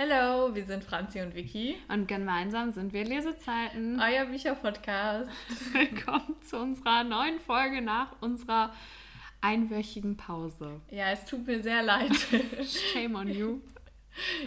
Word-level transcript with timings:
Hallo, 0.00 0.54
wir 0.54 0.64
sind 0.64 0.84
Franzi 0.84 1.20
und 1.22 1.34
Vicky. 1.34 1.74
Und 1.88 2.06
gemeinsam 2.06 2.70
sind 2.70 2.92
wir 2.92 3.04
Lesezeiten. 3.04 4.00
Euer 4.00 4.26
Bücherpodcast. 4.26 5.28
Willkommen 5.72 6.40
zu 6.40 6.56
unserer 6.56 7.02
neuen 7.02 7.40
Folge 7.40 7.82
nach 7.82 8.12
unserer 8.20 8.72
einwöchigen 9.40 10.16
Pause. 10.16 10.80
Ja, 10.92 11.10
es 11.10 11.24
tut 11.24 11.48
mir 11.48 11.60
sehr 11.64 11.82
leid. 11.82 12.12
Shame 12.92 13.16
on 13.16 13.28
you. 13.28 13.60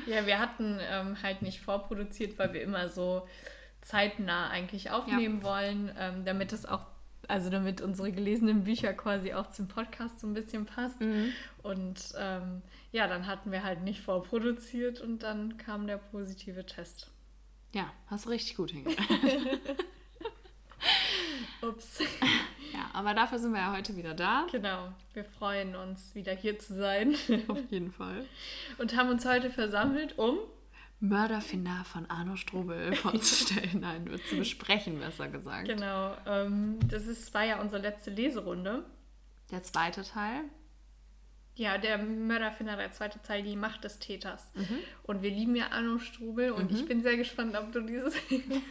Ja, 0.06 0.26
wir 0.26 0.40
hatten 0.40 0.80
ähm, 0.90 1.22
halt 1.22 1.42
nicht 1.42 1.60
vorproduziert, 1.60 2.40
weil 2.40 2.54
wir 2.54 2.62
immer 2.62 2.88
so 2.88 3.28
zeitnah 3.82 4.52
eigentlich 4.52 4.90
aufnehmen 4.90 5.40
ja. 5.40 5.44
wollen, 5.44 5.92
ähm, 6.00 6.24
damit 6.24 6.54
es 6.54 6.66
auch 6.66 6.86
also 7.28 7.50
damit 7.50 7.82
unsere 7.82 8.12
gelesenen 8.12 8.64
Bücher 8.64 8.94
quasi 8.94 9.34
auch 9.34 9.50
zum 9.50 9.68
Podcast 9.68 10.20
so 10.20 10.28
ein 10.28 10.34
bisschen 10.34 10.66
passt. 10.66 11.02
Mhm. 11.02 11.32
Und 11.64 12.14
ähm, 12.18 12.62
ja, 12.92 13.08
dann 13.08 13.28
hatten 13.28 13.52
wir 13.52 13.64
halt 13.64 13.84
nicht 13.84 14.02
vorproduziert 14.02 15.02
und 15.02 15.24
dann 15.24 15.58
kam 15.58 15.88
der 15.88 15.98
positive 15.98 16.66
Test. 16.66 17.10
Ja, 17.74 17.92
hast 18.08 18.28
richtig 18.28 18.58
gut 18.58 18.72
hingekriegt. 18.72 19.10
Ups. 21.62 22.00
Ja, 22.74 22.90
aber 22.94 23.14
dafür 23.14 23.38
sind 23.38 23.52
wir 23.52 23.60
ja 23.60 23.76
heute 23.76 23.98
wieder 23.98 24.14
da. 24.14 24.48
Genau. 24.50 24.94
Wir 25.14 25.26
freuen 25.26 25.76
uns, 25.76 26.16
wieder 26.16 26.34
hier 26.34 26.58
zu 26.58 26.74
sein. 26.74 27.16
Auf 27.50 27.60
jeden 27.70 27.92
Fall. 27.92 28.26
Und 28.78 28.96
haben 28.96 29.10
uns 29.10 29.26
heute 29.26 29.50
versammelt, 29.50 30.18
um 30.18 30.38
Mörderfinder 31.02 31.84
von 31.84 32.10
Arno 32.10 32.36
Strobel 32.36 32.96
vorzustellen, 32.96 33.82
nein, 33.82 34.08
zu 34.30 34.38
besprechen, 34.38 35.00
besser 35.00 35.28
gesagt. 35.28 35.68
Genau. 35.68 36.16
Ähm, 36.28 36.78
das 36.88 37.08
ist, 37.08 37.34
war 37.34 37.44
ja 37.44 37.60
unsere 37.60 37.82
letzte 37.82 38.12
Leserunde. 38.12 38.86
Der 39.50 39.64
zweite 39.64 40.04
Teil. 40.04 40.44
Ja, 41.56 41.78
der 41.78 41.98
Mörderfinder, 41.98 42.78
der 42.78 42.92
zweite 42.92 43.22
Teil, 43.22 43.44
die 43.44 43.56
Macht 43.56 43.84
des 43.84 44.00
Täters. 44.00 44.52
Mhm. 44.54 44.78
Und 45.04 45.22
wir 45.24 45.32
lieben 45.32 45.56
ja 45.56 45.72
Arno 45.72 45.98
Strobel 45.98 46.52
und 46.52 46.72
mhm. 46.72 46.78
ich 46.78 46.86
bin 46.86 47.02
sehr 47.02 47.18
gespannt, 47.18 47.58
ob 47.58 47.72
du 47.72 47.82
dieses, 47.82 48.14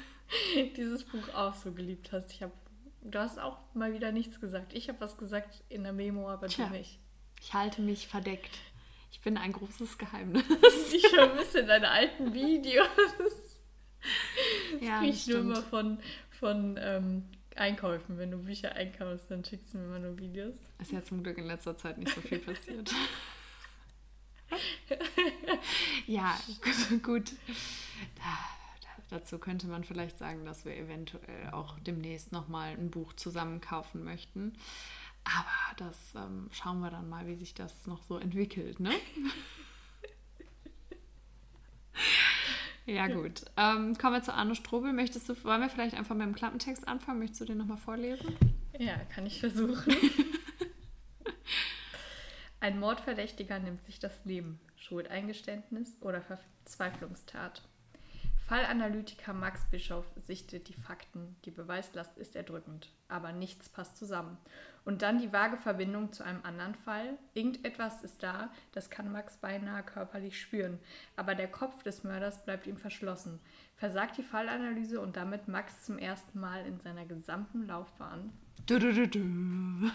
dieses 0.76 1.04
Buch 1.04 1.34
auch 1.34 1.54
so 1.54 1.72
geliebt 1.72 2.12
hast. 2.12 2.32
Ich 2.32 2.42
habe, 2.42 2.52
du 3.02 3.18
hast 3.18 3.40
auch 3.40 3.58
mal 3.74 3.92
wieder 3.92 4.12
nichts 4.12 4.40
gesagt. 4.40 4.72
Ich 4.72 4.88
habe 4.88 5.00
was 5.00 5.18
gesagt 5.18 5.64
in 5.68 5.82
der 5.82 5.92
Memo, 5.92 6.30
aber 6.30 6.46
Tja, 6.46 6.68
du 6.68 6.74
nicht. 6.74 7.00
Ich 7.42 7.54
halte 7.54 7.82
mich 7.82 8.06
verdeckt. 8.06 8.58
Ich 9.12 9.20
bin 9.20 9.36
ein 9.36 9.52
großes 9.52 9.98
Geheimnis. 9.98 10.44
Ich 10.92 11.06
vermisse 11.08 11.64
deine 11.64 11.90
alten 11.90 12.32
Videos. 12.32 12.88
Das 14.72 14.82
ja, 14.82 14.98
kriege 14.98 15.12
ich 15.12 15.26
nur 15.26 15.38
immer 15.40 15.62
von, 15.62 15.98
von 16.30 16.78
ähm, 16.80 17.24
Einkäufen. 17.56 18.18
Wenn 18.18 18.30
du 18.30 18.38
Bücher 18.38 18.72
einkaufst, 18.72 19.30
dann 19.30 19.44
schickst 19.44 19.74
du 19.74 19.78
mir 19.78 19.84
immer 19.84 19.98
nur 19.98 20.18
Videos. 20.18 20.54
Ist 20.80 20.92
ja 20.92 21.02
zum 21.02 21.22
Glück 21.22 21.38
in 21.38 21.46
letzter 21.46 21.76
Zeit 21.76 21.98
nicht 21.98 22.14
so 22.14 22.20
viel 22.20 22.38
passiert. 22.38 22.92
ja, 26.06 26.38
gut. 27.02 27.32
Dazu 29.10 29.38
könnte 29.38 29.66
man 29.66 29.82
vielleicht 29.82 30.18
sagen, 30.18 30.44
dass 30.44 30.64
wir 30.64 30.76
eventuell 30.76 31.50
auch 31.50 31.78
demnächst 31.80 32.30
nochmal 32.30 32.70
ein 32.70 32.90
Buch 32.90 33.12
zusammen 33.14 33.60
kaufen 33.60 34.04
möchten. 34.04 34.52
Aber 35.24 35.76
das 35.76 36.14
ähm, 36.14 36.48
schauen 36.52 36.80
wir 36.80 36.90
dann 36.90 37.08
mal, 37.08 37.26
wie 37.26 37.34
sich 37.34 37.52
das 37.52 37.86
noch 37.86 38.02
so 38.02 38.18
entwickelt, 38.18 38.80
ne? 38.80 38.92
ja, 42.86 43.06
gut. 43.08 43.44
Ähm, 43.56 43.96
kommen 43.96 44.14
wir 44.14 44.22
zu 44.22 44.34
Arno 44.34 44.54
Strobel. 44.54 44.92
Möchtest 44.92 45.28
du, 45.28 45.44
wollen 45.44 45.60
wir 45.60 45.68
vielleicht 45.68 45.96
einfach 45.96 46.14
mit 46.14 46.26
dem 46.26 46.34
Klappentext 46.34 46.86
anfangen? 46.88 47.18
Möchtest 47.18 47.42
du 47.42 47.44
den 47.46 47.58
nochmal 47.58 47.76
vorlesen? 47.76 48.36
Ja, 48.78 48.96
kann 49.14 49.26
ich 49.26 49.40
versuchen. 49.40 49.94
Ein 52.60 52.78
Mordverdächtiger 52.78 53.58
nimmt 53.58 53.82
sich 53.84 53.98
das 53.98 54.24
Leben. 54.24 54.60
Schuldeingeständnis 54.76 55.96
oder 56.00 56.20
Verzweiflungstat. 56.20 57.62
Fallanalytiker 58.50 59.32
Max 59.32 59.64
Bischoff 59.70 60.06
sichtet 60.16 60.66
die 60.66 60.74
Fakten. 60.74 61.36
Die 61.44 61.52
Beweislast 61.52 62.18
ist 62.18 62.34
erdrückend, 62.34 62.88
aber 63.06 63.30
nichts 63.30 63.68
passt 63.68 63.96
zusammen. 63.96 64.38
Und 64.84 65.02
dann 65.02 65.20
die 65.20 65.32
vage 65.32 65.56
Verbindung 65.56 66.12
zu 66.12 66.24
einem 66.24 66.40
anderen 66.42 66.74
Fall. 66.74 67.16
Irgendetwas 67.32 68.02
ist 68.02 68.24
da, 68.24 68.50
das 68.72 68.90
kann 68.90 69.12
Max 69.12 69.36
beinahe 69.36 69.84
körperlich 69.84 70.40
spüren, 70.40 70.80
aber 71.14 71.36
der 71.36 71.46
Kopf 71.46 71.84
des 71.84 72.02
Mörders 72.02 72.44
bleibt 72.44 72.66
ihm 72.66 72.76
verschlossen. 72.76 73.38
Versagt 73.76 74.18
die 74.18 74.24
Fallanalyse 74.24 75.00
und 75.00 75.16
damit 75.16 75.46
Max 75.46 75.84
zum 75.84 75.96
ersten 75.96 76.40
Mal 76.40 76.66
in 76.66 76.80
seiner 76.80 77.04
gesamten 77.04 77.68
Laufbahn. 77.68 78.32
Du, 78.66 78.80
du, 78.80 78.92
du, 78.92 79.06
du. 79.06 79.20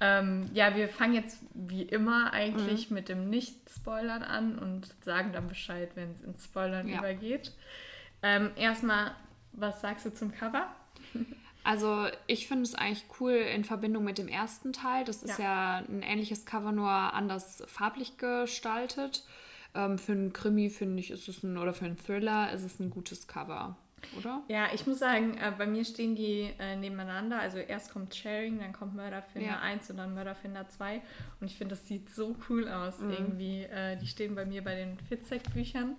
Ähm, 0.00 0.50
ja, 0.52 0.74
wir 0.76 0.88
fangen 0.88 1.14
jetzt 1.14 1.38
wie 1.54 1.82
immer 1.82 2.32
eigentlich 2.32 2.90
mhm. 2.90 2.94
mit 2.94 3.08
dem 3.08 3.30
Nicht-Spoilern 3.30 4.22
an 4.22 4.58
und 4.58 4.94
sagen 5.02 5.32
dann 5.32 5.48
Bescheid, 5.48 5.90
wenn 5.94 6.12
es 6.12 6.20
ins 6.20 6.44
Spoilern 6.44 6.86
ja. 6.86 6.98
übergeht. 6.98 7.52
Ähm, 8.22 8.50
erstmal, 8.56 9.12
was 9.52 9.80
sagst 9.80 10.04
du 10.06 10.12
zum 10.12 10.32
Cover? 10.32 10.66
Also 11.64 12.06
ich 12.28 12.46
finde 12.46 12.62
es 12.62 12.76
eigentlich 12.76 13.06
cool 13.18 13.32
in 13.32 13.64
Verbindung 13.64 14.04
mit 14.04 14.18
dem 14.18 14.28
ersten 14.28 14.72
Teil. 14.72 15.04
Das 15.04 15.24
ist 15.24 15.40
ja, 15.40 15.80
ja 15.80 15.84
ein 15.88 16.02
ähnliches 16.02 16.46
Cover, 16.46 16.70
nur 16.70 16.88
anders 16.88 17.64
farblich 17.66 18.18
gestaltet. 18.18 19.24
Ähm, 19.74 19.98
für 19.98 20.12
einen 20.12 20.32
Krimi 20.32 20.70
finde 20.70 21.00
ich, 21.00 21.10
ist 21.10 21.26
es 21.26 21.42
ein, 21.42 21.58
oder 21.58 21.72
für 21.72 21.86
einen 21.86 21.96
Thriller 21.96 22.52
ist 22.52 22.62
es 22.62 22.78
ein 22.78 22.90
gutes 22.90 23.26
Cover 23.26 23.76
oder? 24.18 24.42
Ja, 24.48 24.68
ich 24.72 24.86
muss 24.86 24.98
sagen, 24.98 25.36
äh, 25.38 25.52
bei 25.56 25.66
mir 25.66 25.84
stehen 25.84 26.14
die 26.14 26.52
äh, 26.58 26.76
nebeneinander. 26.76 27.38
Also 27.38 27.58
erst 27.58 27.92
kommt 27.92 28.14
Sharing, 28.14 28.58
dann 28.58 28.72
kommt 28.72 28.94
Mörderfinder 28.94 29.48
ja. 29.48 29.60
1 29.60 29.90
und 29.90 29.98
dann 29.98 30.14
Mörderfinder 30.14 30.68
2. 30.68 31.02
Und 31.40 31.46
ich 31.46 31.56
finde, 31.56 31.74
das 31.74 31.86
sieht 31.86 32.10
so 32.10 32.36
cool 32.48 32.68
aus 32.68 33.00
mhm. 33.00 33.10
irgendwie. 33.10 33.62
Äh, 33.62 33.96
die 33.96 34.06
stehen 34.06 34.34
bei 34.34 34.44
mir 34.44 34.62
bei 34.62 34.74
den 34.74 34.98
Fitzek-Büchern. 34.98 35.96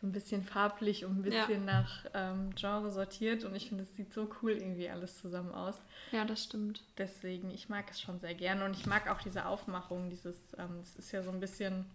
So 0.00 0.06
ein 0.06 0.12
bisschen 0.12 0.42
farblich 0.42 1.06
und 1.06 1.20
ein 1.20 1.22
bisschen 1.22 1.66
ja. 1.66 1.72
nach 1.72 2.04
ähm, 2.12 2.54
Genre 2.54 2.90
sortiert. 2.90 3.44
Und 3.44 3.54
ich 3.54 3.68
finde, 3.68 3.84
es 3.84 3.96
sieht 3.96 4.12
so 4.12 4.28
cool 4.42 4.52
irgendwie 4.52 4.90
alles 4.90 5.18
zusammen 5.20 5.52
aus. 5.52 5.80
Ja, 6.12 6.24
das 6.26 6.44
stimmt. 6.44 6.82
Deswegen, 6.98 7.50
ich 7.50 7.70
mag 7.70 7.86
es 7.90 8.00
schon 8.00 8.20
sehr 8.20 8.34
gerne. 8.34 8.64
Und 8.66 8.76
ich 8.76 8.86
mag 8.86 9.08
auch 9.10 9.22
diese 9.22 9.46
Aufmachung. 9.46 10.10
Dieses, 10.10 10.36
ähm, 10.58 10.80
das 10.80 10.96
ist 10.96 11.12
ja 11.12 11.22
so 11.22 11.30
ein 11.30 11.40
bisschen 11.40 11.86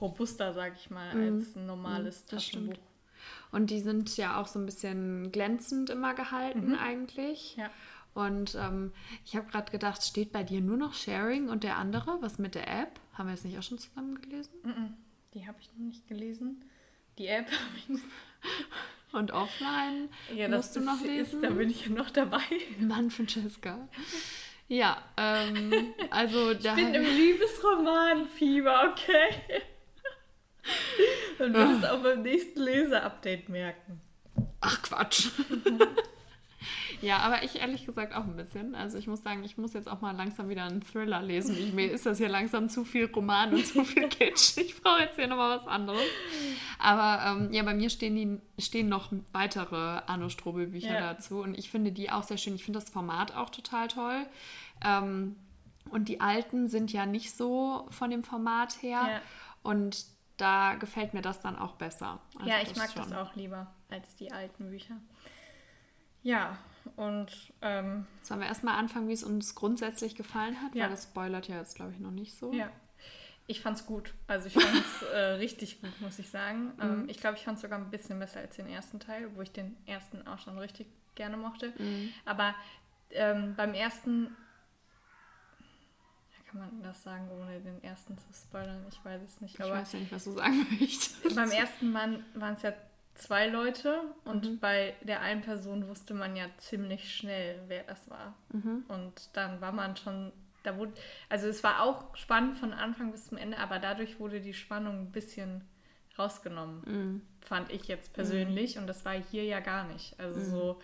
robuster, 0.00 0.52
sag 0.54 0.74
ich 0.76 0.90
mal, 0.90 1.14
mhm. 1.14 1.38
als 1.38 1.56
ein 1.56 1.66
normales 1.66 2.22
mhm, 2.24 2.28
Taschenbuch. 2.28 2.74
Stimmt. 2.74 2.88
Und 3.52 3.70
die 3.70 3.80
sind 3.80 4.16
ja 4.16 4.40
auch 4.40 4.46
so 4.46 4.58
ein 4.58 4.66
bisschen 4.66 5.32
glänzend 5.32 5.90
immer 5.90 6.14
gehalten 6.14 6.70
mhm. 6.70 6.78
eigentlich. 6.78 7.56
Ja. 7.56 7.70
Und 8.14 8.56
ähm, 8.56 8.92
ich 9.24 9.36
habe 9.36 9.50
gerade 9.50 9.70
gedacht, 9.70 10.02
steht 10.02 10.32
bei 10.32 10.42
dir 10.42 10.60
nur 10.60 10.76
noch 10.76 10.94
Sharing 10.94 11.48
und 11.48 11.62
der 11.62 11.76
andere? 11.76 12.18
Was 12.20 12.38
mit 12.38 12.54
der 12.54 12.68
App? 12.68 12.98
Haben 13.14 13.28
wir 13.28 13.34
es 13.34 13.44
nicht 13.44 13.58
auch 13.58 13.62
schon 13.62 13.78
zusammen 13.78 14.20
gelesen? 14.20 14.52
Mhm. 14.64 14.94
Die 15.34 15.46
habe 15.46 15.58
ich 15.60 15.70
noch 15.72 15.84
nicht 15.84 16.06
gelesen. 16.08 16.64
Die 17.18 17.26
App 17.26 17.46
habe 17.46 17.76
ich 17.76 17.88
nicht. 17.88 18.04
Und 19.12 19.32
offline 19.32 20.10
ja, 20.34 20.48
musst 20.48 20.76
du 20.76 20.80
noch 20.80 21.00
lesen? 21.00 21.42
Ist, 21.42 21.42
da 21.42 21.50
bin 21.50 21.70
ich 21.70 21.86
ja 21.86 21.92
noch 21.92 22.10
dabei. 22.10 22.42
Mann, 22.78 23.10
Francesca. 23.10 23.88
Ja, 24.68 25.02
ähm, 25.16 25.94
also 26.10 26.52
da. 26.54 26.76
Ich 26.76 26.84
bin 26.84 26.94
im 26.94 27.04
Liebesroman-Fieber, 27.04 28.92
okay? 28.92 29.62
Und 31.38 31.54
wirst 31.54 31.84
es 31.84 31.90
auch 31.90 32.02
beim 32.02 32.22
nächsten 32.22 32.60
Leser-Update 32.60 33.48
merken. 33.48 34.00
Ach 34.60 34.82
Quatsch. 34.82 35.28
ja, 37.00 37.18
aber 37.18 37.44
ich 37.44 37.60
ehrlich 37.60 37.86
gesagt 37.86 38.14
auch 38.14 38.24
ein 38.24 38.36
bisschen. 38.36 38.74
Also 38.74 38.98
ich 38.98 39.06
muss 39.06 39.22
sagen, 39.22 39.44
ich 39.44 39.56
muss 39.56 39.72
jetzt 39.72 39.88
auch 39.88 40.00
mal 40.00 40.16
langsam 40.16 40.48
wieder 40.48 40.64
einen 40.64 40.82
Thriller 40.82 41.22
lesen. 41.22 41.56
Ich, 41.56 41.72
mir 41.72 41.90
ist 41.90 42.06
das 42.06 42.18
hier 42.18 42.28
langsam 42.28 42.68
zu 42.68 42.84
viel 42.84 43.06
Roman 43.06 43.54
und 43.54 43.64
zu 43.64 43.84
viel 43.84 44.08
Kitsch. 44.08 44.56
Ich 44.56 44.80
brauche 44.80 45.02
jetzt 45.02 45.16
hier 45.16 45.28
nochmal 45.28 45.58
was 45.58 45.66
anderes. 45.66 46.02
Aber 46.78 47.24
ähm, 47.24 47.52
ja, 47.52 47.62
bei 47.62 47.74
mir 47.74 47.90
stehen, 47.90 48.16
die, 48.16 48.62
stehen 48.62 48.88
noch 48.88 49.12
weitere 49.32 49.76
Arno 50.06 50.28
Strobel-Bücher 50.28 50.94
ja. 50.94 51.00
dazu. 51.12 51.40
Und 51.40 51.56
ich 51.56 51.70
finde 51.70 51.92
die 51.92 52.10
auch 52.10 52.24
sehr 52.24 52.36
schön. 52.36 52.54
Ich 52.54 52.64
finde 52.64 52.80
das 52.80 52.90
Format 52.90 53.36
auch 53.36 53.50
total 53.50 53.86
toll. 53.88 54.26
Ähm, 54.84 55.36
und 55.90 56.08
die 56.08 56.20
alten 56.20 56.68
sind 56.68 56.92
ja 56.92 57.06
nicht 57.06 57.34
so 57.34 57.86
von 57.90 58.10
dem 58.10 58.24
Format 58.24 58.82
her. 58.82 59.00
Ja. 59.08 59.20
Und 59.62 60.04
da 60.38 60.74
gefällt 60.74 61.12
mir 61.14 61.22
das 61.22 61.40
dann 61.40 61.58
auch 61.58 61.74
besser. 61.74 62.20
Also 62.38 62.48
ja, 62.48 62.56
ich 62.62 62.74
mag 62.76 62.90
schon. 62.90 63.02
das 63.02 63.12
auch 63.12 63.34
lieber 63.34 63.66
als 63.90 64.14
die 64.16 64.32
alten 64.32 64.70
Bücher. 64.70 64.96
Ja, 66.22 66.58
und. 66.96 67.52
Ähm, 67.62 68.06
Sollen 68.22 68.40
wir 68.40 68.46
erstmal 68.46 68.78
anfangen, 68.78 69.08
wie 69.08 69.12
es 69.12 69.24
uns 69.24 69.54
grundsätzlich 69.54 70.14
gefallen 70.14 70.60
hat? 70.62 70.74
Ja. 70.74 70.84
Weil 70.84 70.90
das 70.90 71.04
spoilert 71.04 71.48
ja 71.48 71.58
jetzt, 71.58 71.76
glaube 71.76 71.92
ich, 71.92 71.98
noch 71.98 72.10
nicht 72.10 72.36
so. 72.36 72.52
Ja. 72.52 72.70
Ich 73.46 73.62
fand 73.62 73.78
es 73.78 73.86
gut. 73.86 74.12
Also 74.26 74.46
ich 74.46 74.54
fand 74.54 74.74
es 74.74 75.02
äh, 75.14 75.18
richtig 75.34 75.80
gut, 75.80 76.00
muss 76.00 76.18
ich 76.18 76.28
sagen. 76.28 76.72
Mhm. 76.76 76.82
Ähm, 76.82 77.04
ich 77.08 77.18
glaube, 77.18 77.36
ich 77.36 77.44
fand 77.44 77.56
es 77.56 77.62
sogar 77.62 77.78
ein 77.78 77.90
bisschen 77.90 78.18
besser 78.18 78.40
als 78.40 78.56
den 78.56 78.68
ersten 78.68 79.00
Teil, 79.00 79.30
wo 79.34 79.42
ich 79.42 79.52
den 79.52 79.76
ersten 79.86 80.26
auch 80.26 80.38
schon 80.38 80.58
richtig 80.58 80.86
gerne 81.14 81.36
mochte. 81.36 81.72
Mhm. 81.78 82.12
Aber 82.24 82.54
ähm, 83.10 83.54
beim 83.56 83.74
ersten 83.74 84.36
kann 86.48 86.60
man 86.60 86.82
das 86.82 87.02
sagen, 87.02 87.28
ohne 87.30 87.60
den 87.60 87.82
ersten 87.82 88.16
zu 88.16 88.26
spoilern? 88.32 88.84
Ich 88.88 89.04
weiß 89.04 89.22
es 89.22 89.40
nicht. 89.40 89.54
ich 89.54 89.60
weiß 89.60 89.92
ja 89.92 89.98
nicht, 90.00 90.12
was 90.12 90.24
du 90.24 90.32
sagen 90.32 90.66
möchtest. 90.80 91.34
Beim 91.34 91.50
ersten 91.50 91.92
Mann 91.92 92.24
waren 92.34 92.54
es 92.54 92.62
ja 92.62 92.72
zwei 93.14 93.48
Leute 93.48 94.00
und 94.24 94.44
mhm. 94.44 94.58
bei 94.58 94.94
der 95.02 95.20
einen 95.20 95.42
Person 95.42 95.88
wusste 95.88 96.14
man 96.14 96.36
ja 96.36 96.46
ziemlich 96.56 97.14
schnell, 97.14 97.60
wer 97.66 97.82
das 97.84 98.08
war. 98.08 98.34
Mhm. 98.52 98.84
Und 98.88 99.30
dann 99.34 99.60
war 99.60 99.72
man 99.72 99.96
schon, 99.96 100.32
da 100.62 100.76
wurde, 100.76 100.92
also 101.28 101.48
es 101.48 101.62
war 101.62 101.82
auch 101.82 102.16
spannend 102.16 102.58
von 102.58 102.72
Anfang 102.72 103.12
bis 103.12 103.26
zum 103.26 103.38
Ende, 103.38 103.58
aber 103.58 103.78
dadurch 103.78 104.18
wurde 104.20 104.40
die 104.40 104.54
Spannung 104.54 105.00
ein 105.00 105.12
bisschen 105.12 105.64
rausgenommen, 106.18 106.80
mm. 106.80 107.22
fand 107.40 107.70
ich 107.70 107.86
jetzt 107.86 108.12
persönlich. 108.12 108.74
Mm. 108.74 108.80
Und 108.80 108.86
das 108.88 109.04
war 109.04 109.12
hier 109.12 109.44
ja 109.44 109.60
gar 109.60 109.84
nicht. 109.84 110.18
Also 110.18 110.40
so, 110.40 110.80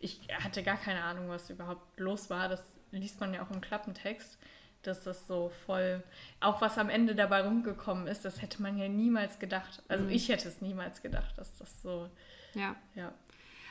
ich 0.00 0.20
hatte 0.42 0.62
gar 0.62 0.78
keine 0.78 1.02
Ahnung, 1.02 1.28
was 1.28 1.50
überhaupt 1.50 2.00
los 2.00 2.30
war. 2.30 2.48
Das 2.48 2.78
liest 2.90 3.20
man 3.20 3.34
ja 3.34 3.42
auch 3.42 3.50
im 3.50 3.60
Klappentext, 3.60 4.38
dass 4.82 5.04
das 5.04 5.26
so 5.26 5.50
voll, 5.66 6.02
auch 6.40 6.60
was 6.60 6.78
am 6.78 6.88
Ende 6.88 7.14
dabei 7.14 7.42
rumgekommen 7.42 8.06
ist, 8.06 8.24
das 8.24 8.42
hätte 8.42 8.62
man 8.62 8.78
ja 8.78 8.88
niemals 8.88 9.38
gedacht. 9.38 9.82
Also 9.88 10.04
mm. 10.04 10.10
ich 10.10 10.28
hätte 10.28 10.48
es 10.48 10.60
niemals 10.60 11.02
gedacht, 11.02 11.36
dass 11.36 11.56
das 11.58 11.82
so. 11.82 12.08
Ja. 12.54 12.76
ja. 12.94 13.12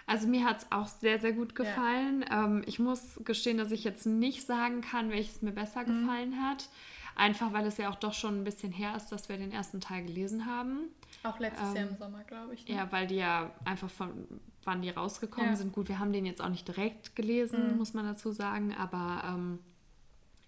Also 0.05 0.27
mir 0.27 0.45
hat 0.45 0.59
es 0.59 0.71
auch 0.71 0.87
sehr, 0.87 1.19
sehr 1.19 1.33
gut 1.33 1.55
gefallen. 1.55 2.25
Ja. 2.29 2.45
Ähm, 2.45 2.63
ich 2.65 2.79
muss 2.79 3.19
gestehen, 3.25 3.57
dass 3.57 3.71
ich 3.71 3.83
jetzt 3.83 4.05
nicht 4.05 4.45
sagen 4.45 4.81
kann, 4.81 5.09
welches 5.09 5.41
mir 5.41 5.51
besser 5.51 5.83
mhm. 5.83 6.01
gefallen 6.01 6.41
hat. 6.41 6.69
Einfach 7.15 7.51
weil 7.51 7.65
es 7.65 7.77
ja 7.77 7.89
auch 7.89 7.95
doch 7.95 8.13
schon 8.13 8.41
ein 8.41 8.43
bisschen 8.43 8.71
her 8.71 8.95
ist, 8.95 9.09
dass 9.09 9.27
wir 9.27 9.37
den 9.37 9.51
ersten 9.51 9.81
Teil 9.81 10.05
gelesen 10.05 10.45
haben. 10.45 10.89
Auch 11.23 11.39
letztes 11.39 11.69
ähm, 11.69 11.75
Jahr 11.75 11.83
im 11.85 11.89
ähm, 11.89 11.97
Sommer, 11.97 12.23
glaube 12.23 12.53
ich. 12.53 12.67
Ne? 12.67 12.75
Ja, 12.75 12.91
weil 12.91 13.07
die 13.07 13.15
ja 13.15 13.51
einfach 13.65 13.89
von 13.89 14.27
wann 14.63 14.81
die 14.81 14.89
rausgekommen 14.91 15.51
ja. 15.51 15.55
sind. 15.55 15.73
Gut, 15.73 15.89
wir 15.89 15.97
haben 15.97 16.13
den 16.13 16.25
jetzt 16.25 16.41
auch 16.41 16.49
nicht 16.49 16.67
direkt 16.67 17.15
gelesen, 17.15 17.71
mhm. 17.71 17.77
muss 17.77 17.93
man 17.93 18.05
dazu 18.05 18.31
sagen, 18.31 18.75
aber 18.75 19.23
ähm, 19.25 19.59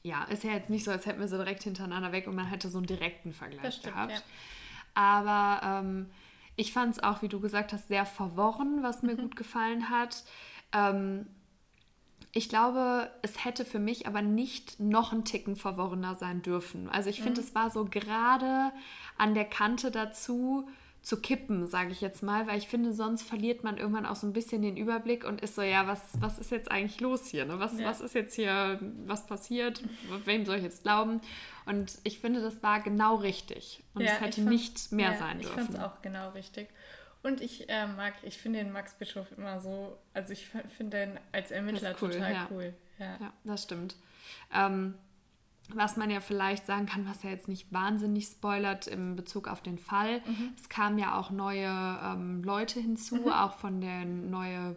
ja, 0.03 0.23
ist 0.25 0.43
ja 0.43 0.51
jetzt 0.51 0.69
nicht 0.69 0.85
so, 0.85 0.91
als 0.91 1.05
hätten 1.05 1.19
wir 1.19 1.27
sie 1.27 1.37
direkt 1.37 1.63
hintereinander 1.63 2.11
weg 2.11 2.27
und 2.27 2.35
man 2.35 2.47
hätte 2.47 2.69
so 2.69 2.77
einen 2.77 2.87
direkten 2.87 3.33
Vergleich 3.33 3.75
stimmt, 3.75 3.93
gehabt. 3.93 4.11
Ja. 4.13 4.21
Aber 4.93 5.81
ähm, 5.81 6.09
ich 6.55 6.73
fand 6.73 6.95
es 6.95 7.03
auch, 7.03 7.21
wie 7.21 7.27
du 7.27 7.39
gesagt 7.39 7.73
hast, 7.73 7.87
sehr 7.87 8.05
verworren, 8.05 8.81
was 8.81 9.01
mir 9.01 9.13
mhm. 9.13 9.21
gut 9.21 9.35
gefallen 9.35 9.89
hat. 9.89 10.23
Ähm, 10.73 11.27
ich 12.31 12.47
glaube, 12.47 13.11
es 13.21 13.43
hätte 13.43 13.65
für 13.65 13.79
mich 13.79 14.07
aber 14.07 14.21
nicht 14.21 14.79
noch 14.79 15.11
ein 15.11 15.25
Ticken 15.25 15.55
verworrener 15.55 16.15
sein 16.15 16.41
dürfen. 16.41 16.87
Also 16.89 17.09
ich 17.09 17.21
finde, 17.21 17.41
mhm. 17.41 17.47
es 17.47 17.55
war 17.55 17.69
so 17.71 17.85
gerade 17.85 18.71
an 19.17 19.33
der 19.33 19.45
Kante 19.45 19.89
dazu 19.89 20.67
zu 21.01 21.21
kippen, 21.21 21.65
sage 21.67 21.91
ich 21.91 22.01
jetzt 22.01 22.23
mal, 22.23 22.45
weil 22.47 22.57
ich 22.57 22.67
finde, 22.67 22.93
sonst 22.93 23.23
verliert 23.23 23.63
man 23.63 23.77
irgendwann 23.77 24.05
auch 24.05 24.15
so 24.15 24.27
ein 24.27 24.33
bisschen 24.33 24.61
den 24.61 24.75
Überblick 24.75 25.23
und 25.23 25.41
ist 25.41 25.55
so, 25.55 25.61
ja, 25.61 25.87
was, 25.87 26.01
was 26.19 26.39
ist 26.39 26.51
jetzt 26.51 26.69
eigentlich 26.69 26.99
los 26.99 27.27
hier? 27.27 27.45
Ne? 27.45 27.59
Was, 27.59 27.79
ja. 27.79 27.85
was 27.85 28.01
ist 28.01 28.15
jetzt 28.15 28.35
hier, 28.35 28.79
was 29.05 29.25
passiert? 29.25 29.81
Wem 30.25 30.45
soll 30.45 30.57
ich 30.57 30.63
jetzt 30.63 30.83
glauben? 30.83 31.21
Und 31.65 31.97
ich 32.03 32.19
finde, 32.19 32.41
das 32.41 32.61
war 32.63 32.81
genau 32.81 33.15
richtig. 33.15 33.83
Und 33.93 34.01
ja, 34.01 34.13
es 34.13 34.21
hätte 34.21 34.41
nicht 34.41 34.91
mehr 34.91 35.11
ja, 35.11 35.17
sein 35.17 35.39
dürfen. 35.39 35.59
Ich 35.59 35.65
fand 35.65 35.69
es 35.69 35.79
auch 35.79 36.01
genau 36.01 36.29
richtig. 36.31 36.67
Und 37.21 37.41
ich 37.41 37.69
äh, 37.69 37.87
mag, 37.87 38.13
ich 38.23 38.37
finde 38.37 38.59
den 38.59 38.71
Max 38.71 38.93
Bischof 38.93 39.27
immer 39.37 39.59
so, 39.59 39.97
also 40.13 40.31
ich 40.31 40.47
finde 40.47 40.97
den 40.97 41.19
als 41.31 41.51
Ermittler 41.51 41.95
cool, 42.01 42.11
total 42.11 42.31
ja. 42.31 42.47
cool. 42.51 42.73
Ja. 42.97 43.17
ja, 43.19 43.33
das 43.43 43.63
stimmt. 43.63 43.95
Ähm, 44.53 44.95
was 45.73 45.97
man 45.97 46.09
ja 46.09 46.19
vielleicht 46.19 46.65
sagen 46.65 46.85
kann, 46.85 47.07
was 47.07 47.23
ja 47.23 47.29
jetzt 47.29 47.47
nicht 47.47 47.71
wahnsinnig 47.71 48.25
spoilert 48.25 48.87
in 48.87 49.15
Bezug 49.15 49.47
auf 49.47 49.61
den 49.61 49.77
Fall. 49.77 50.21
Mhm. 50.25 50.53
Es 50.55 50.69
kamen 50.69 50.97
ja 50.97 51.17
auch 51.17 51.29
neue 51.29 51.67
ähm, 52.03 52.43
Leute 52.43 52.79
hinzu, 52.79 53.15
mhm. 53.15 53.31
auch 53.31 53.53
von 53.53 53.81
der 53.81 54.05
neue 54.05 54.75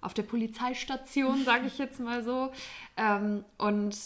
auf 0.00 0.14
der 0.14 0.22
Polizeistation, 0.22 1.44
sage 1.44 1.66
ich 1.66 1.78
jetzt 1.78 2.00
mal 2.00 2.22
so. 2.22 2.52
Ähm, 2.96 3.44
und 3.58 3.96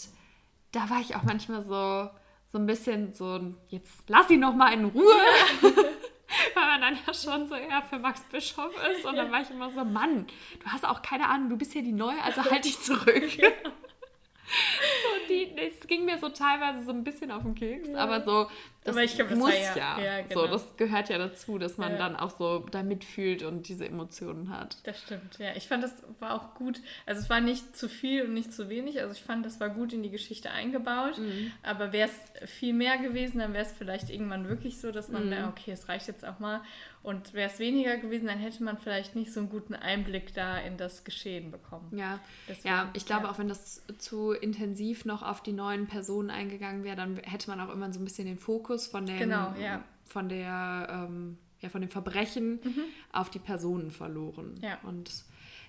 da 0.71 0.89
war 0.89 0.99
ich 0.99 1.15
auch 1.15 1.23
manchmal 1.23 1.63
so, 1.63 2.09
so 2.47 2.57
ein 2.57 2.65
bisschen 2.65 3.13
so, 3.13 3.53
jetzt 3.69 4.03
lass 4.07 4.29
ihn 4.29 4.41
noch 4.41 4.55
mal 4.55 4.73
in 4.73 4.85
Ruhe. 4.85 5.13
weil 6.53 6.65
man 6.65 6.81
dann 6.81 6.97
ja 7.05 7.13
schon 7.13 7.47
so 7.47 7.55
eher 7.55 7.81
für 7.83 7.99
Max 7.99 8.21
Bischof 8.31 8.73
ist. 8.91 9.05
Und 9.05 9.15
dann 9.15 9.31
war 9.31 9.41
ich 9.41 9.49
immer 9.49 9.71
so, 9.71 9.83
Mann, 9.85 10.27
du 10.59 10.65
hast 10.67 10.85
auch 10.85 11.01
keine 11.01 11.29
Ahnung, 11.29 11.49
du 11.49 11.57
bist 11.57 11.73
hier 11.73 11.83
die 11.83 11.93
Neue, 11.93 12.21
also 12.21 12.43
halt 12.43 12.65
dich 12.65 12.79
zurück. 12.79 13.23
Die, 15.29 15.55
es 15.57 15.87
ging 15.87 16.05
mir 16.05 16.17
so 16.17 16.29
teilweise 16.29 16.83
so 16.83 16.91
ein 16.91 17.03
bisschen 17.03 17.31
auf 17.31 17.43
den 17.43 17.55
Keks, 17.55 17.89
ja. 17.89 17.97
aber 17.97 18.21
so, 18.21 18.47
das, 18.83 18.95
aber 18.95 19.05
glaub, 19.05 19.29
das 19.29 19.37
muss 19.37 19.53
ja. 19.53 19.75
ja. 19.75 20.01
ja 20.01 20.21
genau. 20.21 20.41
So, 20.41 20.47
das 20.47 20.77
gehört 20.77 21.09
ja 21.09 21.17
dazu, 21.17 21.57
dass 21.57 21.77
man 21.77 21.97
dann 21.97 22.15
auch 22.15 22.29
so 22.29 22.59
da 22.59 22.83
mitfühlt 22.83 23.43
und 23.43 23.67
diese 23.67 23.85
Emotionen 23.85 24.49
hat. 24.49 24.77
Das 24.85 25.01
stimmt, 25.01 25.37
ja. 25.39 25.55
Ich 25.55 25.67
fand, 25.67 25.83
das 25.83 25.93
war 26.19 26.35
auch 26.35 26.55
gut. 26.55 26.81
Also 27.05 27.21
es 27.21 27.29
war 27.29 27.41
nicht 27.41 27.75
zu 27.75 27.89
viel 27.89 28.23
und 28.23 28.33
nicht 28.33 28.53
zu 28.53 28.69
wenig. 28.69 29.01
Also 29.01 29.13
ich 29.13 29.21
fand, 29.21 29.45
das 29.45 29.59
war 29.59 29.69
gut 29.69 29.93
in 29.93 30.03
die 30.03 30.09
Geschichte 30.09 30.51
eingebaut. 30.51 31.17
Mhm. 31.17 31.51
Aber 31.63 31.91
wäre 31.91 32.09
es 32.09 32.49
viel 32.49 32.73
mehr 32.73 32.97
gewesen, 32.97 33.39
dann 33.39 33.53
wäre 33.53 33.65
es 33.65 33.73
vielleicht 33.73 34.09
irgendwann 34.09 34.47
wirklich 34.47 34.79
so, 34.79 34.91
dass 34.91 35.09
man, 35.09 35.25
mhm. 35.25 35.29
na, 35.31 35.49
okay, 35.49 35.71
es 35.71 35.89
reicht 35.89 36.07
jetzt 36.07 36.25
auch 36.25 36.39
mal. 36.39 36.61
Und 37.03 37.33
wäre 37.33 37.49
es 37.49 37.59
weniger 37.59 37.97
gewesen, 37.97 38.27
dann 38.27 38.39
hätte 38.39 38.63
man 38.63 38.77
vielleicht 38.77 39.15
nicht 39.15 39.31
so 39.31 39.39
einen 39.39 39.49
guten 39.49 39.73
Einblick 39.73 40.33
da 40.33 40.57
in 40.57 40.77
das 40.77 41.03
Geschehen 41.03 41.51
bekommen. 41.51 41.95
Ja, 41.95 42.19
Deswegen, 42.49 42.67
ja 42.67 42.89
ich 42.93 43.05
glaube, 43.05 43.25
ja. 43.25 43.31
auch 43.31 43.39
wenn 43.39 43.47
das 43.47 43.83
zu 43.97 44.31
intensiv 44.31 45.05
noch 45.05 45.23
auf 45.23 45.41
die 45.41 45.53
neuen 45.53 45.87
Personen 45.87 46.29
eingegangen 46.29 46.83
wäre, 46.83 46.97
dann 46.97 47.17
hätte 47.17 47.49
man 47.49 47.61
auch 47.61 47.71
immer 47.71 47.91
so 47.93 47.99
ein 47.99 48.03
bisschen 48.03 48.25
den 48.25 48.37
Fokus 48.37 48.87
von, 48.87 49.05
dem, 49.05 49.19
genau, 49.19 49.53
ja. 49.57 49.83
von 50.05 50.27
der 50.27 51.07
ähm, 51.09 51.37
ja, 51.59 51.69
von 51.69 51.81
den 51.81 51.89
Verbrechen 51.89 52.59
mhm. 52.63 52.83
auf 53.11 53.29
die 53.29 53.39
Personen 53.39 53.91
verloren. 53.91 54.55
Ja. 54.61 54.77
Und 54.83 55.11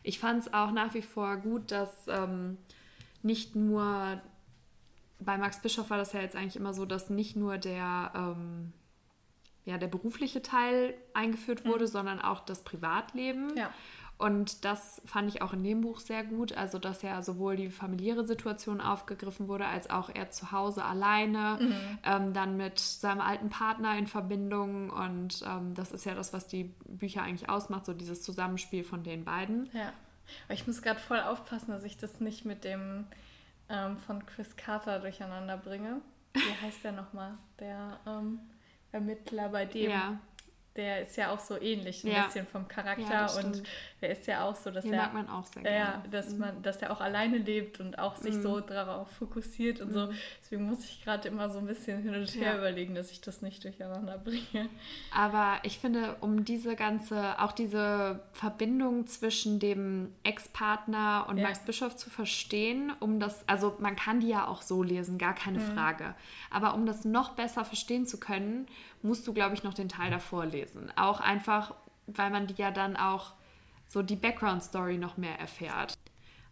ich 0.03 0.19
fand 0.19 0.43
es 0.43 0.53
auch 0.53 0.71
nach 0.73 0.95
wie 0.95 1.03
vor 1.03 1.37
gut, 1.39 1.71
dass 1.71 2.07
ähm, 2.09 2.59
nicht 3.23 3.57
nur 3.57 4.21
bei 5.21 5.37
Max 5.37 5.61
Bischof 5.61 5.91
war 5.91 5.99
das 5.99 6.13
ja 6.13 6.21
jetzt 6.21 6.37
eigentlich 6.37 6.57
immer 6.57 6.75
so, 6.75 6.85
dass 6.85 7.11
nicht 7.11 7.37
nur 7.37 7.59
der 7.59 8.13
ähm, 8.15 8.73
ja, 9.69 9.79
der 9.79 9.87
berufliche 9.87 10.43
Teil 10.43 10.95
eingeführt 11.15 11.65
wurde, 11.65 11.85
mhm. 11.85 11.91
sondern 11.91 12.21
auch 12.21 12.41
das 12.41 12.63
Privatleben. 12.63 13.57
Ja. 13.57 13.71
Und 14.17 14.65
das 14.65 15.01
fand 15.05 15.29
ich 15.29 15.43
auch 15.43 15.53
in 15.53 15.63
dem 15.63 15.83
Buch 15.83 16.01
sehr 16.01 16.25
gut, 16.25 16.53
also 16.53 16.81
dass 16.81 17.03
ja 17.03 17.23
sowohl 17.23 17.55
die 17.55 17.71
familiäre 17.71 18.25
Situation 18.25 18.81
aufgegriffen 18.81 19.47
wurde, 19.47 19.67
als 19.67 19.91
auch 19.91 20.11
er 20.13 20.31
zu 20.31 20.51
Hause 20.51 20.85
alleine, 20.85 21.59
mhm. 21.61 21.99
ähm, 22.03 22.33
dann 22.33 22.57
mit 22.57 22.81
seinem 22.81 23.21
alten 23.21 23.49
Partner 23.49 23.97
in 23.97 24.09
Verbindung. 24.09 24.91
Und 24.91 25.45
ähm, 25.47 25.75
das 25.75 25.93
ist 25.93 26.05
ja 26.05 26.17
das, 26.17 26.33
was 26.33 26.49
die 26.49 26.75
Bücher 26.87 27.23
eigentlich 27.23 27.49
ausmacht, 27.49 27.87
so 27.87 27.93
dieses 27.93 28.23
Zusammenspiel 28.23 28.83
von 28.83 29.05
den 29.05 29.25
beiden. 29.25 29.71
Ja, 29.73 29.93
aber 30.47 30.55
ich 30.55 30.67
muss 30.67 30.83
gerade 30.83 30.99
voll 30.99 31.21
aufpassen, 31.21 31.71
dass 31.71 31.85
ich 31.85 31.97
das 31.97 32.21
nicht 32.21 32.45
mit 32.45 32.65
dem 32.65 33.07
ähm, 33.69 33.99
von 33.99 34.27
Chris 34.27 34.57
Carter 34.57 34.99
durcheinander 34.99 35.57
bringe. 35.57 36.01
Wie 36.35 36.67
heißt 36.67 36.83
der 36.83 36.93
nochmal? 36.93 37.35
Der 37.61 38.01
ähm, 38.05 38.41
Ermittler 38.93 39.49
bei 39.49 39.65
dem. 39.67 39.91
Ja. 39.91 40.21
Der 40.77 41.03
ist 41.03 41.17
ja 41.17 41.33
auch 41.33 41.41
so 41.41 41.61
ähnlich, 41.61 42.05
ein 42.05 42.13
ja. 42.13 42.27
bisschen 42.27 42.47
vom 42.47 42.69
Charakter. 42.69 43.03
Ja, 43.11 43.27
und 43.33 43.65
der 44.01 44.11
ist 44.11 44.29
ja 44.29 44.45
auch 44.45 44.55
so, 44.55 44.71
dass 44.71 44.85
Den 44.85 44.93
er. 44.93 45.03
mag 45.03 45.15
man 45.15 45.29
auch 45.29 45.45
sehr 45.45 45.63
gerne. 45.63 46.05
dass, 46.09 46.31
mhm. 46.31 46.39
man, 46.39 46.63
dass 46.63 46.81
er 46.81 46.93
auch 46.93 47.01
alleine 47.01 47.39
lebt 47.39 47.81
und 47.81 47.99
auch 47.99 48.15
sich 48.15 48.37
mhm. 48.37 48.43
so 48.43 48.61
darauf 48.61 49.11
fokussiert 49.11 49.81
und 49.81 49.89
mhm. 49.89 49.95
so. 49.95 50.13
Deswegen 50.49 50.67
muss 50.67 50.83
ich 50.83 51.05
gerade 51.05 51.29
immer 51.29 51.51
so 51.51 51.59
ein 51.59 51.67
bisschen 51.67 52.03
hin 52.03 52.15
und 52.15 52.35
her 52.35 52.57
überlegen, 52.57 52.95
dass 52.95 53.11
ich 53.11 53.21
das 53.21 53.43
nicht 53.43 53.63
durcheinander 53.65 54.17
bringe. 54.17 54.71
Aber 55.15 55.59
ich 55.63 55.79
finde, 55.79 56.17
um 56.23 56.47
diese 56.47 56.75
ganze, 56.75 57.39
auch 57.39 57.53
diese 57.53 58.21
Verbindung 58.33 59.07
zwischen 59.07 59.61
dem 59.61 60.15
Ex-Partner 60.23 61.27
und 61.29 61.43
Max 61.43 61.59
Bischof 61.59 61.97
zu 61.97 62.09
verstehen, 62.09 62.95
um 62.99 63.21
das, 63.21 63.47
also 63.47 63.77
man 63.79 63.95
kann 63.95 64.21
die 64.21 64.29
ja 64.29 64.47
auch 64.47 64.63
so 64.63 64.83
lesen, 64.83 65.19
gar 65.19 65.35
keine 65.35 65.59
mhm. 65.59 65.75
Frage. 65.75 66.15
Aber 66.51 66.73
um 66.73 66.87
das 66.87 67.05
noch 67.05 67.33
besser 67.33 67.67
verstehen 67.67 68.07
zu 68.07 68.19
können, 68.19 68.69
musst 69.03 69.27
du, 69.27 69.35
glaube 69.35 69.55
ich, 69.55 69.65
noch 69.65 69.75
den 69.75 69.91
Teil 69.91 70.11
davor 70.11 70.47
lesen. 70.47 70.91
Auch 70.97 71.21
einfach, 71.21 71.75
weil 72.07 72.31
man 72.31 72.47
die 72.47 72.55
ja 72.55 72.71
dann 72.71 72.97
auch 72.97 73.35
so 73.87 74.01
die 74.01 74.17
Background-Story 74.17 74.97
noch 74.97 75.19
mehr 75.19 75.39
erfährt. 75.39 75.98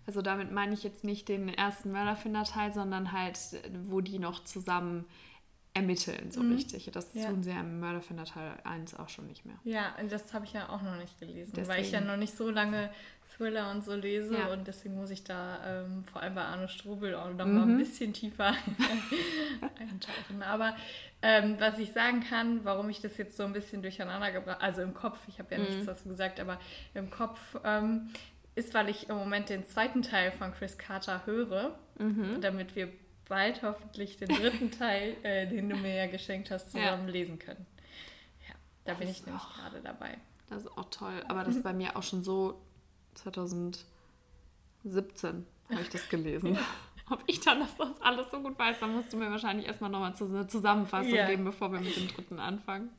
Also 0.07 0.23
damit 0.23 0.53
meine 0.53 0.75
ich 0.75 0.83
jetzt 0.83 1.05
nicht 1.05 1.29
den 1.29 1.49
ersten 1.49 1.91
Mörderfinder-Teil, 1.93 2.73
sondern 2.73 3.13
halt, 3.13 3.39
wo 3.85 4.01
die 4.01 4.19
noch 4.19 4.45
zusammen 4.45 5.05
ermitteln, 5.77 6.31
so 6.31 6.43
mhm. 6.43 6.55
richtig. 6.55 6.91
Das 6.93 7.13
ja. 7.13 7.27
tun 7.27 7.43
sie 7.43 7.51
ja 7.51 7.61
im 7.61 7.81
Mörderfinder 7.81 8.25
Teil 8.25 8.55
1 8.65 8.95
auch 8.95 9.11
schon 9.11 9.27
nicht 9.27 9.45
mehr. 9.45 9.57
Ja, 9.65 9.95
das 10.09 10.33
habe 10.33 10.47
ich 10.47 10.55
ja 10.55 10.71
auch 10.71 10.81
noch 10.81 10.97
nicht 10.97 11.21
gelesen, 11.21 11.53
deswegen. 11.55 11.69
weil 11.69 11.83
ich 11.83 11.91
ja 11.91 12.01
noch 12.01 12.17
nicht 12.17 12.35
so 12.35 12.49
lange 12.49 12.89
Thriller 13.37 13.71
und 13.71 13.85
so 13.85 13.95
lese 13.95 14.39
ja. 14.39 14.47
und 14.47 14.67
deswegen 14.67 14.95
muss 14.95 15.11
ich 15.11 15.23
da 15.23 15.83
ähm, 15.83 16.05
vor 16.11 16.23
allem 16.23 16.35
bei 16.35 16.43
Arno 16.43 16.69
Strobel 16.69 17.15
auch 17.15 17.31
noch 17.31 17.45
mhm. 17.45 17.55
mal 17.55 17.63
ein 17.63 17.75
mhm. 17.75 17.79
bisschen 17.79 18.15
tiefer 18.15 18.55
eintauchen. 19.79 20.43
Aber 20.43 20.75
ähm, 21.21 21.57
was 21.59 21.79
ich 21.79 21.93
sagen 21.93 22.21
kann, 22.21 22.65
warum 22.65 22.89
ich 22.89 23.01
das 23.01 23.19
jetzt 23.19 23.37
so 23.37 23.43
ein 23.43 23.53
bisschen 23.53 23.83
durcheinander 23.83 24.33
gebracht, 24.33 24.63
also 24.63 24.81
im 24.81 24.95
Kopf, 24.95 25.19
ich 25.29 25.39
habe 25.39 25.55
ja 25.55 25.61
mhm. 25.61 25.67
nichts 25.67 25.85
dazu 25.85 26.09
gesagt, 26.09 26.41
aber 26.41 26.59
im 26.95 27.11
Kopf 27.11 27.39
ähm, 27.65 28.09
ist, 28.57 28.75
weil 28.75 28.89
ich 28.89 29.09
im 29.09 29.17
Moment 29.17 29.49
den 29.51 29.65
zweiten 29.67 30.03
Teil 30.03 30.33
von 30.33 30.53
Chris 30.53 30.77
Carter 30.79 31.25
höre, 31.27 31.79
mhm. 31.99 32.41
damit 32.41 32.75
wir 32.75 32.89
bald 33.29 33.63
hoffentlich 33.63 34.17
den 34.17 34.29
dritten 34.29 34.71
Teil, 34.79 35.17
äh, 35.23 35.47
den 35.47 35.69
du 35.69 35.77
mir 35.77 35.95
ja 35.95 36.07
geschenkt 36.07 36.51
hast, 36.51 36.73
zusammen 36.73 37.07
ja. 37.07 37.13
lesen 37.13 37.39
können. 37.39 37.67
Ja, 38.49 38.55
da 38.85 38.93
das 38.93 38.99
bin 38.99 39.09
ich 39.09 39.25
nämlich 39.25 39.43
gerade 39.43 39.81
dabei. 39.83 40.19
Das 40.49 40.65
ist 40.65 40.79
auch 40.79 40.91
toll. 40.91 41.23
Aber 41.29 41.45
das 41.45 41.57
ist 41.57 41.63
bei 41.63 41.73
mir 41.73 41.97
auch 41.97 42.03
schon 42.03 42.23
so 42.25 42.61
2017 43.15 43.87
habe 45.71 45.83
ich 45.83 45.89
das 45.91 46.09
gelesen. 46.09 46.59
Ja. 47.09 47.15
Ob 47.15 47.23
ich 47.29 47.39
dann 47.39 47.61
das, 47.61 47.77
das 47.77 48.03
alles 48.03 48.33
so 48.33 48.41
gut 48.41 48.59
weiß, 48.59 48.81
dann 48.81 48.93
musst 48.97 49.13
du 49.13 49.17
mir 49.17 49.31
wahrscheinlich 49.31 49.69
erstmal 49.69 49.91
nochmal 49.91 50.13
eine 50.19 50.49
Zusammenfassung 50.49 51.15
ja. 51.15 51.29
geben, 51.29 51.45
bevor 51.45 51.71
wir 51.71 51.79
mit 51.79 51.95
dem 51.95 52.09
dritten 52.09 52.41
anfangen. 52.41 52.91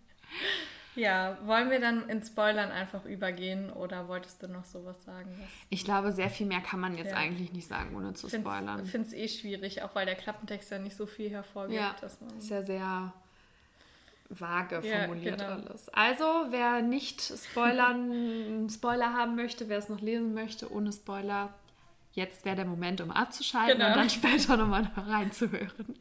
Ja, 0.98 1.38
wollen 1.46 1.70
wir 1.70 1.80
dann 1.80 2.10
in 2.10 2.24
Spoilern 2.24 2.72
einfach 2.72 3.06
übergehen 3.06 3.70
oder 3.70 4.08
wolltest 4.08 4.42
du 4.42 4.48
noch 4.48 4.66
sowas 4.66 5.04
sagen? 5.06 5.30
Ich 5.70 5.86
glaube, 5.86 6.12
sehr 6.12 6.32
viel 6.32 6.48
mehr 6.48 6.62
kann 6.62 6.80
man 6.80 6.98
jetzt 6.98 7.12
ja. 7.12 7.18
eigentlich 7.18 7.54
nicht 7.54 7.68
sagen, 7.68 7.96
ohne 7.96 8.14
zu 8.14 8.28
find's, 8.28 8.50
spoilern. 8.50 8.84
Ich 8.84 8.90
finde 8.90 9.08
es 9.08 9.14
eh 9.14 9.28
schwierig, 9.28 9.84
auch 9.84 9.94
weil 9.94 10.08
der 10.08 10.16
Klappentext 10.16 10.72
ja 10.72 10.80
nicht 10.80 10.98
so 10.98 11.06
viel 11.06 11.30
hervorgeht. 11.30 11.78
Ja, 11.78 11.96
dass 12.02 12.20
man 12.20 12.36
ist 12.38 12.50
ja 12.50 12.64
sehr 12.64 13.14
vage 14.30 14.82
formuliert 14.82 15.40
ja, 15.40 15.56
genau. 15.56 15.68
alles. 15.68 15.90
Also, 15.90 16.26
wer 16.50 16.82
nicht 16.82 17.22
Spoilern, 17.22 18.68
Spoiler 18.74 19.14
haben 19.14 19.36
möchte, 19.36 19.70
wer 19.70 19.78
es 19.78 19.90
noch 19.90 20.02
lesen 20.02 20.34
möchte, 20.34 20.72
ohne 20.72 20.92
Spoiler, 20.92 21.54
jetzt 22.14 22.44
wäre 22.44 22.56
der 22.56 22.66
Moment, 22.66 23.02
um 23.02 23.12
abzuschalten 23.12 23.78
genau. 23.78 23.90
und 23.90 23.98
dann 23.98 24.10
später 24.10 24.58
nochmal 24.58 24.90
reinzuhören. 24.98 25.96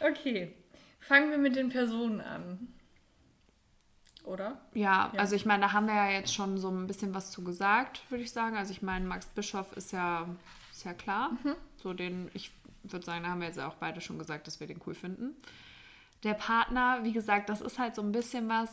okay, 0.00 0.54
fangen 0.98 1.30
wir 1.30 1.38
mit 1.38 1.56
den 1.56 1.68
Personen 1.68 2.22
an 2.22 2.71
oder? 4.24 4.60
Ja, 4.74 5.10
ja, 5.12 5.18
also 5.18 5.34
ich 5.34 5.46
meine, 5.46 5.62
da 5.62 5.72
haben 5.72 5.86
wir 5.86 5.94
ja 5.94 6.10
jetzt 6.10 6.34
schon 6.34 6.58
so 6.58 6.70
ein 6.70 6.86
bisschen 6.86 7.14
was 7.14 7.30
zu 7.30 7.42
gesagt, 7.42 8.02
würde 8.10 8.24
ich 8.24 8.32
sagen. 8.32 8.56
Also 8.56 8.72
ich 8.72 8.82
meine, 8.82 9.06
Max 9.06 9.26
Bischoff 9.26 9.76
ist 9.76 9.92
ja, 9.92 10.26
ist 10.70 10.84
ja 10.84 10.94
klar. 10.94 11.30
Mhm. 11.42 11.54
So 11.76 11.92
den, 11.92 12.30
ich 12.34 12.52
würde 12.84 13.04
sagen, 13.04 13.24
da 13.24 13.30
haben 13.30 13.40
wir 13.40 13.48
jetzt 13.48 13.60
auch 13.60 13.74
beide 13.74 14.00
schon 14.00 14.18
gesagt, 14.18 14.46
dass 14.46 14.60
wir 14.60 14.66
den 14.66 14.80
cool 14.86 14.94
finden. 14.94 15.36
Der 16.22 16.34
Partner, 16.34 17.00
wie 17.02 17.12
gesagt, 17.12 17.48
das 17.48 17.60
ist 17.60 17.78
halt 17.78 17.94
so 17.94 18.02
ein 18.02 18.12
bisschen 18.12 18.48
was, 18.48 18.70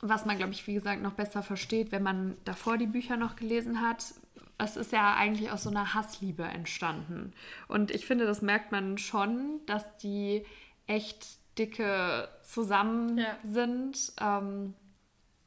was 0.00 0.26
man, 0.26 0.36
glaube 0.36 0.52
ich, 0.52 0.66
wie 0.66 0.74
gesagt, 0.74 1.02
noch 1.02 1.12
besser 1.12 1.42
versteht, 1.42 1.92
wenn 1.92 2.02
man 2.02 2.36
davor 2.44 2.78
die 2.78 2.86
Bücher 2.86 3.16
noch 3.16 3.36
gelesen 3.36 3.80
hat. 3.80 4.04
Es 4.58 4.76
ist 4.76 4.90
ja 4.90 5.14
eigentlich 5.14 5.52
aus 5.52 5.62
so 5.62 5.70
einer 5.70 5.94
Hassliebe 5.94 6.42
entstanden. 6.42 7.32
Und 7.68 7.92
ich 7.92 8.06
finde, 8.06 8.26
das 8.26 8.42
merkt 8.42 8.72
man 8.72 8.98
schon, 8.98 9.60
dass 9.66 9.96
die 9.98 10.44
echt 10.88 11.38
dicke 11.58 12.28
zusammen 12.42 13.18
ja. 13.18 13.36
sind. 13.42 14.12
Ähm, 14.20 14.74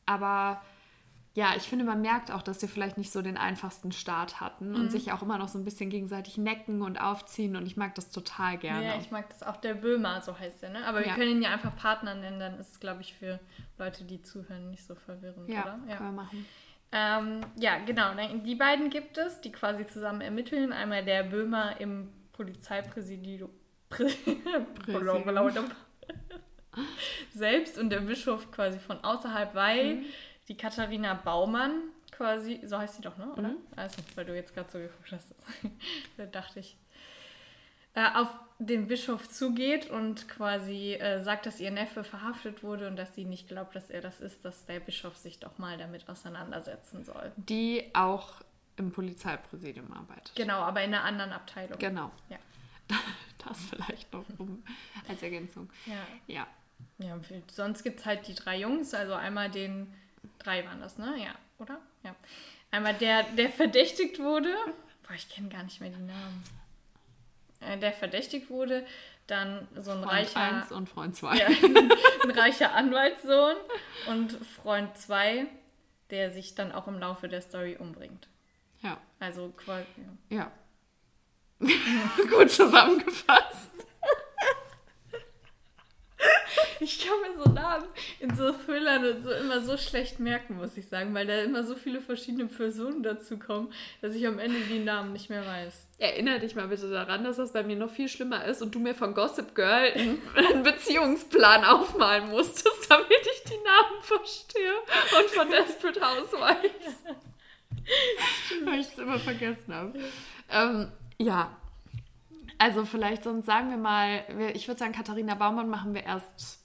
aber 0.06 0.62
ja, 1.34 1.53
ich 1.56 1.63
finde, 1.63 1.86
man 1.86 2.01
merkt 2.01 2.30
auch, 2.30 2.41
dass 2.41 2.60
sie 2.60 2.68
vielleicht 2.68 2.98
nicht 2.98 3.12
so 3.12 3.22
den 3.22 3.38
einfachsten 3.38 3.94
Start 3.94 4.41
hatten 4.41 4.72
mhm. 4.72 4.75
und 4.75 4.91
sich 4.91 5.13
auch 5.13 5.22
immer 5.22 5.38
noch 5.38 5.48
so 5.48 5.58
ein 5.58 5.63
bisschen 5.63 5.89
gegenseitig 5.89 6.38
necken 6.38 6.82
und 6.82 7.00
aufziehen 7.00 7.56
und 7.56 7.65
ich 7.65 7.77
mag 7.77 7.96
das 7.96 8.12
total 8.12 8.58
gerne. 8.58 8.86
Ja, 8.86 8.98
ich 9.00 9.12
mag 9.12 9.30
das 9.30 9.41
auch. 9.41 9.56
Der 9.56 9.75
Böhmer, 9.75 10.20
so 10.22 10.38
heißt 10.38 10.62
der, 10.62 10.72
ne? 10.72 10.86
Aber 10.86 11.00
wir 11.00 11.08
ja. 11.08 11.15
können 11.15 11.32
ihn 11.32 11.41
ja 11.41 11.51
einfach 11.51 11.74
Partner 11.75 12.15
nennen, 12.15 12.39
dann 12.39 12.60
ist 12.60 12.72
es, 12.72 12.80
glaube 12.82 13.01
ich, 13.01 13.13
für 13.13 13.39
Leute, 13.77 14.03
die 14.03 14.22
zuhören, 14.22 14.72
nicht 14.72 14.86
so 14.86 14.96
verwirrend, 14.96 15.48
ja, 15.48 15.62
oder? 15.62 15.80
Ja, 15.88 15.96
können 15.96 16.15
wir 16.15 16.24
machen. 16.24 16.46
Ähm, 16.91 17.41
ja, 17.56 17.77
genau. 17.80 18.12
Die 18.44 18.56
beiden 18.56 18.89
gibt 18.89 19.18
es, 19.18 19.39
die 19.39 19.53
quasi 19.53 19.88
zusammen 19.88 20.20
ermitteln. 20.20 20.74
Einmal 20.74 21.06
der 21.06 21.24
Böhmer 21.24 21.80
im 21.80 22.10
Polizeipräsidium. 22.34 23.50
Prä 23.89 24.10
selbst 27.34 27.78
und 27.78 27.90
der 27.90 28.01
Bischof 28.01 28.51
quasi 28.51 28.80
von 28.80 29.04
außerhalb, 29.04 29.54
weil 29.56 29.96
mhm. 29.96 30.06
die 30.48 30.58
Katharina 30.58 31.13
Baumann 31.13 31.82
quasi, 32.12 32.60
so 32.63 32.78
heißt 32.78 32.96
sie 32.96 33.01
doch, 33.01 33.18
ne? 33.18 33.32
Oder? 33.34 33.50
Mhm. 33.50 33.58
Also, 33.75 33.98
weil 34.16 34.25
du 34.25 34.36
jetzt 34.36 34.54
gerade 34.54 34.70
so 34.70 34.78
geguckt 34.78 35.12
hast, 35.12 35.34
da 36.18 36.25
dachte 36.25 36.60
ich, 36.60 36.78
äh, 37.94 38.08
auf 38.13 38.30
den 38.60 38.88
Bischof 38.88 39.28
zugeht 39.28 39.90
und 39.90 40.30
quasi 40.30 40.94
äh, 40.94 41.22
sagt, 41.22 41.46
dass 41.46 41.60
ihr 41.60 41.72
Neffe 41.72 42.04
verhaftet 42.04 42.63
wurde 42.63 42.88
und 42.88 42.96
dass 42.96 43.16
sie 43.16 43.25
nicht 43.25 43.48
glaubt, 43.48 43.75
dass 43.75 43.90
er 43.90 44.01
das 44.01 44.22
ist, 44.22 44.46
dass 44.46 44.66
der 44.66 44.80
Bischof 44.80 45.18
sich 45.18 45.40
doch 45.40 45.58
mal 45.58 45.78
damit 45.78 46.08
auseinandersetzen 46.08 47.04
soll. 47.04 47.32
Die 47.36 47.90
auch 47.94 48.36
im 48.78 48.92
Polizeipräsidium 48.92 49.92
arbeitet. 49.92 50.32
Genau, 50.36 50.60
aber 50.60 50.84
in 50.84 50.94
einer 50.94 51.04
anderen 51.04 51.34
Abteilung. 51.34 51.78
Genau. 51.80 52.12
Ja. 52.30 52.38
Das 53.48 53.60
vielleicht 53.72 54.13
noch 54.13 54.24
um, 54.38 54.63
als 55.10 55.24
Ergänzung. 55.24 55.68
Ja. 55.88 55.96
Ja, 56.28 56.48
ja 57.00 57.20
sonst 57.52 57.84
gibt 57.84 58.00
es 58.00 58.06
halt 58.06 58.28
die 58.28 58.36
drei 58.36 58.60
Jungs, 58.60 58.94
also 58.94 59.14
einmal 59.14 59.50
den, 59.50 59.94
drei 60.40 60.66
waren 60.66 60.80
das, 60.80 60.98
ne? 60.98 61.16
Ja, 61.18 61.36
oder? 61.60 61.80
Ja. 62.04 62.16
Einmal 62.72 62.94
der, 62.94 63.24
der 63.24 63.50
verdächtigt 63.50 64.20
wurde. 64.20 64.54
Boah, 65.04 65.14
ich 65.14 65.30
kenne 65.30 65.50
gar 65.50 65.64
nicht 65.64 65.82
mehr 65.82 65.90
die 65.90 66.02
Namen. 66.02 66.44
Äh, 67.60 67.78
der 67.78 67.94
verdächtigt 67.94 68.50
wurde, 68.50 68.86
dann 69.28 69.68
so 69.76 69.92
ein 69.92 70.04
Freund 70.04 70.12
reicher. 70.12 70.42
1 70.42 70.72
und 70.72 70.90
Freund 70.90 71.16
2. 71.16 71.36
Ja, 71.38 71.48
ein 72.24 72.32
reicher 72.32 72.74
Anwaltssohn 72.74 73.56
und 74.08 74.32
Freund 74.34 74.98
2, 74.98 75.46
der 76.10 76.32
sich 76.32 76.56
dann 76.56 76.72
auch 76.72 76.88
im 76.88 77.00
Laufe 77.00 77.28
der 77.28 77.42
Story 77.42 77.78
umbringt. 77.78 78.28
Ja. 78.82 78.98
Also 79.20 79.50
quasi. 79.50 79.86
Ja. 80.30 80.38
ja. 80.38 81.68
Gut 82.30 82.50
zusammengefasst. 82.50 83.70
Ich 86.84 87.06
kann 87.06 87.22
mir 87.22 87.44
so 87.44 87.50
Namen 87.52 87.86
in 88.20 88.36
so 88.36 88.52
Thrillern 88.52 89.06
und 89.06 89.22
so 89.22 89.32
immer 89.32 89.62
so 89.62 89.78
schlecht 89.78 90.20
merken, 90.20 90.58
muss 90.58 90.76
ich 90.78 90.88
sagen, 90.88 91.14
weil 91.14 91.28
da 91.28 91.42
immer 91.42 91.64
so 91.64 91.76
viele 91.76 92.02
verschiedene 92.02 92.48
Personen 92.48 93.04
dazu 93.04 93.38
kommen, 93.38 93.72
dass 94.02 94.16
ich 94.16 94.26
am 94.26 94.40
Ende 94.40 94.60
die 94.62 94.80
Namen 94.80 95.14
nicht 95.14 95.30
mehr 95.30 95.46
weiß. 95.46 95.90
Erinnere 96.00 96.40
dich 96.40 96.56
mal 96.56 96.68
bitte 96.68 96.90
daran, 96.90 97.24
dass 97.24 97.38
das 97.38 97.54
bei 97.54 97.62
mir 97.62 97.76
noch 97.76 97.92
viel 97.92 98.10
schlimmer 98.10 98.46
ist 98.46 98.64
und 98.64 98.74
du 98.74 98.80
mir 98.80 98.96
von 98.96 99.14
Gossip 99.14 99.54
Girl 99.54 99.92
einen 100.36 100.64
Beziehungsplan 100.64 101.64
aufmalen 101.64 102.30
musstest, 102.32 102.86
damit 102.90 103.06
ich 103.10 103.44
die 103.44 103.64
Namen 103.64 104.02
verstehe 104.02 104.74
und 105.20 105.30
von 105.30 105.50
Desperate 105.52 106.02
Housewives. 106.02 107.04
Weil 108.66 108.80
ich 108.80 108.88
es 108.88 108.98
immer 108.98 109.20
vergessen 109.20 109.74
habe. 109.74 110.00
Ähm, 110.50 110.92
ja. 111.20 111.56
Also 112.58 112.86
vielleicht 112.86 113.24
sonst 113.24 113.46
sagen 113.46 113.72
wir 113.72 113.78
mal, 113.78 114.24
ich 114.54 114.68
würde 114.68 114.80
sagen, 114.80 114.94
Katharina 114.94 115.34
Baumann 115.34 115.68
machen 115.68 115.96
wir 115.96 116.04
erst 116.04 116.61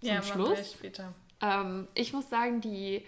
zum 0.00 0.08
ja, 0.08 0.22
Schluss. 0.22 0.58
Wir 0.58 0.64
später. 0.64 1.14
Ähm, 1.40 1.86
ich 1.94 2.12
muss 2.12 2.28
sagen, 2.28 2.60
die 2.60 3.04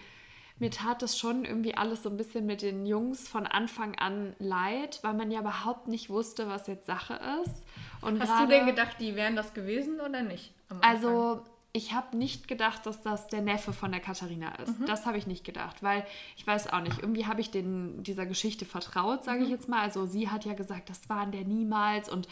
mir 0.59 0.71
tat 0.71 1.01
das 1.01 1.17
schon 1.17 1.45
irgendwie 1.45 1.75
alles 1.75 2.03
so 2.03 2.09
ein 2.09 2.17
bisschen 2.17 2.45
mit 2.45 2.61
den 2.61 2.85
Jungs 2.85 3.29
von 3.29 3.47
Anfang 3.47 3.97
an 3.97 4.35
leid, 4.39 4.99
weil 5.03 5.13
man 5.13 5.31
ja 5.31 5.39
überhaupt 5.39 5.87
nicht 5.87 6.09
wusste, 6.09 6.47
was 6.47 6.67
jetzt 6.67 6.85
Sache 6.85 7.19
ist. 7.43 7.65
Und 8.01 8.19
Hast 8.19 8.29
grade, 8.29 8.47
du 8.47 8.53
denn 8.53 8.65
gedacht, 8.65 8.97
die 8.99 9.15
wären 9.15 9.37
das 9.37 9.53
gewesen 9.53 10.01
oder 10.01 10.21
nicht? 10.21 10.53
Also 10.81 11.43
ich 11.71 11.93
habe 11.93 12.17
nicht 12.17 12.47
gedacht, 12.47 12.85
dass 12.85 13.01
das 13.01 13.27
der 13.27 13.41
Neffe 13.41 13.73
von 13.73 13.91
der 13.91 14.01
Katharina 14.01 14.55
ist. 14.55 14.79
Mhm. 14.79 14.85
Das 14.85 15.05
habe 15.05 15.17
ich 15.17 15.27
nicht 15.27 15.45
gedacht, 15.45 15.81
weil 15.81 16.05
ich 16.35 16.45
weiß 16.45 16.73
auch 16.73 16.81
nicht, 16.81 16.99
irgendwie 16.99 17.25
habe 17.25 17.41
ich 17.41 17.51
den, 17.51 18.03
dieser 18.03 18.25
Geschichte 18.25 18.65
vertraut, 18.65 19.23
sage 19.23 19.39
mhm. 19.39 19.45
ich 19.45 19.51
jetzt 19.51 19.69
mal. 19.69 19.81
Also 19.81 20.05
sie 20.07 20.29
hat 20.29 20.45
ja 20.45 20.53
gesagt, 20.53 20.89
das 20.89 21.07
waren 21.09 21.31
der 21.31 21.45
niemals 21.45 22.09
und 22.09 22.27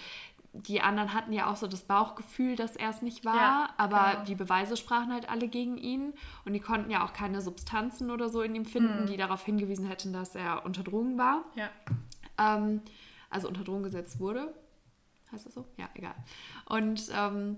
die 0.68 0.82
anderen 0.82 1.14
hatten 1.14 1.34
ja 1.34 1.52
auch 1.52 1.56
so 1.56 1.68
das 1.68 1.84
Bauchgefühl, 1.84 2.56
dass 2.56 2.76
er 2.76 2.90
es 2.90 3.02
nicht 3.02 3.26
war, 3.26 3.36
ja, 3.36 3.70
aber 3.78 4.12
genau. 4.12 4.26
die 4.26 4.36
Beweise 4.36 4.78
sprachen 4.78 5.14
halt 5.14 5.30
alle 5.30 5.48
gegen 5.48 5.78
ihn 5.78 6.14
und 6.46 6.54
die 6.54 6.60
konnten 6.60 6.90
ja 6.90 7.06
auch 7.06 7.14
keine 7.14 7.42
Substanzen 7.42 8.12
oder 8.12 8.30
so 8.30 8.42
in 8.42 8.56
ihm 8.56 8.66
finden, 8.66 9.02
mhm. 9.02 9.06
die 9.08 9.18
darauf 9.18 9.44
hingewiesen 9.44 9.88
hätten, 9.88 10.14
dass 10.14 10.36
er 10.36 10.66
unter 10.66 10.84
Drogen 10.84 11.18
war. 11.18 11.44
Ja. 11.56 11.70
Ähm, 12.38 12.82
also 13.30 13.48
unter 13.48 13.64
Drogen 13.64 13.84
gesetzt 13.84 14.20
wurde. 14.20 14.54
Heißt 15.32 15.46
das 15.46 15.54
so? 15.54 15.66
Ja, 15.78 15.90
egal. 15.94 16.16
Und 16.66 17.12
ähm, 17.14 17.58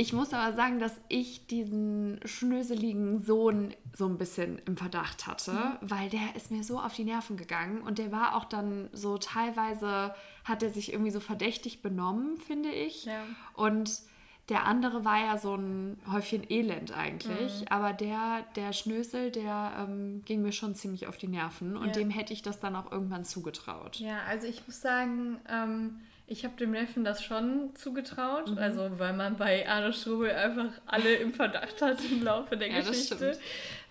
ich 0.00 0.12
muss 0.12 0.32
aber 0.32 0.54
sagen, 0.54 0.78
dass 0.78 1.00
ich 1.08 1.48
diesen 1.48 2.20
schnöseligen 2.24 3.20
Sohn 3.20 3.74
so 3.92 4.06
ein 4.06 4.16
bisschen 4.16 4.60
im 4.64 4.76
Verdacht 4.76 5.26
hatte, 5.26 5.52
mhm. 5.52 5.76
weil 5.80 6.08
der 6.08 6.36
ist 6.36 6.52
mir 6.52 6.62
so 6.62 6.78
auf 6.78 6.94
die 6.94 7.02
Nerven 7.02 7.36
gegangen 7.36 7.82
und 7.82 7.98
der 7.98 8.12
war 8.12 8.36
auch 8.36 8.44
dann 8.44 8.88
so 8.92 9.18
teilweise, 9.18 10.14
hat 10.48 10.62
er 10.62 10.70
sich 10.70 10.92
irgendwie 10.92 11.10
so 11.10 11.20
verdächtig 11.20 11.82
benommen, 11.82 12.38
finde 12.38 12.70
ich. 12.70 13.04
Ja. 13.04 13.22
Und 13.54 14.00
der 14.48 14.64
andere 14.64 15.04
war 15.04 15.18
ja 15.18 15.36
so 15.36 15.54
ein 15.54 15.98
Häufchen 16.10 16.48
Elend 16.50 16.96
eigentlich, 16.96 17.60
mhm. 17.60 17.66
aber 17.68 17.92
der, 17.92 18.46
der 18.56 18.72
Schnösel, 18.72 19.30
der 19.30 19.86
ähm, 19.86 20.22
ging 20.24 20.40
mir 20.40 20.52
schon 20.52 20.74
ziemlich 20.74 21.06
auf 21.06 21.18
die 21.18 21.28
Nerven 21.28 21.76
und 21.76 21.88
ja. 21.88 21.92
dem 21.92 22.10
hätte 22.10 22.32
ich 22.32 22.40
das 22.40 22.58
dann 22.58 22.74
auch 22.74 22.90
irgendwann 22.90 23.24
zugetraut. 23.24 23.96
Ja, 23.96 24.20
also 24.26 24.46
ich 24.46 24.66
muss 24.66 24.80
sagen, 24.80 25.38
ähm 25.48 26.00
ich 26.30 26.44
habe 26.44 26.54
dem 26.56 26.72
Neffen 26.72 27.04
das 27.04 27.24
schon 27.24 27.74
zugetraut, 27.74 28.50
mhm. 28.50 28.58
also 28.58 28.90
weil 28.98 29.14
man 29.14 29.36
bei 29.36 29.66
Arne 29.66 29.94
Strubel 29.94 30.30
einfach 30.30 30.72
alle 30.86 31.14
im 31.16 31.32
Verdacht 31.32 31.80
hat 31.80 31.98
im 32.04 32.22
Laufe 32.22 32.56
der 32.56 32.68
ja, 32.70 32.80
Geschichte. 32.80 33.38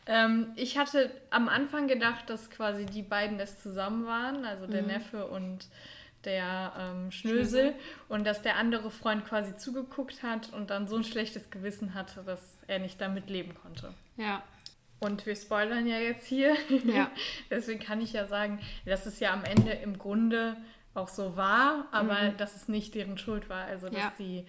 Ähm, 0.05 0.51
ich 0.55 0.77
hatte 0.77 1.09
am 1.31 1.49
Anfang 1.49 1.87
gedacht, 1.87 2.29
dass 2.29 2.49
quasi 2.51 2.85
die 2.85 3.01
beiden 3.01 3.39
es 3.39 3.59
zusammen 3.59 4.05
waren, 4.05 4.45
also 4.45 4.67
der 4.67 4.83
mhm. 4.83 4.87
Neffe 4.89 5.25
und 5.25 5.67
der 6.27 6.73
ähm, 6.77 7.11
Schnösel, 7.11 7.73
und 8.09 8.27
dass 8.27 8.43
der 8.43 8.57
andere 8.57 8.91
Freund 8.91 9.25
quasi 9.25 9.55
zugeguckt 9.57 10.21
hat 10.21 10.53
und 10.53 10.69
dann 10.69 10.87
so 10.87 10.95
ein 10.97 11.03
schlechtes 11.03 11.49
Gewissen 11.49 11.95
hatte, 11.95 12.21
dass 12.23 12.59
er 12.67 12.77
nicht 12.77 13.01
damit 13.01 13.29
leben 13.29 13.55
konnte. 13.55 13.93
Ja. 14.17 14.43
Und 14.99 15.25
wir 15.25 15.35
spoilern 15.35 15.87
ja 15.87 15.97
jetzt 15.97 16.27
hier. 16.27 16.55
Ja. 16.85 17.09
Deswegen 17.49 17.79
kann 17.79 18.01
ich 18.01 18.13
ja 18.13 18.25
sagen, 18.25 18.59
dass 18.85 19.05
es 19.05 19.19
ja 19.19 19.31
am 19.31 19.43
Ende 19.43 19.71
im 19.71 19.97
Grunde 19.97 20.57
auch 20.93 21.07
so 21.07 21.35
war, 21.37 21.87
aber 21.91 22.31
mhm. 22.31 22.37
dass 22.37 22.55
es 22.55 22.67
nicht 22.67 22.95
deren 22.95 23.17
Schuld 23.17 23.49
war. 23.49 23.65
Also 23.65 23.87
dass 23.87 23.97
ja. 23.97 24.13
sie 24.17 24.45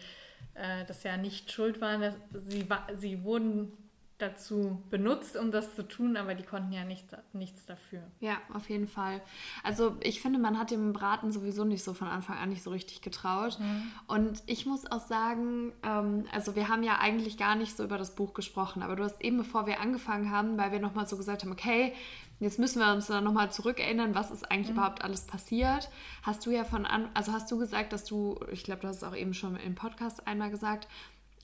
äh, 0.55 0.85
das 0.87 1.03
ja 1.03 1.17
nicht 1.17 1.53
schuld 1.53 1.81
waren. 1.81 2.01
Dass 2.01 2.15
sie, 2.33 2.67
sie 2.95 3.23
wurden 3.25 3.73
dazu 4.19 4.83
benutzt, 4.91 5.37
um 5.37 5.53
das 5.53 5.77
zu 5.77 5.87
tun, 5.87 6.17
aber 6.17 6.35
die 6.35 6.43
konnten 6.43 6.73
ja 6.73 6.85
nichts, 6.85 7.15
nichts 7.33 7.67
dafür. 7.67 8.03
Ja, 8.19 8.39
auf 8.53 8.69
jeden 8.69 8.89
Fall. 8.89 9.23
Also 9.63 9.97
ich 10.01 10.21
finde, 10.21 10.41
man 10.41 10.59
hat 10.59 10.73
dem 10.73 10.93
Braten 10.93 11.31
sowieso 11.31 11.65
nicht 11.65 11.85
so 11.85 11.95
von 11.95 12.09
Anfang 12.09 12.37
an 12.37 12.49
nicht 12.49 12.65
so 12.65 12.71
richtig 12.71 13.01
getraut. 13.01 13.59
Mhm. 13.61 13.93
Und 14.09 14.43
ich 14.47 14.67
muss 14.67 14.91
auch 14.91 15.07
sagen, 15.07 15.73
ähm, 15.85 16.27
also 16.33 16.57
wir 16.57 16.69
haben 16.69 16.83
ja 16.83 16.99
eigentlich 16.99 17.39
gar 17.39 17.55
nicht 17.55 17.77
so 17.77 17.85
über 17.85 17.97
das 17.97 18.17
Buch 18.17 18.35
gesprochen, 18.35 18.83
aber 18.83 18.97
du 18.97 19.05
hast 19.05 19.23
eben, 19.23 19.37
bevor 19.37 19.67
wir 19.67 19.81
angefangen 19.81 20.33
haben, 20.33 20.59
weil 20.59 20.73
wir 20.73 20.81
nochmal 20.81 21.07
so 21.07 21.17
gesagt 21.17 21.45
haben, 21.45 21.53
okay, 21.53 21.93
jetzt 22.41 22.59
müssen 22.59 22.81
wir 22.81 22.93
uns 22.93 23.07
dann 23.07 23.23
nochmal 23.23 23.53
zurückerinnern, 23.53 24.17
was 24.17 24.33
ist 24.33 24.51
eigentlich 24.51 24.71
mhm. 24.71 24.79
überhaupt 24.79 25.05
alles 25.05 25.27
passiert. 25.27 25.91
Hast 26.25 26.45
du 26.45 26.51
ja 26.51 26.65
von 26.65 26.87
an, 26.87 27.09
also 27.15 27.33
hast 27.33 27.49
du 27.53 27.59
gesagt, 27.59 27.93
dass 27.93 28.05
du, 28.05 28.41
ich 28.51 28.65
glaube, 28.65 28.81
du 28.81 28.89
hast 28.89 28.97
es 28.97 29.05
auch 29.05 29.15
eben 29.15 29.33
schon 29.33 29.55
im 29.57 29.77
Podcast 29.77 30.27
einmal 30.27 30.51
gesagt, 30.51 30.89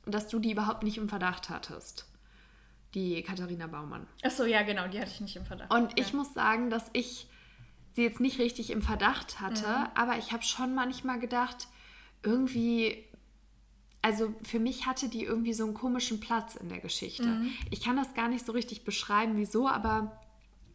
dass 0.06 0.26
du 0.26 0.40
die 0.40 0.50
überhaupt 0.50 0.82
nicht 0.82 0.98
im 0.98 1.08
Verdacht 1.08 1.50
hattest 1.50 2.06
die 2.94 3.22
Katharina 3.22 3.66
Baumann. 3.66 4.06
Achso, 4.22 4.44
ja, 4.44 4.62
genau, 4.62 4.88
die 4.88 5.00
hatte 5.00 5.10
ich 5.10 5.20
nicht 5.20 5.36
im 5.36 5.44
Verdacht. 5.44 5.72
Und 5.72 5.98
ich 5.98 6.12
muss 6.12 6.32
sagen, 6.32 6.70
dass 6.70 6.90
ich 6.92 7.26
sie 7.92 8.02
jetzt 8.02 8.20
nicht 8.20 8.38
richtig 8.38 8.70
im 8.70 8.82
Verdacht 8.82 9.40
hatte, 9.40 9.66
mhm. 9.66 9.86
aber 9.94 10.18
ich 10.18 10.32
habe 10.32 10.42
schon 10.42 10.74
manchmal 10.74 11.18
gedacht, 11.18 11.68
irgendwie, 12.22 13.04
also 14.02 14.34
für 14.42 14.58
mich 14.58 14.86
hatte 14.86 15.08
die 15.08 15.24
irgendwie 15.24 15.52
so 15.52 15.64
einen 15.64 15.74
komischen 15.74 16.20
Platz 16.20 16.56
in 16.56 16.68
der 16.68 16.80
Geschichte. 16.80 17.26
Mhm. 17.26 17.52
Ich 17.70 17.82
kann 17.82 17.96
das 17.96 18.14
gar 18.14 18.28
nicht 18.28 18.46
so 18.46 18.52
richtig 18.52 18.84
beschreiben, 18.84 19.34
wieso, 19.36 19.68
aber 19.68 20.20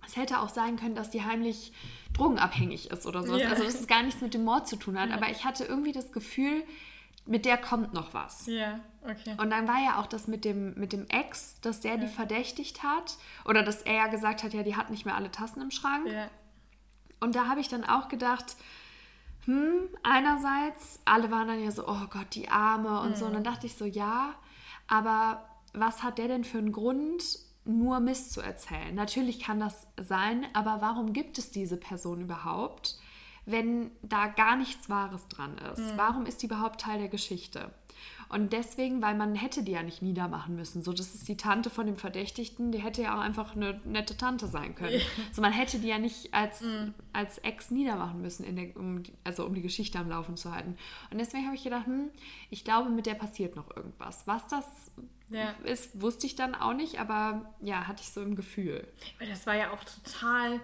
es 0.06 0.16
hätte 0.16 0.40
auch 0.40 0.50
sein 0.50 0.78
können, 0.78 0.96
dass 0.96 1.10
die 1.10 1.24
heimlich 1.24 1.74
drogenabhängig 2.14 2.90
ist 2.90 3.06
oder 3.06 3.24
sowas. 3.24 3.42
Ja. 3.42 3.50
Also, 3.50 3.64
dass 3.64 3.80
es 3.80 3.88
gar 3.88 4.04
nichts 4.04 4.22
mit 4.22 4.34
dem 4.34 4.44
Mord 4.44 4.68
zu 4.68 4.76
tun 4.76 5.00
hat. 5.00 5.10
Ja. 5.10 5.16
Aber 5.16 5.30
ich 5.30 5.46
hatte 5.46 5.66
irgendwie 5.66 5.92
das 5.92 6.12
Gefühl, 6.12 6.64
mit 7.30 7.46
der 7.46 7.58
kommt 7.58 7.94
noch 7.94 8.14
was. 8.16 8.48
Ja, 8.48 8.80
okay. 9.04 9.36
Und 9.38 9.52
dann 9.52 9.68
war 9.68 9.78
ja 9.78 10.00
auch 10.00 10.08
das 10.08 10.28
mit 10.28 10.44
dem, 10.44 10.74
mit 10.74 10.94
dem 10.94 11.08
Ex, 11.10 11.62
dass 11.62 11.80
der 11.80 11.92
ja. 11.92 11.98
die 11.98 12.08
verdächtigt 12.08 12.82
hat. 12.82 13.18
Oder 13.46 13.62
dass 13.62 13.84
er 13.84 13.94
ja 13.94 14.08
gesagt 14.08 14.44
hat, 14.44 14.54
ja, 14.54 14.64
die 14.64 14.76
hat 14.76 14.90
nicht 14.90 15.06
mehr 15.06 15.16
alle 15.16 15.30
Tassen 15.30 15.62
im 15.62 15.70
Schrank. 15.70 16.08
Ja. 16.08 16.28
Und 17.20 17.36
da 17.36 17.48
habe 17.48 17.60
ich 17.60 17.68
dann 17.68 17.84
auch 17.84 18.08
gedacht, 18.08 18.58
hm, 19.46 19.90
einerseits, 20.02 21.02
alle 21.06 21.30
waren 21.30 21.48
dann 21.48 21.64
ja 21.64 21.70
so, 21.70 21.88
oh 21.88 22.08
Gott, 22.10 22.34
die 22.34 22.50
Arme 22.50 23.00
und 23.02 23.12
mhm. 23.12 23.16
so. 23.16 23.26
Und 23.28 23.34
dann 23.34 23.44
dachte 23.44 23.68
ich 23.68 23.76
so, 23.76 23.86
ja, 23.86 24.34
aber 24.88 25.48
was 25.74 26.02
hat 26.02 26.18
der 26.18 26.30
denn 26.30 26.44
für 26.44 26.58
einen 26.58 26.72
Grund, 26.72 27.24
nur 27.64 28.00
Mist 28.00 28.34
zu 28.34 28.42
erzählen? 28.42 28.96
Natürlich 28.96 29.40
kann 29.40 29.60
das 29.60 29.88
sein, 29.98 30.48
aber 30.54 30.82
warum 30.82 31.14
gibt 31.14 31.38
es 31.38 31.52
diese 31.52 31.78
Person 31.78 32.22
überhaupt? 32.22 32.98
Wenn 33.52 33.92
da 34.02 34.28
gar 34.28 34.56
nichts 34.56 34.90
Wahres 34.90 35.28
dran 35.28 35.58
ist? 35.74 35.80
Mhm. 35.80 35.98
Warum 35.98 36.26
ist 36.26 36.42
die 36.42 36.48
überhaupt 36.48 36.82
Teil 36.82 37.00
der 37.00 37.10
Geschichte? 37.10 37.72
Und 38.30 38.54
deswegen, 38.54 39.02
weil 39.02 39.16
man 39.16 39.34
hätte 39.34 39.64
die 39.64 39.72
ja 39.72 39.82
nicht 39.82 40.04
niedermachen 40.04 40.56
müssen. 40.56 40.84
So, 40.84 40.94
das 40.94 41.16
ist 41.16 41.28
die 41.28 41.36
Tante 41.36 41.72
von 41.72 41.88
dem 41.88 41.98
Verdächtigten, 41.98 42.72
die 42.72 42.78
hätte 42.78 43.02
ja 43.02 43.18
auch 43.18 43.22
einfach 43.22 43.56
eine 43.56 43.82
nette 43.86 44.16
Tante 44.16 44.48
sein 44.48 44.76
können. 44.76 45.00
Ja. 45.00 45.06
Also 45.30 45.42
man 45.42 45.52
hätte 45.52 45.80
die 45.80 45.88
ja 45.88 45.98
nicht 45.98 46.32
als, 46.32 46.62
mhm. 46.62 46.94
als 47.12 47.40
Ex 47.40 47.72
niedermachen 47.72 48.22
müssen, 48.22 48.56
der, 48.56 48.78
um, 48.78 49.02
also 49.24 49.46
um 49.46 49.56
die 49.56 49.64
Geschichte 49.64 49.98
am 49.98 50.10
Laufen 50.10 50.38
zu 50.38 50.54
halten. 50.54 50.78
Und 51.10 51.18
deswegen 51.18 51.46
habe 51.46 51.56
ich 51.56 51.64
gedacht, 51.64 51.88
hm, 51.88 52.12
ich 52.52 52.64
glaube, 52.64 52.92
mit 52.92 53.08
der 53.08 53.16
passiert 53.16 53.56
noch 53.56 53.76
irgendwas. 53.76 54.28
Was 54.28 54.48
das 54.48 54.66
ja. 55.30 55.50
ist, 55.64 56.00
wusste 56.00 56.28
ich 56.28 56.36
dann 56.36 56.54
auch 56.54 56.74
nicht, 56.74 57.00
aber 57.00 57.52
ja, 57.62 57.88
hatte 57.88 58.04
ich 58.04 58.12
so 58.12 58.22
im 58.22 58.36
Gefühl. 58.36 58.88
Das 59.28 59.48
war 59.48 59.56
ja 59.56 59.72
auch 59.72 59.84
total 59.84 60.62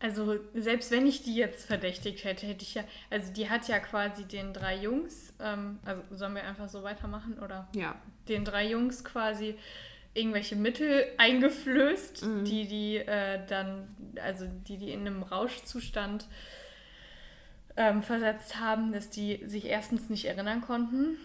also 0.00 0.38
selbst 0.54 0.90
wenn 0.90 1.06
ich 1.06 1.22
die 1.22 1.36
jetzt 1.36 1.66
verdächtigt 1.66 2.24
hätte, 2.24 2.46
hätte 2.46 2.62
ich 2.62 2.74
ja, 2.74 2.84
also 3.10 3.32
die 3.32 3.50
hat 3.50 3.68
ja 3.68 3.78
quasi 3.78 4.24
den 4.24 4.54
drei 4.54 4.76
Jungs, 4.76 5.34
ähm, 5.40 5.78
also 5.84 6.02
sollen 6.10 6.34
wir 6.34 6.44
einfach 6.44 6.70
so 6.70 6.82
weitermachen 6.82 7.38
oder? 7.38 7.68
Ja. 7.76 7.94
Den 8.26 8.46
drei 8.46 8.66
Jungs 8.66 9.04
quasi 9.04 9.56
irgendwelche 10.14 10.56
Mittel 10.56 11.04
eingeflößt, 11.18 12.24
mhm. 12.24 12.44
die 12.44 12.66
die 12.66 12.96
äh, 12.96 13.40
dann, 13.46 13.94
also 14.22 14.46
die 14.66 14.78
die 14.78 14.90
in 14.90 15.00
einem 15.00 15.22
Rauschzustand 15.22 16.26
ähm, 17.76 18.02
versetzt 18.02 18.58
haben, 18.58 18.92
dass 18.92 19.10
die 19.10 19.42
sich 19.44 19.66
erstens 19.66 20.08
nicht 20.08 20.24
erinnern 20.24 20.62
konnten 20.62 21.18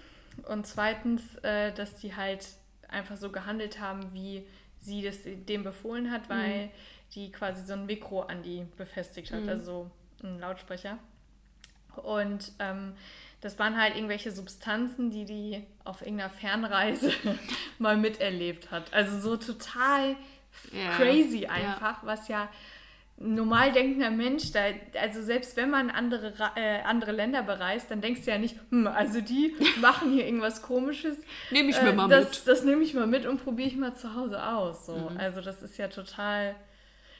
und 0.50 0.68
zweitens, 0.68 1.24
äh, 1.44 1.72
dass 1.72 1.96
die 1.96 2.16
halt 2.16 2.46
einfach 2.90 3.16
so 3.16 3.32
gehandelt 3.32 3.80
haben, 3.80 4.14
wie 4.14 4.46
sie 4.82 5.02
das 5.02 5.20
dem 5.24 5.64
befohlen 5.64 6.12
hat, 6.12 6.30
weil 6.30 6.66
mhm 6.66 6.70
die 7.16 7.32
quasi 7.32 7.66
so 7.66 7.74
ein 7.74 7.86
Mikro 7.86 8.22
an 8.22 8.44
die 8.44 8.66
befestigt 8.78 9.32
hat, 9.32 9.44
mhm. 9.44 9.50
also 9.50 9.92
so 10.22 10.28
ein 10.28 10.40
Lautsprecher. 10.40 10.98
Und 11.96 12.52
ähm, 12.60 12.94
das 13.42 13.58
waren 13.60 13.80
halt 13.80 13.96
irgendwelche 13.96 14.32
Substanzen, 14.32 15.10
die 15.10 15.26
die 15.26 15.64
auf 15.84 16.02
irgendeiner 16.02 16.30
Fernreise 16.30 17.12
mal 17.80 17.98
miterlebt 17.98 18.72
hat. 18.72 18.94
Also 18.94 19.20
so 19.20 19.38
total 19.38 20.16
ja. 20.72 20.96
crazy 20.98 21.46
einfach, 21.46 22.02
ja. 22.02 22.08
was 22.08 22.28
ja 22.28 22.50
normal 23.18 23.72
denkender 23.72 24.12
Mensch, 24.12 24.52
da, 24.52 24.62
also 25.00 25.22
selbst 25.22 25.56
wenn 25.56 25.70
man 25.70 25.90
andere, 25.90 26.34
äh, 26.56 26.82
andere 26.82 27.14
Länder 27.14 27.44
bereist, 27.44 27.90
dann 27.90 28.02
denkst 28.02 28.26
du 28.26 28.32
ja 28.32 28.38
nicht, 28.38 28.58
hm, 28.72 28.88
also 28.88 29.22
die 29.22 29.56
machen 29.82 30.12
hier 30.12 30.26
irgendwas 30.26 30.62
komisches. 30.62 31.18
nehme 31.50 31.70
ich 31.70 31.82
mir 31.82 31.90
äh, 31.90 31.94
mal 31.94 32.10
das, 32.10 32.26
mit. 32.26 32.48
Das 32.48 32.64
nehme 32.64 32.84
ich 32.84 32.94
mal 32.94 33.08
mit 33.08 33.26
und 33.26 33.44
probiere 33.44 33.70
ich 33.70 33.78
mal 33.78 33.96
zu 33.96 34.16
Hause 34.16 34.46
aus. 34.46 34.86
So. 34.86 34.98
Mhm. 35.12 35.18
Also 35.18 35.42
das 35.42 35.64
ist 35.64 35.78
ja 35.78 35.88
total 35.88 36.56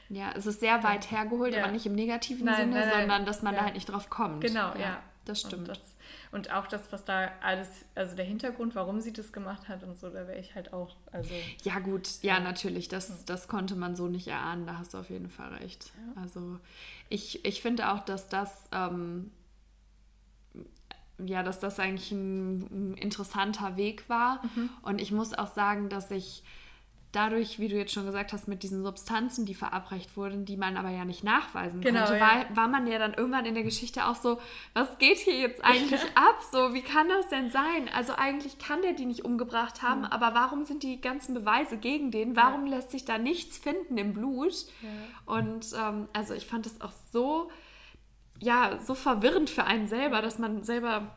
ja, 0.08 0.32
es 0.36 0.46
ist 0.46 0.60
sehr 0.60 0.82
weit 0.82 1.10
hergeholt, 1.10 1.54
ja. 1.54 1.62
aber 1.62 1.72
nicht 1.72 1.86
im 1.86 1.94
negativen 1.94 2.44
nein, 2.44 2.56
Sinne, 2.56 2.70
nein, 2.72 2.88
nein, 2.88 3.00
sondern 3.00 3.26
dass 3.26 3.42
man 3.42 3.54
ja. 3.54 3.60
da 3.60 3.64
halt 3.64 3.74
nicht 3.74 3.86
drauf 3.86 4.10
kommt. 4.10 4.40
Genau, 4.40 4.72
ja. 4.74 4.80
ja. 4.80 5.02
Das 5.26 5.40
stimmt. 5.40 5.62
Und, 5.62 5.68
das, 5.68 5.80
und, 6.30 6.52
auch 6.52 6.68
das, 6.68 6.92
was 6.92 7.04
da 7.04 7.32
alles, 7.42 7.68
also 7.96 8.14
der 8.14 8.24
Hintergrund, 8.24 8.76
warum 8.76 9.00
sie 9.00 9.12
das 9.12 9.32
gemacht 9.32 9.68
hat 9.68 9.82
und 9.82 9.98
so, 9.98 10.08
da 10.08 10.28
wäre 10.28 10.38
ich 10.38 10.54
halt 10.54 10.72
auch, 10.72 10.94
also... 11.10 11.34
Ja 11.64 11.80
gut, 11.80 12.08
ja, 12.22 12.38
natürlich, 12.38 12.86
das, 12.88 13.24
das 13.24 13.48
konnte 13.48 13.74
man 13.74 13.96
so 13.96 14.06
nicht 14.06 14.28
erahnen, 14.28 14.66
da 14.66 14.78
hast 14.78 14.94
du 14.94 14.98
auf 14.98 15.10
jeden 15.10 15.28
Fall 15.28 15.52
recht. 15.54 15.90
Also 16.14 16.60
ich, 17.08 17.44
ich 17.44 17.60
finde 17.60 17.92
auch, 17.92 18.00
dass 18.00 18.28
das... 18.28 18.68
Ähm, 18.72 19.32
ja, 21.18 21.42
dass 21.42 21.60
das 21.60 21.80
eigentlich 21.80 22.12
ein, 22.12 22.90
ein 22.92 22.94
interessanter 22.94 23.76
Weg 23.76 24.08
war. 24.08 24.42
Mhm. 24.54 24.70
Und 24.82 25.00
ich 25.00 25.12
muss 25.12 25.32
auch 25.32 25.52
sagen, 25.54 25.88
dass 25.88 26.10
ich 26.10 26.44
dadurch, 27.16 27.58
wie 27.58 27.68
du 27.68 27.76
jetzt 27.76 27.92
schon 27.92 28.04
gesagt 28.04 28.32
hast, 28.32 28.46
mit 28.46 28.62
diesen 28.62 28.84
Substanzen, 28.84 29.46
die 29.46 29.54
verabreicht 29.54 30.16
wurden, 30.16 30.44
die 30.44 30.56
man 30.56 30.76
aber 30.76 30.90
ja 30.90 31.04
nicht 31.04 31.24
nachweisen 31.24 31.80
genau, 31.80 32.00
konnte, 32.00 32.18
ja. 32.18 32.20
war, 32.20 32.56
war 32.56 32.68
man 32.68 32.86
ja 32.86 32.98
dann 32.98 33.14
irgendwann 33.14 33.46
in 33.46 33.54
der 33.54 33.64
Geschichte 33.64 34.06
auch 34.06 34.14
so, 34.14 34.38
was 34.74 34.98
geht 34.98 35.18
hier 35.18 35.38
jetzt 35.38 35.64
eigentlich 35.64 36.02
ab? 36.14 36.42
So, 36.52 36.74
wie 36.74 36.82
kann 36.82 37.08
das 37.08 37.28
denn 37.28 37.50
sein? 37.50 37.88
Also 37.94 38.12
eigentlich 38.14 38.58
kann 38.58 38.82
der 38.82 38.92
die 38.92 39.06
nicht 39.06 39.24
umgebracht 39.24 39.82
haben, 39.82 40.00
mhm. 40.00 40.06
aber 40.06 40.34
warum 40.34 40.64
sind 40.66 40.82
die 40.82 41.00
ganzen 41.00 41.34
Beweise 41.34 41.78
gegen 41.78 42.10
den? 42.10 42.36
Warum 42.36 42.66
ja. 42.66 42.76
lässt 42.76 42.90
sich 42.90 43.04
da 43.06 43.16
nichts 43.16 43.56
finden 43.56 43.96
im 43.96 44.12
Blut? 44.12 44.66
Ja. 44.82 45.34
Und 45.34 45.66
ähm, 45.78 46.08
also 46.12 46.34
ich 46.34 46.46
fand 46.46 46.66
es 46.66 46.80
auch 46.82 46.92
so, 47.12 47.50
ja, 48.40 48.78
so 48.80 48.94
verwirrend 48.94 49.48
für 49.48 49.64
einen 49.64 49.88
selber, 49.88 50.20
dass 50.20 50.38
man 50.38 50.62
selber 50.64 51.16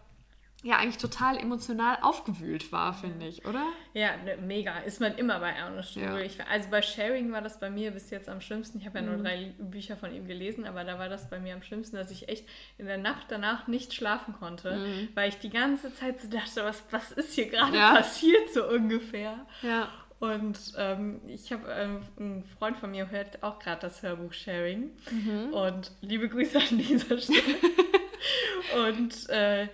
ja 0.63 0.77
eigentlich 0.77 0.97
total 0.97 1.37
emotional 1.37 1.97
aufgewühlt 2.01 2.71
war, 2.71 2.93
finde 2.93 3.27
ich, 3.27 3.45
oder? 3.45 3.65
Ja, 3.93 4.17
ne, 4.17 4.37
mega. 4.37 4.79
Ist 4.79 4.99
man 4.99 5.15
immer 5.15 5.39
bei 5.39 5.51
Ernest 5.51 5.91
Strubel. 5.91 6.25
Ja. 6.25 6.45
also 6.49 6.69
bei 6.69 6.81
Sharing 6.81 7.31
war 7.31 7.41
das 7.41 7.59
bei 7.59 7.69
mir 7.69 7.91
bis 7.91 8.09
jetzt 8.09 8.27
am 8.27 8.41
schlimmsten. 8.41 8.79
Ich 8.79 8.85
habe 8.85 8.99
ja 8.99 9.05
nur 9.05 9.17
mhm. 9.17 9.23
drei 9.23 9.53
Bücher 9.57 9.95
von 9.95 10.13
ihm 10.13 10.27
gelesen, 10.27 10.65
aber 10.65 10.83
da 10.83 10.99
war 10.99 11.07
das 11.07 11.29
bei 11.29 11.39
mir 11.39 11.53
am 11.53 11.63
schlimmsten, 11.63 11.95
dass 11.95 12.11
ich 12.11 12.27
echt 12.27 12.45
in 12.77 12.87
der 12.87 12.97
Nacht 12.97 13.27
danach 13.29 13.67
nicht 13.67 13.93
schlafen 13.93 14.33
konnte, 14.33 14.75
mhm. 14.75 15.09
weil 15.15 15.29
ich 15.29 15.39
die 15.39 15.49
ganze 15.49 15.93
Zeit 15.93 16.19
so 16.19 16.27
dachte, 16.27 16.63
was, 16.65 16.83
was 16.91 17.11
ist 17.13 17.33
hier 17.33 17.47
gerade 17.47 17.77
ja. 17.77 17.95
passiert, 17.95 18.53
so 18.53 18.67
ungefähr. 18.67 19.45
Ja. 19.61 19.87
Und 20.19 20.59
ähm, 20.77 21.21
ich 21.27 21.53
habe 21.53 21.71
ähm, 21.71 22.01
einen 22.19 22.43
Freund 22.43 22.75
von 22.75 22.91
mir 22.91 23.09
hört 23.09 23.41
auch 23.41 23.59
gerade 23.59 23.79
das 23.79 24.03
Hörbuch 24.03 24.33
Sharing. 24.33 24.91
Mhm. 25.09 25.53
Und 25.53 25.93
liebe 26.01 26.27
Grüße 26.27 26.57
an 26.57 26.77
dieser 26.77 27.17
Stelle. 27.17 27.39
und 28.85 29.29
äh, 29.29 29.67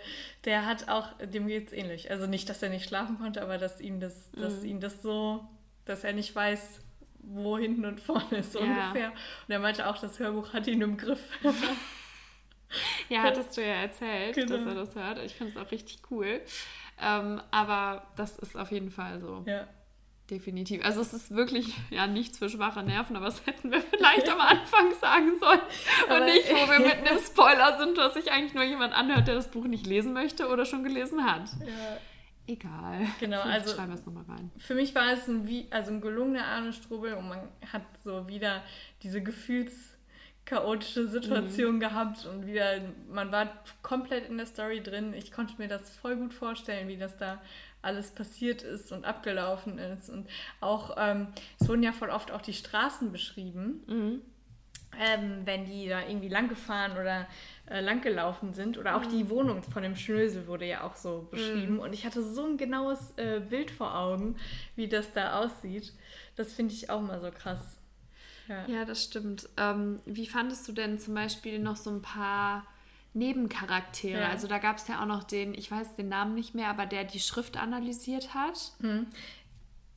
der 0.46 0.66
hat 0.66 0.88
auch, 0.90 1.14
dem 1.20 1.48
geht 1.48 1.68
es 1.68 1.74
ähnlich. 1.74 2.12
Also 2.12 2.28
nicht, 2.28 2.50
dass 2.50 2.62
er 2.62 2.70
nicht 2.70 2.88
schlafen 2.88 3.18
konnte, 3.18 3.42
aber 3.42 3.58
dass 3.58 3.82
ihn 3.82 4.00
das, 4.00 4.32
mhm. 4.34 4.42
dass 4.42 4.64
ihn 4.64 4.80
das 4.80 5.02
so, 5.02 5.48
dass 5.86 6.04
er 6.04 6.14
nicht 6.14 6.36
weiß, 6.36 6.82
wo 7.20 7.58
hinten 7.58 7.86
und 7.86 8.00
vorne 8.00 8.38
ist, 8.38 8.54
so 8.54 8.60
ja. 8.60 8.66
ungefähr. 8.66 9.10
Und 9.10 9.52
er 9.52 9.60
meinte 9.60 9.88
auch, 9.88 9.98
das 9.98 10.20
Hörbuch 10.20 10.54
hat 10.54 10.68
ihn 10.68 10.82
im 10.82 10.98
Griff. 10.98 11.22
ja, 13.10 13.24
hattest 13.24 13.58
du 13.58 13.62
ja 13.62 13.82
erzählt, 13.82 14.36
genau. 14.36 14.58
dass 14.58 14.66
er 14.66 14.76
das 14.76 14.96
hört. 14.96 15.20
Ich 15.20 15.34
finde 15.36 15.54
es 15.54 15.58
auch 15.58 15.72
richtig 15.72 16.00
cool. 16.12 16.42
Ähm, 17.02 17.42
aber 17.52 18.08
das 18.16 18.38
ist 18.38 18.56
auf 18.56 18.72
jeden 18.72 18.92
Fall 18.92 19.20
so. 19.20 19.44
Ja. 19.46 19.68
Definitiv. 20.30 20.84
Also 20.84 21.02
es 21.02 21.14
ist 21.14 21.36
wirklich 21.36 21.74
ja 21.92 22.08
nichts 22.08 22.40
für 22.40 22.50
schwache 22.50 22.82
Nerven, 22.82 23.16
aber 23.16 23.26
das 23.26 23.46
hätten 23.46 23.72
wir 23.72 23.82
vielleicht 23.82 24.28
am 24.28 24.40
Anfang 24.40 24.92
sagen 25.00 25.40
sollen. 25.40 25.62
Aber 26.10 26.22
und 26.22 26.26
nicht, 26.26 26.50
wo 26.50 26.70
wir 26.70 26.80
mitten 26.88 27.06
im 27.06 27.20
Spoiler 27.20 27.78
sind, 27.78 27.98
was 27.98 28.16
sich 28.16 28.32
eigentlich 28.32 28.56
nur 28.56 28.64
jemand 28.64 28.94
anhört, 28.94 29.28
der 29.28 29.36
das 29.36 29.52
Buch 29.52 29.66
nicht 29.66 29.86
lesen 29.86 30.14
möchte 30.14 30.48
oder 30.48 30.66
schon 30.66 30.84
gelesen 30.84 31.24
hat. 31.26 31.48
Ja. 31.60 31.98
Egal. 32.48 33.08
Genau, 33.20 33.42
also 33.42 33.74
schreiben 33.74 33.90
wir 33.92 34.00
es 34.00 34.06
nochmal 34.06 34.26
rein. 34.28 34.52
Für 34.58 34.76
mich 34.76 34.94
war 34.94 35.12
es 35.12 35.28
ein, 35.28 35.68
also 35.72 35.92
ein 35.92 36.02
gelungener 36.02 36.46
Arne 36.46 36.74
Strubel 36.74 37.14
und 37.16 37.28
man 37.28 37.40
hat 37.72 37.84
so 38.04 38.28
wieder 38.28 38.62
diese 39.02 39.22
gefühlschaotische 40.46 41.08
Situation 41.08 41.76
mhm. 41.76 41.80
gehabt 41.80 42.26
und 42.26 42.46
wieder, 42.46 42.82
man 43.10 43.32
war 43.32 43.50
komplett 43.82 44.30
in 44.30 44.38
der 44.38 44.46
Story 44.46 44.82
drin. 44.82 45.14
Ich 45.14 45.32
konnte 45.32 45.56
mir 45.58 45.68
das 45.68 45.90
voll 45.90 46.16
gut 46.16 46.34
vorstellen, 46.34 46.88
wie 46.88 46.98
das 46.98 47.18
da 47.18 47.42
alles 47.82 48.12
passiert 48.12 48.64
ist 48.64 48.92
und 48.92 49.06
abgelaufen 49.06 49.78
ist. 49.78 50.10
Und 50.10 50.28
auch, 50.60 50.96
ähm, 50.98 51.28
es 51.60 51.68
wurden 51.68 51.84
ja 51.84 51.92
voll 51.92 52.10
oft 52.10 52.32
auch 52.32 52.42
die 52.42 52.54
Straßen 52.54 53.12
beschrieben, 53.12 53.84
mhm. 53.88 54.22
ähm, 55.00 55.42
wenn 55.46 55.66
die 55.66 55.88
da 55.88 56.02
irgendwie 56.02 56.30
lang 56.30 56.50
gefahren 56.50 56.94
oder 56.94 57.28
äh, 57.70 57.82
langgelaufen 57.82 58.54
sind. 58.54 58.78
Oder 58.80 58.96
auch 58.96 59.06
mhm. 59.06 59.10
die 59.10 59.30
Wohnung 59.30 59.62
von 59.62 59.84
dem 59.84 59.96
Schnösel 59.96 60.48
wurde 60.48 60.66
ja 60.66 60.84
auch 60.84 60.96
so 60.96 61.28
beschrieben. 61.30 61.76
Mhm. 61.76 61.80
Und 61.80 61.94
ich 61.94 62.06
hatte 62.06 62.24
so 62.24 62.46
ein 62.46 62.58
genaues 62.58 63.14
äh, 63.18 63.40
Bild 63.40 63.70
vor 63.70 63.96
Augen, 63.96 64.36
wie 64.76 64.88
das 64.88 65.12
da 65.14 65.40
aussieht. 65.40 65.94
Das 66.36 66.54
finde 66.54 66.74
ich 66.74 66.90
auch 66.90 67.02
mal 67.02 67.22
so 67.22 67.30
krass. 67.30 67.75
Ja, 68.48 68.66
ja 68.68 68.86
das 68.86 69.04
stimmt. 69.04 69.50
Ähm, 69.58 70.00
wie 70.06 70.28
fandest 70.28 70.68
du 70.68 70.72
denn 70.72 71.00
zum 71.00 71.14
Beispiel 71.14 71.60
noch 71.60 71.76
so 71.76 71.90
ein 71.90 72.02
paar 72.02 72.66
Nebencharaktere? 73.14 74.22
Ja. 74.22 74.30
Also 74.30 74.48
da 74.48 74.60
gab 74.60 74.78
es 74.78 74.88
ja 74.88 75.02
auch 75.02 75.06
noch 75.06 75.24
den, 75.24 75.54
ich 75.54 75.72
weiß 75.72 75.96
den 75.96 76.10
Namen 76.10 76.36
nicht 76.36 76.56
mehr, 76.56 76.70
aber 76.70 76.86
der 76.86 77.04
die 77.04 77.20
Schrift 77.20 77.58
analysiert 77.58 78.34
hat. 78.34 78.72
Mhm. 78.80 79.08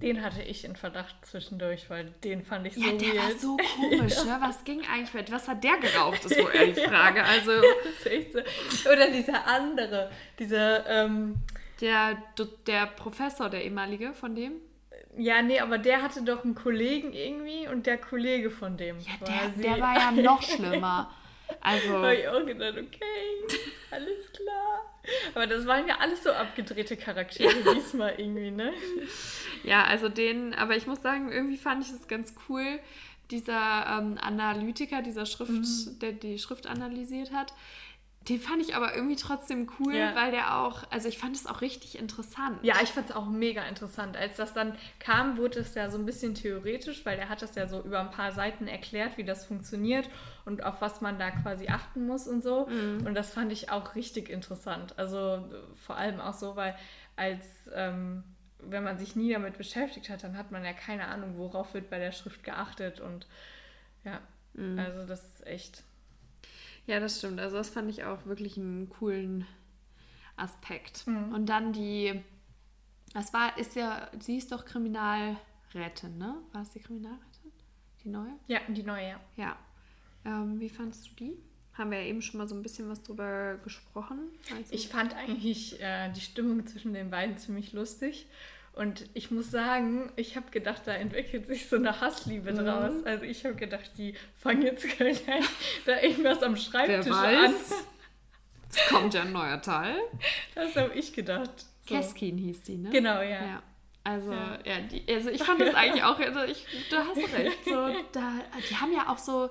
Den 0.01 0.23
hatte 0.23 0.43
ich 0.43 0.65
in 0.65 0.77
Verdacht 0.77 1.17
zwischendurch, 1.27 1.91
weil 1.91 2.13
den 2.23 2.45
fand 2.45 2.69
ich 2.69 2.75
so 2.75 2.81
Ja, 2.81 2.93
der 2.93 3.09
weird. 3.09 3.17
war 3.17 3.39
so 3.39 3.57
komisch, 3.77 4.17
ja. 4.17 4.25
ne? 4.25 4.39
Was 4.41 4.63
ging 4.63 4.81
eigentlich 4.87 5.13
mit, 5.13 5.33
was 5.33 5.49
hat 5.49 5.65
der 5.65 5.77
geraucht, 5.79 6.25
ist 6.25 6.39
wohl 6.39 6.51
eher 6.55 6.69
die 6.69 6.81
Frage. 6.81 7.25
Also, 7.25 7.51
so. 8.05 8.91
Oder 8.91 9.11
dieser 9.11 9.47
andere, 9.47 10.11
dieser... 10.39 10.87
Ähm, 10.87 11.37
der, 11.81 12.21
der 12.67 12.87
Professor, 12.87 13.49
der 13.49 13.65
ehemalige 13.65 14.13
von 14.13 14.35
dem? 14.35 14.53
Ja, 15.16 15.42
nee, 15.42 15.59
aber 15.59 15.79
der 15.79 16.03
hatte 16.03 16.23
doch 16.23 16.44
einen 16.44 16.55
Kollegen 16.55 17.12
irgendwie 17.12 17.66
und 17.68 17.87
der 17.87 17.99
Kollege 17.99 18.51
von 18.51 18.77
dem. 18.77 18.99
Ja, 19.01 19.27
der, 19.27 19.62
der 19.62 19.81
war 19.81 19.97
ja 19.97 20.11
noch 20.23 20.42
schlimmer. 20.42 21.11
Also. 21.61 21.94
Habe 21.94 22.14
ich 22.14 22.29
auch 22.29 22.44
gedacht, 22.44 22.75
okay, 22.75 23.59
alles 23.90 24.33
klar. 24.33 24.92
Aber 25.35 25.47
das 25.47 25.66
waren 25.66 25.88
ja 25.88 25.97
alles 25.99 26.23
so 26.23 26.31
abgedrehte 26.31 26.97
Charaktere 26.97 27.75
diesmal 27.75 28.14
irgendwie, 28.18 28.51
ne? 28.51 28.73
Ja, 29.64 29.85
also 29.85 30.09
den, 30.09 30.55
aber 30.55 30.77
ich 30.77 30.87
muss 30.87 31.01
sagen, 31.01 31.33
irgendwie 31.33 31.57
fand 31.57 31.85
ich 31.85 31.90
es 31.90 32.07
ganz 32.07 32.35
cool, 32.49 32.79
dieser 33.31 33.99
ähm, 33.99 34.18
Analytiker, 34.21 35.03
dieser 35.03 35.27
Schrift, 35.27 35.51
mhm. 35.51 35.99
der 36.01 36.12
die 36.12 36.38
Schrift 36.38 36.66
analysiert 36.66 37.33
hat, 37.33 37.55
den 38.29 38.41
fand 38.41 38.62
ich 38.62 38.75
aber 38.75 38.95
irgendwie 38.95 39.17
trotzdem 39.17 39.69
cool, 39.79 39.95
ja. 39.95 40.14
weil 40.14 40.31
der 40.31 40.59
auch, 40.59 40.85
also 40.91 41.09
ich 41.09 41.19
fand 41.19 41.35
es 41.37 41.47
auch 41.47 41.61
richtig 41.61 41.99
interessant. 41.99 42.59
Ja, 42.62 42.77
ich 42.83 42.91
fand 42.91 43.11
es 43.11 43.17
auch 43.17 43.27
mega 43.27 43.62
interessant. 43.64 44.17
Als 44.17 44.37
das 44.37 44.53
dann 44.53 44.77
kam, 44.99 45.37
wurde 45.37 45.61
es 45.61 45.75
ja 45.75 45.91
so 45.91 45.99
ein 45.99 46.05
bisschen 46.05 46.35
theoretisch, 46.35 47.07
weil 47.07 47.19
er 47.19 47.29
hat 47.29 47.43
das 47.43 47.55
ja 47.55 47.67
so 47.67 47.81
über 47.81 48.01
ein 48.01 48.11
paar 48.11 48.33
Seiten 48.33 48.67
erklärt, 48.67 49.17
wie 49.17 49.25
das 49.25 49.47
funktioniert 49.47 50.11
und 50.45 50.64
auf 50.64 50.81
was 50.81 51.01
man 51.01 51.19
da 51.19 51.31
quasi 51.31 51.69
achten 51.69 52.07
muss 52.07 52.27
und 52.27 52.43
so. 52.43 52.67
Mhm. 52.67 53.07
Und 53.07 53.14
das 53.14 53.33
fand 53.33 53.53
ich 53.53 53.71
auch 53.71 53.95
richtig 53.95 54.29
interessant. 54.29 54.99
Also 54.99 55.49
vor 55.87 55.97
allem 55.97 56.21
auch 56.21 56.35
so, 56.35 56.57
weil 56.57 56.77
als 57.17 57.45
ähm, 57.75 58.25
wenn 58.61 58.85
man 58.85 58.99
sich 58.99 59.17
nie 59.17 59.33
damit 59.33 59.57
beschäftigt 59.57 60.11
hat, 60.11 60.25
dann 60.25 60.37
hat 60.37 60.51
man 60.51 60.64
ja 60.64 60.73
keine 60.73 61.07
Ahnung, 61.07 61.37
worauf 61.37 61.75
wird 61.75 61.91
bei 61.91 61.99
der 61.99 62.12
Schrift 62.12 62.43
geachtet 62.43 63.01
und 63.01 63.27
ja, 64.05 64.21
mhm. 64.55 64.79
also 64.79 65.07
das 65.07 65.25
ist 65.25 65.47
echt 65.47 65.85
ja, 66.88 67.01
das 67.01 67.18
stimmt. 67.18 67.38
Also 67.38 67.57
das 67.57 67.68
fand 67.68 67.90
ich 67.90 68.05
auch 68.05 68.24
wirklich 68.27 68.57
einen 68.57 68.88
coolen 68.88 69.46
Aspekt. 70.37 71.07
Mhm. 71.07 71.35
Und 71.35 71.46
dann 71.46 71.72
die, 71.72 72.20
das 73.12 73.33
war, 73.33 73.57
ist 73.59 73.77
ja, 73.77 74.11
sie 74.18 74.38
ist 74.38 74.51
doch 74.51 74.64
Kriminalrätin, 74.64 76.16
ne? 76.16 76.37
War 76.53 76.62
es 76.62 76.70
die 76.72 76.81
Kriminalrätin? 76.81 77.53
Die 78.03 78.09
neue? 78.09 78.33
Ja, 78.46 78.61
die 78.68 78.83
neue, 78.83 79.09
ja. 79.09 79.20
Ja. 79.37 79.57
Ähm, 80.24 80.59
wie 80.61 80.70
fandest 80.70 81.11
du 81.11 81.14
die? 81.16 81.38
Haben 81.74 81.90
wir 81.90 82.01
ja 82.01 82.07
eben 82.07 82.22
schon 82.22 82.38
mal 82.38 82.48
so 82.48 82.55
ein 82.55 82.62
bisschen 82.62 82.88
was 82.88 83.03
drüber 83.03 83.59
gesprochen. 83.59 84.31
Also 84.57 84.72
ich 84.72 84.88
fand 84.88 85.14
eigentlich 85.14 85.81
äh, 85.81 86.11
die 86.11 86.20
Stimmung 86.20 86.66
zwischen 86.66 86.94
den 86.94 87.11
beiden 87.11 87.37
ziemlich 87.37 87.72
lustig. 87.72 88.27
Und 88.79 89.07
ich 89.12 89.33
muss 89.33 89.51
sagen, 89.51 90.12
ich 90.14 90.37
habe 90.37 90.53
gedacht, 90.53 90.83
da 90.85 90.93
entwickelt 90.93 91.49
sich 91.49 91.69
so 91.69 91.75
eine 91.75 92.01
Hassliebe 92.01 92.53
mhm. 92.53 92.59
draus. 92.59 92.93
Also 93.05 93.25
ich 93.25 93.45
habe 93.45 93.57
gedacht, 93.57 93.91
die 93.99 94.14
fangen 94.37 94.62
jetzt 94.62 94.87
gleich 94.97 95.25
da 95.85 96.01
irgendwas 96.01 96.45
am 96.45 96.57
Schreibtisch 96.57 97.07
Wer 97.07 97.12
weiß. 97.12 97.73
an. 97.73 97.79
Es 98.71 98.88
kommt 98.88 99.14
ja 99.14 99.23
ein 99.23 99.33
neuer 99.33 99.61
Teil. 99.61 99.97
Das 100.55 100.77
habe 100.77 100.95
ich 100.95 101.12
gedacht. 101.12 101.51
So. 101.88 101.97
Keskin 101.97 102.38
hieß 102.38 102.62
die, 102.62 102.77
ne? 102.77 102.91
Genau, 102.91 103.21
ja. 103.21 103.45
ja. 103.45 103.62
Also, 104.05 104.31
ja. 104.31 104.59
ja 104.64 104.79
die, 104.81 105.12
also 105.12 105.31
ich 105.31 105.43
fand 105.43 105.61
das 105.61 105.75
eigentlich 105.75 106.05
auch, 106.05 106.21
also 106.21 106.45
ich, 106.45 106.64
du 106.88 106.97
hast 106.99 107.17
recht. 107.17 107.64
So, 107.64 107.88
da, 108.12 108.33
die 108.71 108.77
haben 108.77 108.93
ja 108.93 109.09
auch 109.09 109.19
so 109.19 109.51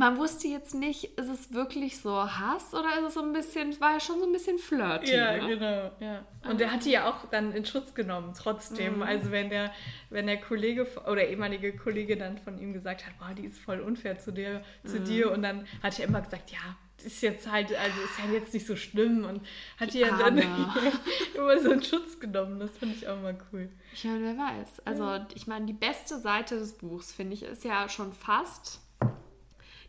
man 0.00 0.16
wusste 0.16 0.48
jetzt 0.48 0.74
nicht, 0.74 1.04
ist 1.18 1.28
es 1.28 1.52
wirklich 1.52 2.00
so 2.00 2.10
Hass 2.10 2.72
oder 2.72 2.98
ist 2.98 3.08
es 3.08 3.14
so 3.14 3.20
ein 3.20 3.34
bisschen, 3.34 3.78
war 3.82 3.92
ja 3.92 4.00
schon 4.00 4.18
so 4.18 4.24
ein 4.24 4.32
bisschen 4.32 4.58
flirty. 4.58 5.14
Ja, 5.14 5.36
ne? 5.36 5.46
genau, 5.46 5.90
ja. 6.00 6.24
Und 6.48 6.58
er 6.58 6.72
hat 6.72 6.86
die 6.86 6.92
ja 6.92 7.06
auch 7.06 7.26
dann 7.30 7.52
in 7.52 7.66
Schutz 7.66 7.92
genommen, 7.92 8.32
trotzdem. 8.34 8.96
Mhm. 8.96 9.02
Also 9.02 9.30
wenn 9.30 9.50
der, 9.50 9.72
wenn 10.08 10.26
der 10.26 10.40
Kollege 10.40 10.86
oder 11.06 11.28
ehemalige 11.28 11.76
Kollege 11.76 12.16
dann 12.16 12.38
von 12.38 12.58
ihm 12.58 12.72
gesagt 12.72 13.04
hat, 13.04 13.18
boah, 13.18 13.34
die 13.34 13.44
ist 13.44 13.58
voll 13.58 13.80
unfair 13.80 14.18
zu 14.18 14.32
dir, 14.32 14.62
zu 14.86 15.00
mhm. 15.00 15.04
dir, 15.04 15.32
und 15.32 15.42
dann 15.42 15.66
hat 15.82 15.98
er 15.98 16.06
immer 16.06 16.22
gesagt, 16.22 16.50
ja, 16.50 16.78
ist 17.04 17.20
jetzt 17.20 17.50
halt, 17.50 17.66
also 17.74 18.00
ist 18.00 18.18
ja 18.24 18.32
jetzt 18.32 18.54
nicht 18.54 18.66
so 18.66 18.76
schlimm 18.76 19.26
und 19.26 19.46
hat 19.78 19.92
die 19.92 19.98
ja 19.98 20.16
dann 20.16 20.38
immer 21.34 21.58
so 21.58 21.72
in 21.72 21.82
Schutz 21.82 22.18
genommen. 22.18 22.58
Das 22.58 22.70
finde 22.78 22.94
ich 22.94 23.06
auch 23.06 23.20
mal 23.20 23.36
cool. 23.52 23.68
Ja, 24.02 24.12
wer 24.18 24.34
weiß. 24.38 24.80
Also, 24.86 25.04
ja. 25.04 25.28
ich 25.34 25.46
meine, 25.46 25.66
die 25.66 25.74
beste 25.74 26.18
Seite 26.18 26.58
des 26.58 26.78
Buchs, 26.78 27.12
finde 27.12 27.34
ich, 27.34 27.42
ist 27.42 27.64
ja 27.64 27.86
schon 27.90 28.14
fast 28.14 28.80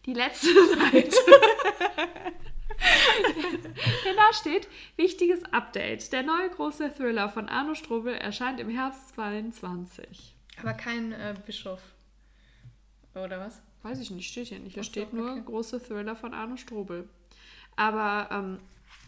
die 0.06 0.14
letzte 0.14 0.48
Seite. 0.68 1.16
Denn 4.06 4.16
da 4.16 4.34
steht, 4.34 4.68
wichtiges 4.96 5.44
Update. 5.54 6.12
Der 6.12 6.24
neue 6.24 6.50
große 6.50 6.94
Thriller 6.94 7.30
von 7.30 7.48
Arno 7.48 7.76
Strobel 7.76 8.14
erscheint 8.14 8.60
im 8.60 8.70
Herbst 8.70 9.16
22. 9.16 10.36
Aber 10.60 10.74
kein 10.74 11.12
äh, 11.14 11.36
Bischof. 11.46 11.82
Oder 13.14 13.40
was? 13.40 13.62
Weiß 13.84 14.00
ich 14.00 14.12
nicht, 14.12 14.30
steht 14.30 14.48
hier 14.48 14.60
nicht. 14.60 14.74
Hier 14.76 14.84
steht 14.84 15.14
nur 15.14 15.32
okay. 15.32 15.44
große 15.46 15.82
Thriller 15.82 16.16
von 16.16 16.34
Arno 16.34 16.58
Strobel. 16.58 17.08
Aber 17.76 18.30
ähm, 18.32 18.60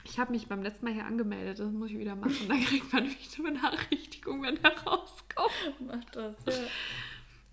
ich 0.03 0.19
habe 0.19 0.31
mich 0.31 0.47
beim 0.47 0.63
letzten 0.63 0.85
Mal 0.85 0.93
hier 0.93 1.05
angemeldet, 1.05 1.59
das 1.59 1.71
muss 1.71 1.89
ich 1.89 1.97
wieder 1.97 2.15
machen. 2.15 2.47
Dann 2.47 2.63
kriegt 2.63 2.91
man 2.91 3.03
eine 3.03 3.43
Benachrichtigung, 3.43 4.41
wenn 4.41 4.63
er 4.63 4.77
rauskommt. 4.83 5.79
Mach 5.79 6.03
das, 6.11 6.35
ja 6.45 6.53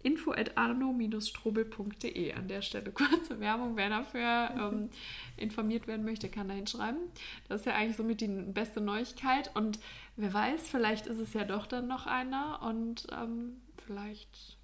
info 0.02 0.32
at 0.32 0.56
arno-strobel.de. 0.56 2.32
An 2.32 2.48
der 2.48 2.62
Stelle 2.62 2.90
kurze 2.92 3.40
Werbung. 3.40 3.76
Wer 3.76 3.90
dafür 3.90 4.50
ähm, 4.58 4.90
informiert 5.36 5.86
werden 5.86 6.04
möchte, 6.04 6.28
kann 6.28 6.48
da 6.48 6.54
hinschreiben. 6.54 7.00
Das 7.48 7.60
ist 7.60 7.66
ja 7.66 7.74
eigentlich 7.74 7.96
somit 7.96 8.20
die 8.20 8.28
beste 8.28 8.80
Neuigkeit. 8.80 9.50
Und 9.54 9.78
wer 10.16 10.32
weiß, 10.32 10.68
vielleicht 10.68 11.06
ist 11.06 11.18
es 11.18 11.32
ja 11.32 11.44
doch 11.44 11.66
dann 11.66 11.86
noch 11.88 12.06
einer 12.06 12.60
und 12.62 13.06
ähm, 13.12 13.60
vielleicht 13.84 14.56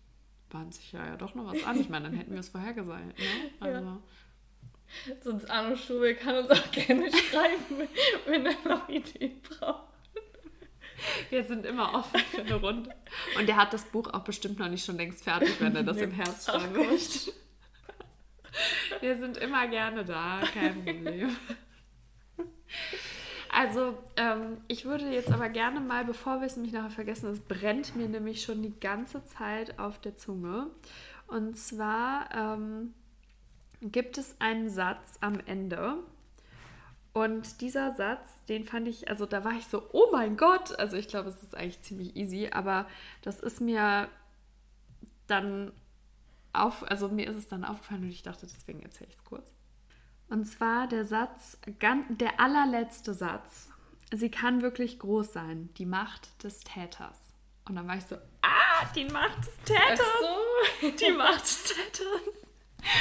bahnt 0.50 0.74
sich 0.74 0.92
ja, 0.92 1.04
ja 1.06 1.16
doch 1.16 1.34
noch 1.34 1.52
was 1.52 1.64
an. 1.64 1.80
Ich 1.80 1.88
meine, 1.88 2.06
dann 2.06 2.16
hätten 2.16 2.32
wir 2.32 2.40
es 2.40 2.48
vorhergesagt. 2.48 3.06
Ne? 3.06 3.24
Also, 3.60 3.86
ja. 3.86 3.98
Sonst 5.20 5.50
Arno 5.50 5.76
Strobel 5.76 6.14
kann 6.14 6.36
uns 6.36 6.50
auch 6.50 6.70
gerne 6.70 7.10
schreiben, 7.30 7.88
wenn 8.26 8.46
er 8.46 8.54
noch 8.64 8.88
Ideen 8.88 9.40
braucht. 9.42 9.95
Wir 11.30 11.44
sind 11.44 11.66
immer 11.66 11.94
offen 11.94 12.20
für 12.20 12.40
eine 12.40 12.54
Runde. 12.54 12.94
Und 13.38 13.46
der 13.48 13.56
hat 13.56 13.72
das 13.72 13.84
Buch 13.84 14.08
auch 14.12 14.24
bestimmt 14.24 14.58
noch 14.58 14.68
nicht 14.68 14.84
schon 14.84 14.96
längst 14.96 15.24
fertig, 15.24 15.60
wenn 15.60 15.76
er 15.76 15.82
das 15.82 15.98
im 15.98 16.12
Herbst 16.12 16.46
schreiben 16.46 16.72
möchte. 16.72 17.32
Wir 19.00 19.16
sind 19.18 19.36
immer 19.36 19.66
gerne 19.68 20.04
da, 20.04 20.40
kein 20.52 20.84
Problem. 20.84 21.36
Also, 23.50 23.96
ähm, 24.16 24.58
ich 24.68 24.84
würde 24.84 25.06
jetzt 25.10 25.30
aber 25.30 25.48
gerne 25.48 25.80
mal, 25.80 26.04
bevor 26.04 26.40
wir 26.40 26.46
es 26.46 26.56
nämlich 26.56 26.74
nachher 26.74 26.90
vergessen, 26.90 27.30
es 27.30 27.40
brennt 27.40 27.96
mir 27.96 28.08
nämlich 28.08 28.42
schon 28.42 28.62
die 28.62 28.78
ganze 28.78 29.24
Zeit 29.24 29.78
auf 29.78 29.98
der 29.98 30.16
Zunge. 30.16 30.66
Und 31.26 31.56
zwar 31.56 32.28
ähm, 32.34 32.92
gibt 33.80 34.18
es 34.18 34.36
einen 34.40 34.68
Satz 34.68 35.18
am 35.20 35.40
Ende, 35.46 35.98
und 37.16 37.62
dieser 37.62 37.92
Satz, 37.92 38.44
den 38.46 38.66
fand 38.66 38.86
ich, 38.86 39.08
also 39.08 39.24
da 39.24 39.42
war 39.42 39.52
ich 39.52 39.66
so, 39.68 39.88
oh 39.92 40.08
mein 40.12 40.36
Gott, 40.36 40.78
also 40.78 40.98
ich 40.98 41.08
glaube, 41.08 41.30
es 41.30 41.42
ist 41.42 41.54
eigentlich 41.54 41.80
ziemlich 41.80 42.14
easy, 42.14 42.50
aber 42.52 42.86
das 43.22 43.40
ist 43.40 43.62
mir 43.62 44.10
dann 45.26 45.72
auf, 46.52 46.82
also 46.90 47.08
mir 47.08 47.26
ist 47.26 47.36
es 47.36 47.48
dann 47.48 47.64
aufgefallen 47.64 48.02
und 48.02 48.10
ich 48.10 48.22
dachte, 48.22 48.46
deswegen 48.46 48.82
erzähle 48.82 49.08
ich 49.08 49.16
es 49.16 49.24
kurz. 49.24 49.50
Und 50.28 50.44
zwar 50.44 50.88
der 50.88 51.06
Satz, 51.06 51.58
der 51.80 52.38
allerletzte 52.38 53.14
Satz. 53.14 53.70
Sie 54.12 54.30
kann 54.30 54.60
wirklich 54.60 54.98
groß 54.98 55.32
sein, 55.32 55.70
die 55.78 55.86
Macht 55.86 56.44
des 56.44 56.60
Täters. 56.60 57.32
Und 57.66 57.76
dann 57.76 57.88
war 57.88 57.96
ich 57.96 58.04
so, 58.04 58.16
ah, 58.42 58.84
die 58.94 59.06
Macht 59.06 59.38
des 59.38 59.56
Täters. 59.64 60.00
Ach 60.02 60.82
so. 60.82 60.90
Die 60.90 61.12
Macht 61.12 61.44
des 61.44 61.64
Täters. 61.64 62.45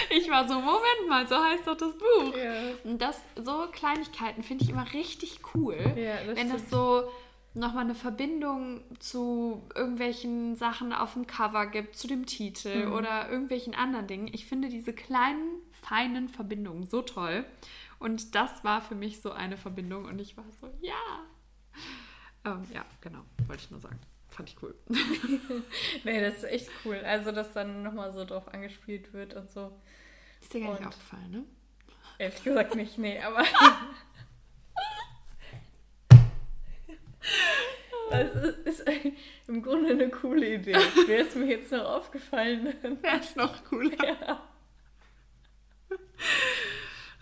Ich 0.10 0.30
war 0.30 0.48
so, 0.48 0.56
Moment 0.56 1.08
mal, 1.10 1.28
so 1.28 1.36
heißt 1.36 1.68
doch 1.68 1.78
das 1.78 1.94
Buch. 1.94 2.36
Ja. 2.36 2.54
Und 2.84 3.02
das, 3.02 3.22
so 3.36 3.68
Kleinigkeiten 3.72 4.44
finde 4.44 4.64
ich 4.64 4.70
immer 4.70 4.92
richtig 4.94 5.40
cool. 5.54 5.78
Ja, 5.96 6.24
das 6.26 6.36
wenn 6.36 6.48
stimmt. 6.48 6.54
das 6.54 6.70
so 6.70 7.10
nochmal 7.56 7.86
eine 7.86 7.96
Verbindung 7.96 8.82
zu 9.00 9.64
irgendwelchen 9.74 10.56
Sachen 10.56 10.94
auf 10.94 11.14
dem 11.14 11.26
Cover 11.26 11.68
gibt, 11.68 11.96
zu 11.96 12.08
dem 12.08 12.26
Titel 12.26 12.88
mhm. 12.88 12.94
oder 12.94 13.30
irgendwelchen 13.30 13.74
anderen 13.74 14.08
Dingen. 14.08 14.30
Ich 14.32 14.46
finde 14.46 14.70
diese 14.70 14.94
kleinen, 14.94 15.62
feinen 15.72 16.30
Verbindungen 16.30 16.86
so 16.86 17.02
toll. 17.02 17.46
Und 17.98 18.36
das 18.36 18.64
war 18.64 18.82
für 18.82 18.96
mich 18.96 19.22
so 19.22 19.32
eine 19.32 19.58
Verbindung 19.58 20.06
und 20.06 20.20
ich 20.20 20.36
war 20.36 20.46
so, 20.60 20.70
ja. 20.82 20.94
Ähm, 22.44 22.64
ja, 22.74 22.86
genau, 23.02 23.22
wollte 23.48 23.64
ich 23.64 23.72
nur 23.72 23.80
sagen. 23.80 24.00
Fand 24.36 24.50
ich 24.50 24.62
cool. 24.62 24.76
nee, 26.04 26.20
das 26.20 26.38
ist 26.38 26.44
echt 26.44 26.70
cool. 26.84 26.98
Also, 27.06 27.32
dass 27.32 27.54
dann 27.54 27.84
nochmal 27.84 28.12
so 28.12 28.26
drauf 28.26 28.50
angespielt 28.54 29.14
wird 29.14 29.34
und 29.34 29.50
so. 29.50 29.72
Ist 30.42 30.54
dir 30.54 30.60
gar 30.62 30.74
nicht 30.74 30.86
aufgefallen, 30.86 31.32
ne? 31.32 31.44
Ehrlich 32.18 32.44
gesagt 32.44 32.76
nicht, 32.76 32.98
nee, 32.98 33.20
aber. 33.20 33.44
Das 38.12 38.36
ist, 38.36 38.82
ist 38.82 38.88
im 39.48 39.64
Grunde 39.64 39.90
eine 39.90 40.10
coole 40.10 40.54
Idee. 40.54 40.76
Wäre 41.08 41.24
es 41.24 41.34
mir 41.34 41.48
jetzt 41.48 41.72
noch 41.72 41.86
aufgefallen. 41.86 42.76
Wäre 43.02 43.20
es 43.20 43.36
noch 43.36 43.64
cooler. 43.66 44.40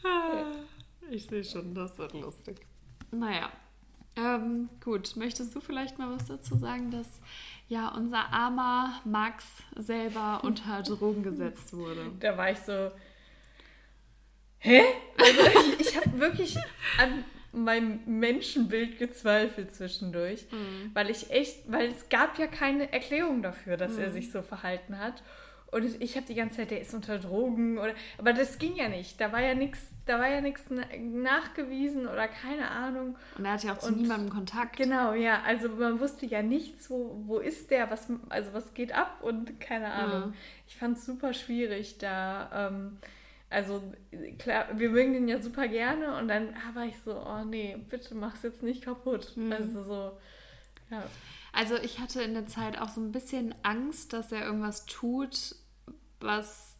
Ja. 0.04 0.52
Ich 1.10 1.26
sehe 1.28 1.44
schon, 1.44 1.74
das 1.74 1.98
wird 1.98 2.12
lustig. 2.14 2.68
Naja, 3.12 3.50
ähm, 4.16 4.70
gut. 4.84 5.16
Möchtest 5.16 5.56
du 5.56 5.62
vielleicht 5.62 5.98
mal 5.98 6.16
was 6.16 6.26
dazu 6.26 6.58
sagen, 6.58 6.92
dass 6.92 7.08
ja 7.68 7.90
unser 7.90 8.32
armer 8.32 9.02
Max 9.06 9.46
selber 9.76 10.42
unter 10.44 10.84
Drogen 10.84 11.24
gesetzt 11.24 11.74
wurde? 11.74 12.12
Da 12.20 12.38
war 12.38 12.52
ich 12.52 12.60
so. 12.60 12.92
Hä? 14.60 14.82
Also 15.18 15.42
ich, 15.80 15.88
ich 15.88 15.98
habe 15.98 16.20
wirklich 16.20 16.56
an 16.98 17.26
meinem 17.52 18.00
Menschenbild 18.06 18.98
gezweifelt 18.98 19.74
zwischendurch, 19.76 20.48
mhm. 20.52 20.92
weil 20.94 21.10
ich 21.10 21.30
echt, 21.30 21.72
weil 21.72 21.88
es 21.88 22.10
gab 22.10 22.40
ja 22.40 22.48
keine 22.48 22.92
Erklärung 22.92 23.44
dafür, 23.44 23.78
dass 23.78 23.94
mhm. 23.94 24.00
er 24.00 24.12
sich 24.12 24.32
so 24.32 24.42
verhalten 24.42 24.98
hat. 24.98 25.22
Und 25.74 26.02
ich 26.02 26.16
habe 26.16 26.26
die 26.26 26.36
ganze 26.36 26.58
Zeit, 26.58 26.72
der 26.72 26.82
ist 26.82 26.94
unter 26.94 27.18
Drogen 27.18 27.78
oder, 27.78 27.94
aber 28.18 28.34
das 28.34 28.60
ging 28.60 28.76
ja 28.76 28.90
nicht. 28.90 29.20
Da 29.20 29.32
war 29.32 29.42
ja 29.42 29.56
nichts, 29.56 29.88
da 30.06 30.20
war 30.20 30.30
ja 30.30 30.42
nichts 30.42 30.64
nachgewiesen 30.70 32.08
oder 32.08 32.28
keine 32.28 32.70
Ahnung. 32.70 33.18
Und 33.38 33.46
er 33.46 33.54
hatte 33.54 33.68
ja 33.68 33.74
auch 33.74 33.80
zu 33.80 33.88
und, 33.88 34.02
niemandem 34.02 34.30
Kontakt. 34.30 34.78
Genau, 34.78 35.14
ja. 35.14 35.42
Also 35.46 35.70
man 35.70 36.00
wusste 36.00 36.26
ja 36.26 36.42
nichts, 36.42 36.90
wo, 36.90 37.24
wo 37.26 37.40
ist 37.40 37.72
der, 37.72 37.90
was, 37.90 38.08
also 38.30 38.54
was 38.54 38.74
geht 38.74 38.94
ab 38.94 39.20
und 39.22 39.60
keine 39.60 39.92
Ahnung. 39.92 40.30
Mhm. 40.30 40.34
Ich 40.68 40.76
fand 40.76 40.98
es 40.98 41.06
super 41.06 41.34
schwierig 41.34 41.98
da. 41.98 42.70
Ähm, 42.70 42.98
also 43.50 43.82
klar, 44.40 44.68
wir 44.74 44.90
mögen 44.90 45.14
den 45.14 45.28
ja 45.28 45.40
super 45.40 45.68
gerne 45.68 46.18
und 46.18 46.28
dann 46.28 46.56
war 46.74 46.86
ich 46.86 47.00
so, 47.06 47.16
oh 47.16 47.44
nee, 47.44 47.78
bitte 47.90 48.16
mach's 48.16 48.44
jetzt 48.44 48.64
nicht 48.64 48.84
kaputt. 48.84 49.34
Mhm. 49.36 49.52
Also 49.52 49.84
so, 49.84 50.12
ja. 50.90 51.04
Also 51.52 51.76
ich 51.76 52.00
hatte 52.00 52.24
in 52.24 52.34
der 52.34 52.48
Zeit 52.48 52.82
auch 52.82 52.90
so 52.90 53.00
ein 53.00 53.12
bisschen 53.12 53.54
Angst, 53.62 54.12
dass 54.12 54.32
er 54.32 54.44
irgendwas 54.44 54.86
tut, 54.86 55.56
was 56.24 56.78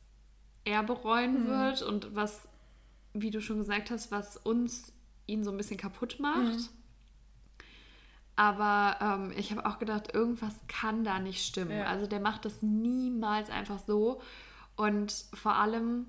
er 0.66 0.84
bereuen 0.84 1.44
mhm. 1.44 1.48
wird 1.48 1.82
und 1.82 2.16
was, 2.16 2.48
wie 3.14 3.32
du 3.32 3.42
schon 3.42 3.58
gesagt 3.58 3.92
hast, 3.92 4.12
was 4.12 4.38
uns 4.38 4.94
ihn 5.26 5.44
so 5.44 5.52
ein 5.52 5.58
bisschen 5.58 5.78
kaputt 5.78 6.20
macht. 6.20 6.58
Mhm. 6.58 6.68
Aber 8.36 8.98
ähm, 9.00 9.34
ich 9.38 9.52
habe 9.52 9.66
auch 9.66 9.78
gedacht, 9.78 10.14
irgendwas 10.14 10.56
kann 10.68 11.04
da 11.04 11.20
nicht 11.20 11.46
stimmen. 11.46 11.78
Ja. 11.78 11.86
Also 11.86 12.08
der 12.08 12.20
macht 12.20 12.46
das 12.46 12.62
niemals 12.64 13.50
einfach 13.50 13.80
so. 13.80 14.22
Und 14.76 15.14
vor 15.34 15.56
allem 15.56 16.08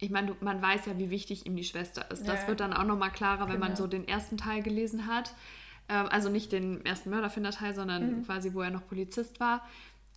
ich 0.00 0.10
meine, 0.10 0.34
man 0.40 0.60
weiß 0.62 0.86
ja, 0.86 0.98
wie 0.98 1.10
wichtig 1.10 1.46
ihm 1.46 1.56
die 1.56 1.64
Schwester 1.64 2.10
ist. 2.10 2.26
Das 2.26 2.42
ja. 2.42 2.48
wird 2.48 2.60
dann 2.60 2.72
auch 2.72 2.84
nochmal 2.84 3.10
klarer, 3.10 3.46
wenn 3.46 3.56
genau. 3.56 3.66
man 3.66 3.76
so 3.76 3.86
den 3.86 4.08
ersten 4.08 4.38
Teil 4.38 4.62
gelesen 4.62 5.06
hat. 5.06 5.34
Ähm, 5.88 6.06
also 6.10 6.30
nicht 6.30 6.52
den 6.52 6.84
ersten 6.86 7.10
Mörderfinder-Teil, 7.10 7.74
sondern 7.74 8.18
mhm. 8.18 8.24
quasi, 8.24 8.54
wo 8.54 8.62
er 8.62 8.70
noch 8.70 8.86
Polizist 8.86 9.40
war. 9.40 9.66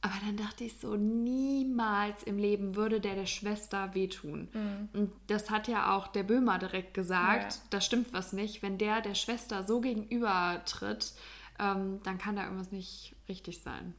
Aber 0.06 0.16
dann 0.26 0.36
dachte 0.36 0.66
ich 0.66 0.80
so, 0.80 0.98
niemals 0.98 2.24
im 2.24 2.38
Leben 2.38 2.76
würde 2.76 3.00
der 3.00 3.16
der 3.16 3.26
Schwester 3.26 3.96
wehtun. 3.96 4.50
Mhm. 4.52 4.89
Und 4.92 5.13
das 5.28 5.50
hat 5.50 5.70
ja 5.70 5.96
auch 5.96 6.08
der 6.08 6.24
Böhmer 6.24 6.60
direkt 6.60 6.94
gesagt, 6.94 7.54
ja. 7.54 7.60
da 7.70 7.80
stimmt 7.80 8.12
was 8.12 8.34
nicht. 8.34 8.62
Wenn 8.62 8.78
der 8.78 9.00
der 9.00 9.16
Schwester 9.16 9.63
so 9.63 9.80
gegenübertritt, 9.80 11.13
ähm, 11.58 12.02
dann 12.04 12.18
kann 12.18 12.36
da 12.36 12.44
irgendwas 12.44 12.74
nicht 12.74 13.16
richtig 13.30 13.62
sein. 13.62 13.96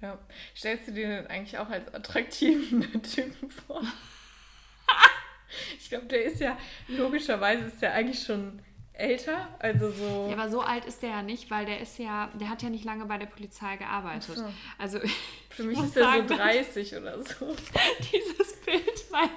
Ja. 0.00 0.18
Stellst 0.56 0.88
du 0.88 0.92
dir 0.92 1.08
denn 1.08 1.26
eigentlich 1.26 1.58
auch 1.58 1.68
als 1.68 1.92
attraktiven 1.92 2.80
Typen 3.02 3.50
vor? 3.50 3.82
ich 5.78 5.90
glaube, 5.90 6.06
der 6.06 6.24
ist 6.24 6.40
ja, 6.40 6.56
logischerweise 6.88 7.66
ist 7.66 7.82
der 7.82 7.92
eigentlich 7.92 8.22
schon 8.22 8.62
älter, 9.00 9.48
also 9.58 9.90
so. 9.90 10.28
Ja, 10.28 10.36
aber 10.36 10.50
so 10.50 10.60
alt 10.60 10.84
ist 10.84 11.02
der 11.02 11.10
ja 11.10 11.22
nicht, 11.22 11.50
weil 11.50 11.66
der 11.66 11.80
ist 11.80 11.98
ja, 11.98 12.30
der 12.34 12.48
hat 12.48 12.62
ja 12.62 12.70
nicht 12.70 12.84
lange 12.84 13.06
bei 13.06 13.18
der 13.18 13.26
Polizei 13.26 13.76
gearbeitet. 13.76 14.36
So. 14.36 14.44
Also 14.78 15.00
für 15.48 15.62
mich 15.64 15.78
ist 15.78 15.96
er 15.96 16.22
so 16.28 16.34
30 16.34 16.96
oder 16.96 17.18
so. 17.18 17.56
Dieses 18.12 18.56
Bild 18.60 19.10
mein, 19.10 19.30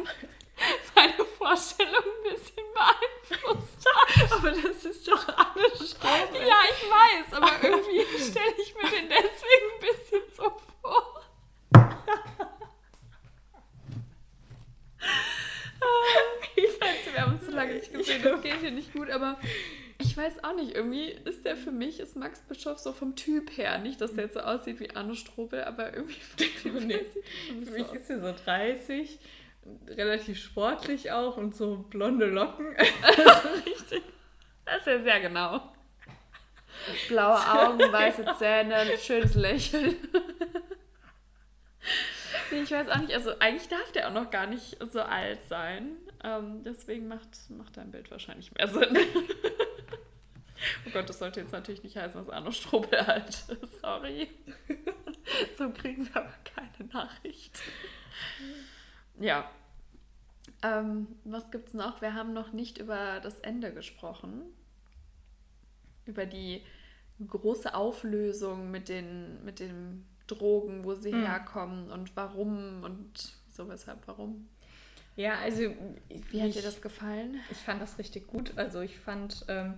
meine 0.95 1.25
Vorstellung 1.37 1.93
ein 1.93 2.33
bisschen 2.33 2.63
beeinflusst. 2.73 3.87
aber 4.31 4.51
das 4.51 4.85
ist 4.85 5.07
doch 5.07 5.27
alles 5.27 5.91
Straume. 5.91 6.47
Ja, 6.47 6.59
ich 6.69 6.83
weiß, 6.89 7.33
aber 7.33 7.51
irgendwie 7.63 8.21
stelle 8.21 8.53
ich 8.61 8.75
mir 8.75 8.89
den 8.89 9.09
deswegen 9.09 9.67
ein 9.73 9.79
bisschen 9.79 10.21
so 10.35 10.43
vor. 10.81 11.23
ich 16.55 16.81
weiß, 16.81 17.13
wir 17.13 17.21
haben 17.21 17.33
uns 17.33 17.45
so 17.45 17.51
lange 17.51 17.73
nicht 17.73 17.93
gesehen, 17.93 18.21
das 18.23 18.41
geht 18.41 18.59
hier 18.59 18.71
nicht 18.71 18.93
gut, 18.93 19.09
aber 19.09 19.39
ich 19.99 20.15
weiß 20.15 20.43
auch 20.43 20.55
nicht, 20.55 20.75
irgendwie 20.75 21.09
ist 21.25 21.45
der 21.45 21.55
für 21.55 21.71
mich, 21.71 21.99
ist 21.99 22.12
Max 22.23 22.39
Bischof 22.39 22.79
so 22.79 22.93
vom 22.93 23.17
Typ 23.17 23.57
her, 23.57 23.77
nicht, 23.79 23.99
dass 23.99 24.13
der 24.13 24.23
jetzt 24.25 24.35
so 24.35 24.39
aussieht 24.39 24.79
wie 24.79 24.95
Arno 24.95 25.13
Strobel, 25.13 25.65
aber 25.65 25.93
irgendwie 25.93 26.21
für, 26.21 26.69
nee, 26.69 27.05
für 27.65 27.71
mich 27.71 27.91
ist 27.91 28.09
er 28.09 28.19
so 28.21 28.33
30, 28.45 29.19
relativ 29.87 30.41
sportlich 30.41 31.11
auch 31.11 31.35
und 31.35 31.53
so 31.53 31.85
blonde 31.89 32.27
Locken. 32.27 32.75
Also 33.01 33.49
richtig. 33.65 34.03
Das 34.65 34.77
ist 34.77 34.87
ja 34.87 35.01
sehr 35.01 35.19
genau. 35.19 35.73
Blaue 37.09 37.39
Augen, 37.51 37.79
weiße 37.79 38.25
Zähne, 38.39 38.97
schönes 38.97 39.35
Lächeln. 39.35 39.95
Nee, 42.51 42.61
ich 42.61 42.71
weiß 42.71 42.87
auch 42.87 42.99
nicht. 42.99 43.13
Also 43.13 43.37
eigentlich 43.39 43.67
darf 43.67 43.91
der 43.91 44.07
auch 44.07 44.13
noch 44.13 44.31
gar 44.31 44.47
nicht 44.47 44.77
so 44.91 45.01
alt 45.01 45.43
sein. 45.49 45.97
Ähm, 46.23 46.63
deswegen 46.63 47.09
macht, 47.09 47.49
macht 47.49 47.75
dein 47.75 47.91
Bild 47.91 48.09
wahrscheinlich 48.11 48.53
mehr 48.53 48.67
Sinn. 48.69 48.97
oh 50.85 50.89
Gott, 50.91 51.09
das 51.09 51.19
sollte 51.19 51.41
jetzt 51.41 51.51
natürlich 51.51 51.83
nicht 51.83 51.97
heißen, 51.97 52.19
dass 52.19 52.29
Arno 52.29 52.51
Strobel 52.51 52.99
alt 52.99 53.29
ist. 53.29 53.81
Sorry. 53.81 54.29
so 55.57 55.69
kriegen 55.71 56.05
wir 56.05 56.17
aber 56.17 56.33
keine 56.43 56.89
Nachricht. 56.89 57.59
Ja. 59.19 59.49
Ähm, 60.61 61.07
was 61.23 61.51
gibt's 61.51 61.73
noch? 61.73 62.01
Wir 62.01 62.13
haben 62.13 62.33
noch 62.33 62.53
nicht 62.53 62.77
über 62.77 63.19
das 63.21 63.39
Ende 63.39 63.73
gesprochen. 63.73 64.43
Über 66.05 66.25
die 66.25 66.63
große 67.25 67.73
Auflösung 67.73 68.71
mit, 68.71 68.89
den, 68.89 69.43
mit 69.43 69.59
dem 69.59 70.05
Drogen, 70.27 70.83
wo 70.83 70.95
sie 70.95 71.13
mhm. 71.13 71.25
herkommen 71.25 71.91
und 71.91 72.15
warum 72.15 72.83
und 72.83 73.35
so 73.51 73.69
weshalb 73.69 74.07
warum. 74.07 74.47
Ja, 75.15 75.35
also 75.35 75.61
wie 76.31 76.41
hat 76.41 76.55
dir 76.55 76.63
das 76.63 76.81
gefallen? 76.81 77.39
Ich 77.51 77.57
fand 77.57 77.81
das 77.81 77.99
richtig 77.99 78.27
gut. 78.27 78.57
Also 78.57 78.81
ich 78.81 78.97
fand, 78.97 79.45
ähm, 79.47 79.75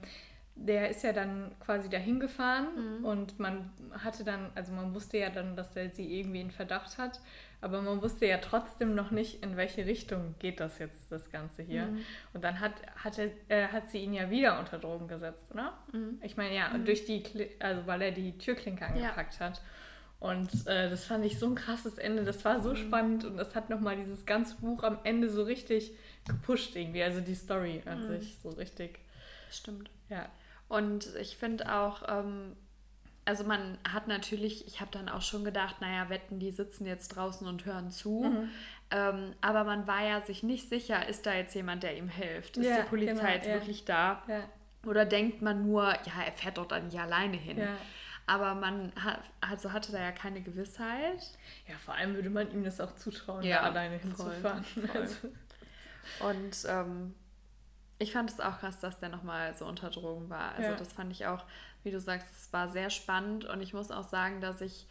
der 0.55 0.89
ist 0.89 1.03
ja 1.03 1.11
dann 1.11 1.51
quasi 1.59 1.89
dahin 1.89 2.19
gefahren 2.19 2.67
mhm. 2.99 3.05
und 3.05 3.39
man 3.39 3.71
hatte 3.91 4.23
dann, 4.23 4.51
also 4.55 4.71
man 4.71 4.95
wusste 4.95 5.17
ja 5.17 5.29
dann, 5.29 5.55
dass 5.55 5.75
er 5.75 5.89
sie 5.89 6.19
irgendwie 6.19 6.39
in 6.39 6.49
Verdacht 6.49 6.97
hat, 6.97 7.19
aber 7.61 7.81
man 7.81 8.01
wusste 8.01 8.25
ja 8.25 8.37
trotzdem 8.37 8.95
noch 8.95 9.11
nicht, 9.11 9.43
in 9.43 9.57
welche 9.57 9.85
Richtung 9.85 10.35
geht 10.39 10.59
das 10.61 10.79
jetzt, 10.79 11.11
das 11.11 11.29
Ganze 11.29 11.61
hier. 11.61 11.87
Mhm. 11.87 11.99
Und 12.33 12.43
dann 12.43 12.59
hat, 12.59 12.73
hat, 12.95 13.17
er, 13.17 13.31
äh, 13.49 13.67
hat 13.67 13.89
sie 13.89 13.99
ihn 13.99 14.13
ja 14.13 14.29
wieder 14.29 14.59
unter 14.59 14.79
Drogen 14.79 15.07
gesetzt, 15.07 15.51
oder? 15.51 15.73
Mhm. 15.91 16.19
Ich 16.21 16.37
meine, 16.37 16.55
ja, 16.55 16.69
mhm. 16.69 16.85
durch 16.85 17.05
die, 17.05 17.23
also 17.59 17.85
weil 17.85 18.01
er 18.01 18.11
die 18.11 18.37
Türklinke 18.37 18.85
angepackt 18.85 19.39
ja. 19.39 19.47
hat. 19.47 19.61
Und 20.19 20.65
äh, 20.67 20.89
das 20.89 21.05
fand 21.05 21.25
ich 21.25 21.37
so 21.37 21.47
ein 21.47 21.55
krasses 21.55 21.97
Ende. 21.97 22.23
Das 22.23 22.45
war 22.45 22.61
so 22.61 22.69
mhm. 22.69 22.77
spannend 22.77 23.25
und 23.25 23.37
das 23.37 23.55
hat 23.55 23.69
nochmal 23.69 23.97
dieses 23.97 24.25
ganze 24.25 24.55
Buch 24.55 24.83
am 24.83 24.99
Ende 25.03 25.29
so 25.29 25.43
richtig 25.43 25.91
gepusht 26.25 26.75
irgendwie. 26.75 27.03
Also 27.03 27.19
die 27.19 27.35
Story 27.35 27.83
an 27.85 28.03
mhm. 28.03 28.19
sich 28.19 28.37
so 28.41 28.49
richtig. 28.49 28.99
Stimmt. 29.51 29.89
Ja. 30.09 30.29
Und 30.67 31.13
ich 31.15 31.37
finde 31.37 31.73
auch, 31.73 32.03
ähm, 32.07 32.55
also 33.25 33.43
man 33.43 33.77
hat 33.87 34.07
natürlich, 34.07 34.67
ich 34.67 34.81
habe 34.81 34.91
dann 34.91 35.09
auch 35.09 35.21
schon 35.21 35.43
gedacht, 35.43 35.81
naja, 35.81 36.09
wetten, 36.09 36.39
die 36.39 36.51
sitzen 36.51 36.85
jetzt 36.85 37.09
draußen 37.09 37.47
und 37.47 37.65
hören 37.65 37.91
zu. 37.91 38.23
Mhm. 38.23 38.49
Ähm, 38.91 39.33
aber 39.41 39.63
man 39.63 39.87
war 39.87 40.03
ja 40.03 40.21
sich 40.21 40.43
nicht 40.43 40.69
sicher, 40.69 41.07
ist 41.07 41.25
da 41.25 41.33
jetzt 41.33 41.55
jemand, 41.55 41.83
der 41.83 41.97
ihm 41.97 42.07
hilft? 42.07 42.57
Ist 42.57 42.67
ja, 42.67 42.81
die 42.81 42.89
Polizei 42.89 43.13
genau, 43.13 43.29
jetzt 43.29 43.47
ja. 43.47 43.53
wirklich 43.53 43.85
da? 43.85 44.23
Ja. 44.27 44.43
Oder 44.85 45.05
denkt 45.05 45.41
man 45.41 45.65
nur, 45.65 45.83
ja, 45.83 46.23
er 46.25 46.31
fährt 46.33 46.57
dort 46.57 46.71
dann 46.71 46.85
nicht 46.85 46.99
alleine 46.99 47.37
hin? 47.37 47.67
Aber 48.27 48.55
man 48.55 48.91
hat, 48.95 49.21
also 49.41 49.71
hatte 49.71 49.91
da 49.91 49.99
ja 49.99 50.11
keine 50.11 50.41
Gewissheit. 50.41 51.21
Ja, 51.67 51.75
vor 51.83 51.93
allem 51.93 52.15
würde 52.15 52.29
man 52.29 52.51
ihm 52.51 52.63
das 52.63 52.79
auch 52.81 52.95
zutrauen, 52.95 53.43
ja, 53.43 53.61
da 53.61 53.69
alleine 53.69 53.97
hinzufahren. 53.97 54.63
Voll, 54.63 54.87
voll. 54.87 55.01
Also. 55.01 55.27
Und 56.19 56.65
ähm, 56.67 57.13
ich 57.97 58.11
fand 58.11 58.29
es 58.29 58.39
auch 58.39 58.59
krass, 58.59 58.79
dass 58.79 58.99
der 58.99 59.09
nochmal 59.09 59.53
so 59.55 59.65
unter 59.65 59.89
Drogen 59.89 60.29
war. 60.29 60.51
Also 60.53 60.71
ja. 60.71 60.75
das 60.75 60.93
fand 60.93 61.11
ich 61.11 61.27
auch, 61.27 61.43
wie 61.83 61.91
du 61.91 61.99
sagst, 61.99 62.27
es 62.35 62.51
war 62.51 62.67
sehr 62.67 62.89
spannend 62.89 63.45
und 63.45 63.61
ich 63.61 63.73
muss 63.73 63.91
auch 63.91 64.03
sagen, 64.03 64.41
dass 64.41 64.61
ich 64.61 64.87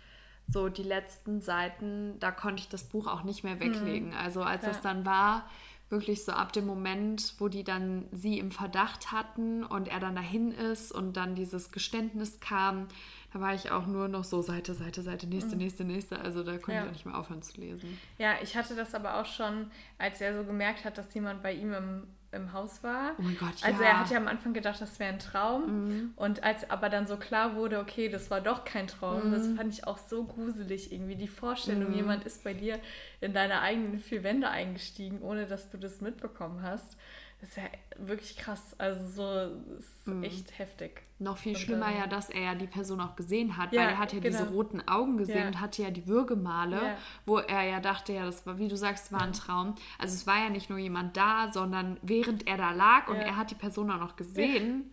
so 0.46 0.68
die 0.68 0.82
letzten 0.82 1.40
Seiten, 1.40 2.18
da 2.20 2.30
konnte 2.30 2.62
ich 2.62 2.68
das 2.68 2.84
Buch 2.84 3.06
auch 3.06 3.22
nicht 3.22 3.44
mehr 3.44 3.60
weglegen. 3.60 4.08
Mhm. 4.08 4.16
Also 4.16 4.42
als 4.42 4.62
ja. 4.62 4.68
das 4.68 4.80
dann 4.80 5.04
war, 5.06 5.44
wirklich 5.90 6.24
so 6.24 6.32
ab 6.32 6.52
dem 6.52 6.66
Moment, 6.66 7.34
wo 7.38 7.48
die 7.48 7.62
dann 7.62 8.06
sie 8.10 8.38
im 8.38 8.50
Verdacht 8.50 9.12
hatten 9.12 9.64
und 9.64 9.88
er 9.88 10.00
dann 10.00 10.16
dahin 10.16 10.50
ist 10.50 10.92
und 10.92 11.16
dann 11.16 11.34
dieses 11.34 11.72
Geständnis 11.72 12.40
kam, 12.40 12.88
da 13.32 13.40
war 13.40 13.54
ich 13.54 13.70
auch 13.70 13.86
nur 13.86 14.08
noch 14.08 14.24
so 14.24 14.42
Seite, 14.42 14.74
Seite, 14.74 15.02
Seite, 15.02 15.26
nächste, 15.26 15.56
mhm. 15.56 15.62
nächste, 15.62 15.84
nächste. 15.84 16.18
Also 16.18 16.42
da 16.42 16.52
konnte 16.52 16.72
ja. 16.72 16.82
ich 16.82 16.88
auch 16.88 16.92
nicht 16.92 17.06
mehr 17.06 17.18
aufhören 17.18 17.42
zu 17.42 17.60
lesen. 17.60 17.98
Ja, 18.18 18.34
ich 18.42 18.56
hatte 18.56 18.74
das 18.74 18.94
aber 18.94 19.20
auch 19.20 19.26
schon, 19.26 19.70
als 19.98 20.20
er 20.20 20.36
so 20.36 20.44
gemerkt 20.44 20.84
hat, 20.84 20.98
dass 20.98 21.12
jemand 21.14 21.42
bei 21.42 21.52
ihm 21.52 21.72
im, 21.72 22.06
im 22.34 22.52
Haus 22.52 22.82
war. 22.82 23.12
Oh 23.18 23.22
mein 23.22 23.36
Gott, 23.38 23.60
ja. 23.60 23.68
Also 23.68 23.82
er 23.82 24.00
hat 24.00 24.10
ja 24.10 24.18
am 24.18 24.28
Anfang 24.28 24.52
gedacht, 24.52 24.80
das 24.80 24.98
wäre 24.98 25.12
ein 25.12 25.18
Traum. 25.18 25.86
Mhm. 25.86 26.12
Und 26.16 26.42
als 26.42 26.68
aber 26.70 26.88
dann 26.88 27.06
so 27.06 27.16
klar 27.16 27.56
wurde, 27.56 27.78
okay, 27.78 28.08
das 28.08 28.30
war 28.30 28.40
doch 28.40 28.64
kein 28.64 28.86
Traum, 28.86 29.28
mhm. 29.28 29.32
das 29.32 29.48
fand 29.48 29.72
ich 29.72 29.86
auch 29.86 29.98
so 29.98 30.24
gruselig 30.24 30.92
irgendwie. 30.92 31.16
Die 31.16 31.28
Vorstellung, 31.28 31.90
mhm. 31.90 31.96
jemand 31.96 32.24
ist 32.24 32.44
bei 32.44 32.54
dir 32.54 32.78
in 33.20 33.32
deine 33.32 33.60
eigenen 33.60 33.98
vier 33.98 34.22
Wände 34.22 34.48
eingestiegen, 34.48 35.22
ohne 35.22 35.46
dass 35.46 35.68
du 35.70 35.78
das 35.78 36.00
mitbekommen 36.00 36.62
hast. 36.62 36.96
Das 37.44 37.50
ist 37.50 37.56
ja 37.58 37.64
wirklich 37.98 38.36
krass. 38.38 38.74
Also 38.78 39.06
so 39.06 39.76
ist 39.76 40.06
mhm. 40.06 40.22
echt 40.22 40.58
heftig. 40.58 41.02
Noch 41.18 41.36
viel 41.36 41.54
und 41.54 41.60
schlimmer 41.60 41.88
dann, 41.88 41.98
ja, 41.98 42.06
dass 42.06 42.30
er 42.30 42.40
ja 42.40 42.54
die 42.54 42.66
Person 42.66 43.02
auch 43.02 43.16
gesehen 43.16 43.58
hat, 43.58 43.70
ja, 43.74 43.82
weil 43.82 43.88
er 43.90 43.98
hat 43.98 44.14
ja 44.14 44.20
genau. 44.20 44.38
diese 44.38 44.50
roten 44.50 44.88
Augen 44.88 45.18
gesehen 45.18 45.42
ja. 45.42 45.46
und 45.48 45.60
hatte 45.60 45.82
ja 45.82 45.90
die 45.90 46.06
Würgemale, 46.06 46.76
ja. 46.76 46.96
wo 47.26 47.36
er 47.36 47.64
ja 47.64 47.80
dachte, 47.80 48.14
ja, 48.14 48.24
das 48.24 48.46
war, 48.46 48.58
wie 48.58 48.68
du 48.68 48.78
sagst, 48.78 49.12
war 49.12 49.20
ein 49.20 49.34
Traum. 49.34 49.74
Also 49.98 50.14
es 50.14 50.26
war 50.26 50.38
ja 50.38 50.48
nicht 50.48 50.70
nur 50.70 50.78
jemand 50.78 51.18
da, 51.18 51.50
sondern 51.52 51.98
während 52.00 52.46
er 52.46 52.56
da 52.56 52.72
lag 52.72 53.08
und 53.08 53.16
er 53.16 53.36
hat 53.36 53.50
die 53.50 53.56
Person 53.56 53.90
auch 53.90 54.00
noch 54.00 54.16
gesehen. 54.16 54.90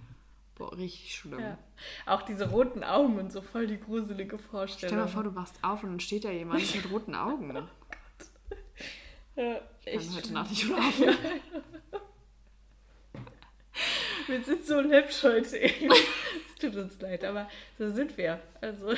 Boah, 0.55 0.75
richtig 0.75 1.15
schlimm. 1.15 1.55
Auch 2.05 2.21
diese 2.21 2.49
roten 2.49 2.83
Augen 2.83 3.17
und 3.17 3.31
so 3.31 3.41
voll 3.41 3.65
die 3.65 3.79
gruselige 3.79 4.37
Vorstellung. 4.37 4.89
Stell 4.89 4.89
dir 4.89 5.05
mal 5.05 5.07
vor, 5.07 5.23
du 5.23 5.35
wachst 5.35 5.57
auf 5.61 5.83
und 5.83 5.91
dann 5.91 5.99
steht 6.01 6.25
da 6.25 6.31
jemand 6.31 6.59
mit 6.75 6.91
roten 6.91 7.15
Augen. 7.15 7.55
Oh 9.33 9.45
Gott. 9.45 9.45
Ja, 9.45 9.61
ich 9.85 10.05
kann 10.07 10.15
heute 10.17 10.33
Nacht 10.33 10.49
nicht 10.49 10.63
schlafen. 10.63 11.15
Wir 14.27 14.43
sind 14.43 14.65
so 14.65 14.79
läppisch 14.79 15.23
heute. 15.23 15.59
es 15.59 16.55
tut 16.59 16.75
uns 16.75 16.99
leid, 16.99 17.23
aber 17.23 17.49
so 17.77 17.91
sind 17.91 18.17
wir. 18.17 18.41
Also. 18.59 18.93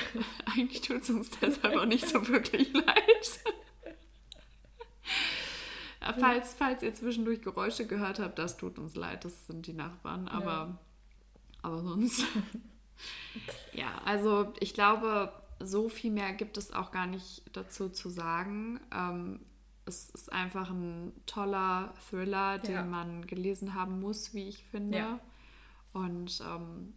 Eigentlich 0.56 0.82
tut 0.82 1.02
es 1.02 1.10
uns 1.10 1.30
deshalb 1.40 1.76
auch 1.76 1.86
nicht 1.86 2.08
so 2.08 2.28
wirklich 2.28 2.74
leid. 2.74 3.40
falls, 6.20 6.54
falls 6.54 6.84
ihr 6.84 6.94
zwischendurch 6.94 7.42
Geräusche 7.42 7.88
gehört 7.88 8.20
habt, 8.20 8.40
das 8.40 8.58
tut 8.58 8.80
uns 8.80 8.96
leid. 8.96 9.26
Das 9.26 9.48
sind 9.48 9.68
die 9.68 9.74
Nachbarn. 9.74 10.28
Aber, 10.28 10.52
ja. 10.52 10.80
aber 11.62 11.82
sonst. 11.82 12.26
ja, 13.74 14.02
also 14.06 14.54
ich 14.60 14.74
glaube, 14.74 15.32
so 15.60 15.90
viel 15.90 16.12
mehr 16.12 16.34
gibt 16.34 16.58
es 16.58 16.74
auch 16.74 16.92
gar 16.92 17.08
nicht 17.08 17.44
dazu 17.54 17.90
zu 17.90 18.10
sagen. 18.10 18.80
Ähm, 18.94 19.40
es 19.86 20.10
ist 20.12 20.32
einfach 20.32 20.70
ein 20.70 21.14
toller 21.26 21.94
Thriller, 22.10 22.60
den 22.60 22.74
ja. 22.74 22.84
man 22.84 23.28
gelesen 23.28 23.74
haben 23.74 24.00
muss, 24.00 24.34
wie 24.34 24.48
ich 24.48 24.64
finde. 24.66 24.98
Ja. 24.98 25.20
Und 25.94 26.42
ähm, 26.42 26.94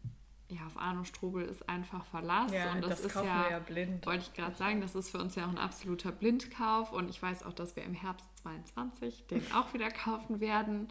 ja, 0.49 0.65
auf 0.67 0.77
Arno 0.77 1.05
Strobel 1.05 1.45
ist 1.45 1.69
einfach 1.69 2.05
Verlass. 2.07 2.53
Ja, 2.53 2.73
und 2.73 2.83
das, 2.83 3.03
das 3.03 3.17
ist 3.17 3.25
ja, 3.25 3.51
ja 3.51 3.59
blind. 3.59 4.07
wollte 4.07 4.23
ich 4.23 4.33
gerade 4.35 4.57
sagen, 4.57 4.81
das 4.81 4.95
ist 4.95 5.11
für 5.11 5.19
uns 5.19 5.35
ja 5.35 5.47
auch 5.47 5.51
ein 5.51 5.59
absoluter 5.59 6.13
Blindkauf. 6.13 6.93
Und 6.93 7.09
ich 7.09 7.21
weiß 7.21 7.43
auch, 7.43 7.53
dass 7.53 7.75
wir 7.75 7.83
im 7.83 7.95
Herbst 7.95 8.27
22 8.43 9.27
den 9.27 9.43
auch 9.53 9.75
wieder 9.75 9.91
kaufen 9.91 10.41
werden. 10.41 10.89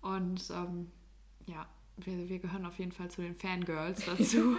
Und 0.00 0.48
ähm, 0.50 0.90
ja, 1.46 1.66
wir, 1.96 2.28
wir 2.28 2.38
gehören 2.38 2.66
auf 2.66 2.78
jeden 2.78 2.92
Fall 2.92 3.10
zu 3.10 3.22
den 3.22 3.34
Fangirls 3.34 4.04
dazu. 4.06 4.56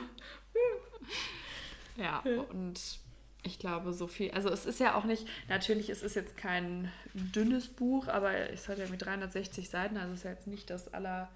ja, 1.96 2.22
und 2.52 3.00
ich 3.46 3.60
glaube, 3.60 3.94
so 3.94 4.08
viel. 4.08 4.32
Also 4.32 4.50
es 4.50 4.66
ist 4.66 4.80
ja 4.80 4.96
auch 4.96 5.04
nicht, 5.04 5.28
natürlich 5.48 5.90
ist 5.90 6.04
es 6.04 6.16
jetzt 6.16 6.36
kein 6.36 6.92
dünnes 7.14 7.68
Buch, 7.68 8.08
aber 8.08 8.34
es 8.52 8.68
hat 8.68 8.80
ja 8.80 8.88
mit 8.88 9.04
360 9.04 9.70
Seiten, 9.70 9.98
also 9.98 10.14
es 10.14 10.20
ist 10.20 10.24
ja 10.26 10.32
jetzt 10.32 10.48
nicht 10.48 10.70
das 10.70 10.94
aller. 10.94 11.30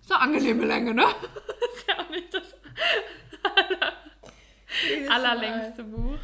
ist 0.00 0.12
eine 0.12 0.20
angenehme 0.20 0.66
Länge, 0.66 0.94
ne? 0.94 1.04
ist 1.74 1.88
ja 1.88 1.98
auch 1.98 2.10
nicht 2.10 2.32
das 2.32 2.54
aller, 3.42 3.92
allerlängste 5.10 5.84
Buch, 5.84 6.18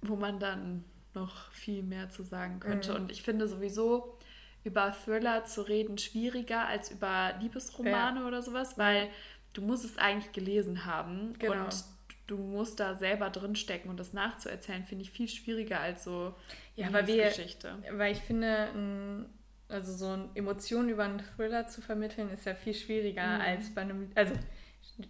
wo 0.00 0.16
man 0.16 0.38
dann 0.38 0.84
noch 1.14 1.52
viel 1.52 1.82
mehr 1.82 2.08
zu 2.08 2.22
sagen 2.22 2.58
könnte. 2.60 2.90
Mhm. 2.90 2.96
Und 2.96 3.12
ich 3.12 3.22
finde 3.22 3.46
sowieso 3.46 4.16
über 4.64 4.92
Thriller 4.92 5.44
zu 5.44 5.62
reden 5.62 5.98
schwieriger 5.98 6.66
als 6.66 6.90
über 6.90 7.34
Liebesromane 7.40 8.20
ja. 8.20 8.26
oder 8.26 8.42
sowas, 8.42 8.78
weil 8.78 9.10
du 9.52 9.60
musst 9.60 9.84
es 9.84 9.98
eigentlich 9.98 10.32
gelesen 10.32 10.86
haben. 10.86 11.34
Genau. 11.38 11.64
Und 11.64 11.84
du 12.32 12.38
musst 12.38 12.80
da 12.80 12.94
selber 12.94 13.28
drinstecken 13.28 13.90
und 13.90 14.00
das 14.00 14.14
nachzuerzählen, 14.14 14.84
finde 14.84 15.04
ich 15.04 15.10
viel 15.10 15.28
schwieriger 15.28 15.80
als 15.80 16.04
so 16.04 16.34
ja, 16.76 16.90
weil 16.92 17.06
wir, 17.06 17.26
Geschichte. 17.26 17.76
Weil 17.92 18.12
ich 18.12 18.20
finde, 18.20 19.28
also 19.68 19.92
so 19.92 20.30
Emotionen 20.34 20.88
über 20.88 21.04
einen 21.04 21.22
Thriller 21.36 21.66
zu 21.66 21.82
vermitteln, 21.82 22.30
ist 22.30 22.46
ja 22.46 22.54
viel 22.54 22.74
schwieriger 22.74 23.36
mhm. 23.36 23.40
als 23.42 23.74
bei 23.74 23.82
einem. 23.82 24.10
Also 24.14 24.32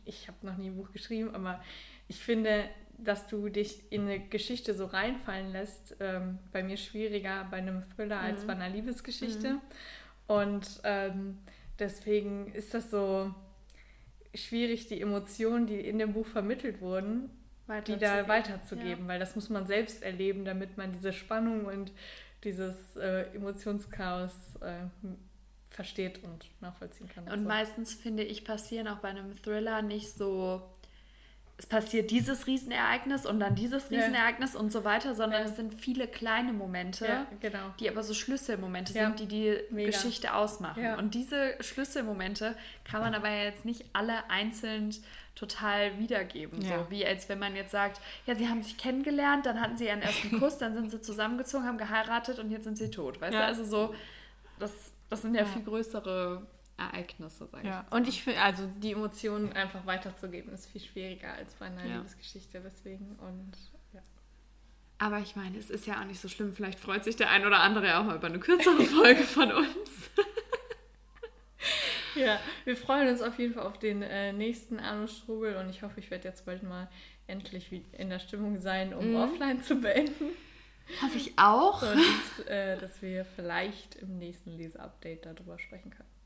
ich 0.05 0.27
habe 0.27 0.45
noch 0.45 0.57
nie 0.57 0.71
ein 0.71 0.77
Buch 0.77 0.91
geschrieben, 0.91 1.33
aber 1.33 1.63
ich 2.09 2.19
finde, 2.19 2.65
dass 2.99 3.29
du 3.29 3.49
dich 3.49 3.93
in 3.93 4.03
eine 4.03 4.19
Geschichte 4.19 4.75
so 4.75 4.87
reinfallen 4.87 5.53
lässt, 5.53 5.97
ähm, 6.01 6.41
bei 6.51 6.65
mir 6.65 6.77
schwieriger 6.77 7.47
bei 7.51 7.59
einem 7.59 7.83
Thriller 7.95 8.19
mhm. 8.19 8.27
als 8.27 8.47
bei 8.47 8.53
einer 8.53 8.69
Liebesgeschichte. 8.69 9.55
Mhm. 9.55 9.61
Und 10.27 10.81
ähm, 10.83 11.39
deswegen 11.79 12.53
ist 12.53 12.75
das 12.75 12.91
so 12.91 13.33
schwierig, 14.35 14.87
die 14.87 15.01
Emotionen, 15.01 15.67
die 15.67 15.81
in 15.81 15.99
dem 15.99 16.13
Buch 16.13 16.27
vermittelt 16.27 16.81
wurden, 16.81 17.31
die 17.87 17.97
da 17.97 18.29
weiterzugeben, 18.29 19.05
ja. 19.05 19.09
weil 19.09 19.19
das 19.19 19.35
muss 19.35 19.49
man 19.49 19.67
selbst 19.67 20.03
erleben, 20.03 20.45
damit 20.45 20.77
man 20.77 20.93
diese 20.93 21.13
Spannung 21.13 21.67
und 21.67 21.93
dieses 22.45 22.97
äh, 22.97 23.35
Emotionschaos 23.35 24.57
äh, 24.61 24.85
versteht 25.69 26.23
und 26.25 26.51
nachvollziehen 26.61 27.09
kann. 27.09 27.29
Und 27.29 27.43
so. 27.43 27.49
meistens 27.49 27.95
finde 27.95 28.25
ich 28.25 28.45
passieren 28.45 28.89
auch 28.89 28.99
bei 28.99 29.09
einem 29.09 29.33
Thriller 29.43 29.83
nicht 29.83 30.13
so 30.13 30.63
es 31.63 31.67
passiert 31.67 32.11
dieses 32.11 32.49
Riesenereignis 32.49 33.25
und 33.25 33.39
dann 33.39 33.55
dieses 33.55 33.89
Riesenereignis 33.89 34.55
ja. 34.55 34.61
und 34.61 34.73
so 34.73 34.83
weiter, 34.83 35.15
sondern 35.15 35.43
ja. 35.43 35.49
es 35.49 35.55
sind 35.55 35.75
viele 35.75 36.09
kleine 36.09 36.53
Momente, 36.53 37.07
ja, 37.07 37.27
genau. 37.41 37.73
die 37.79 37.89
aber 37.89 38.03
so 38.03 38.15
Schlüsselmomente 38.15 38.93
sind, 38.93 39.21
die 39.21 39.27
die 39.27 39.59
Mega. 39.71 39.91
Geschichte 39.91 40.35
ausmachen. 40.35 40.95
Und 40.97 41.15
diese 41.15 41.55
Schlüsselmomente 41.61 42.57
kann 42.83 43.01
man 43.01 43.15
aber 43.15 43.31
jetzt 43.31 43.65
nicht 43.65 43.85
alle 43.93 44.29
einzeln 44.29 44.93
total 45.37 45.99
wiedergeben. 46.01 46.61
So 46.63 46.91
wie 46.91 47.07
als 47.07 47.29
wenn 47.29 47.39
man 47.39 47.55
jetzt 47.55 47.71
sagt, 47.71 48.01
ja, 48.27 48.35
sie 48.35 48.49
haben 48.49 48.63
sich 48.63 48.77
kennengelernt, 48.77 49.47
dann 49.47 49.61
hatten 49.61 49.77
sie 49.77 49.87
ihren 49.87 50.03
ersten 50.03 50.37
Kuss, 50.41 50.59
dann 50.59 50.75
sind 50.75 50.91
sie 50.91 51.01
zusammengezogen, 51.01 51.65
haben 51.65 51.79
geheiratet 51.79 52.41
und 52.41 52.51
jetzt 52.51 52.65
sind 52.65 52.77
sie 52.77 52.91
tot. 52.91 53.21
Weißt 53.21 53.35
du, 53.35 53.45
also 53.45 53.65
so, 53.65 53.95
das, 54.59 54.73
das 55.09 55.23
sind 55.23 55.37
ja, 55.37 55.45
viel 55.45 55.63
größere 55.63 56.45
Ereignisse, 56.77 57.47
sage 57.47 57.67
ja. 57.67 57.85
ich. 57.87 57.93
Und 57.93 58.09
ich 58.09 58.23
finde, 58.23 58.41
also 58.41 58.67
die 58.79 58.93
Emotionen 58.93 59.53
einfach 59.53 59.87
weiterzugeben, 59.87 60.53
ist 60.53 60.67
viel 60.67 60.81
schwieriger 60.81 61.33
als 61.35 61.55
bei 61.55 61.67
einer 61.67 61.85
ja. 61.85 61.97
Liebesgeschichte, 61.97 62.61
deswegen 62.65 63.17
und 63.17 63.53
ja. 63.93 64.01
Aber 64.99 65.19
ich 65.19 65.37
meine, 65.37 65.59
es 65.59 65.71
ist 65.71 65.87
ja 65.87 66.01
auch 66.01 66.05
nicht 66.05 66.21
so 66.21 66.29
schlimm. 66.29 66.53
Vielleicht 66.53 66.81
freut 66.81 67.05
sich 67.05 67.17
der 67.17 67.31
ein 67.31 67.47
oder 67.47 67.61
andere 67.61 67.99
auch 67.99 68.05
mal 68.05 68.17
über 68.17 68.27
eine 68.27 68.39
kürzere 68.39 68.83
Folge 68.85 69.23
von 69.23 69.53
uns. 69.53 70.11
ja, 72.15 72.41
wir 72.65 72.77
freuen 72.77 73.09
uns 73.09 73.23
auf 73.23 73.39
jeden 73.39 73.55
Fall 73.55 73.67
auf 73.67 73.79
den 73.79 74.03
äh, 74.03 74.33
nächsten 74.33 74.79
Arno 74.79 75.07
Strubel 75.07 75.57
und 75.57 75.69
ich 75.71 75.83
hoffe, 75.83 76.01
ich 76.01 76.11
werde 76.11 76.29
jetzt 76.29 76.47
bald 76.47 76.63
mal 76.63 76.89
endlich 77.27 77.71
in 77.93 78.11
der 78.11 78.19
Stimmung 78.19 78.59
sein, 78.59 78.93
um 78.95 79.11
mhm. 79.11 79.17
offline 79.17 79.63
zu 79.63 79.77
beenden. 79.77 80.31
Hoffe 81.01 81.17
ich 81.17 81.39
auch. 81.39 81.83
Und 81.83 82.47
äh, 82.49 82.77
dass 82.77 83.01
wir 83.03 83.25
vielleicht 83.25 83.95
im 83.97 84.19
nächsten 84.19 84.51
Leseupdate 84.51 85.25
darüber 85.25 85.59
sprechen 85.59 85.91
können 85.91 86.22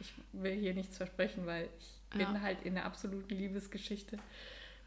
ich 0.00 0.12
will 0.32 0.54
hier 0.54 0.74
nichts 0.74 0.96
versprechen, 0.96 1.46
weil 1.46 1.68
ich 1.78 2.00
bin 2.10 2.20
ja. 2.20 2.40
halt 2.40 2.62
in 2.62 2.74
der 2.74 2.86
absoluten 2.86 3.34
Liebesgeschichte 3.34 4.18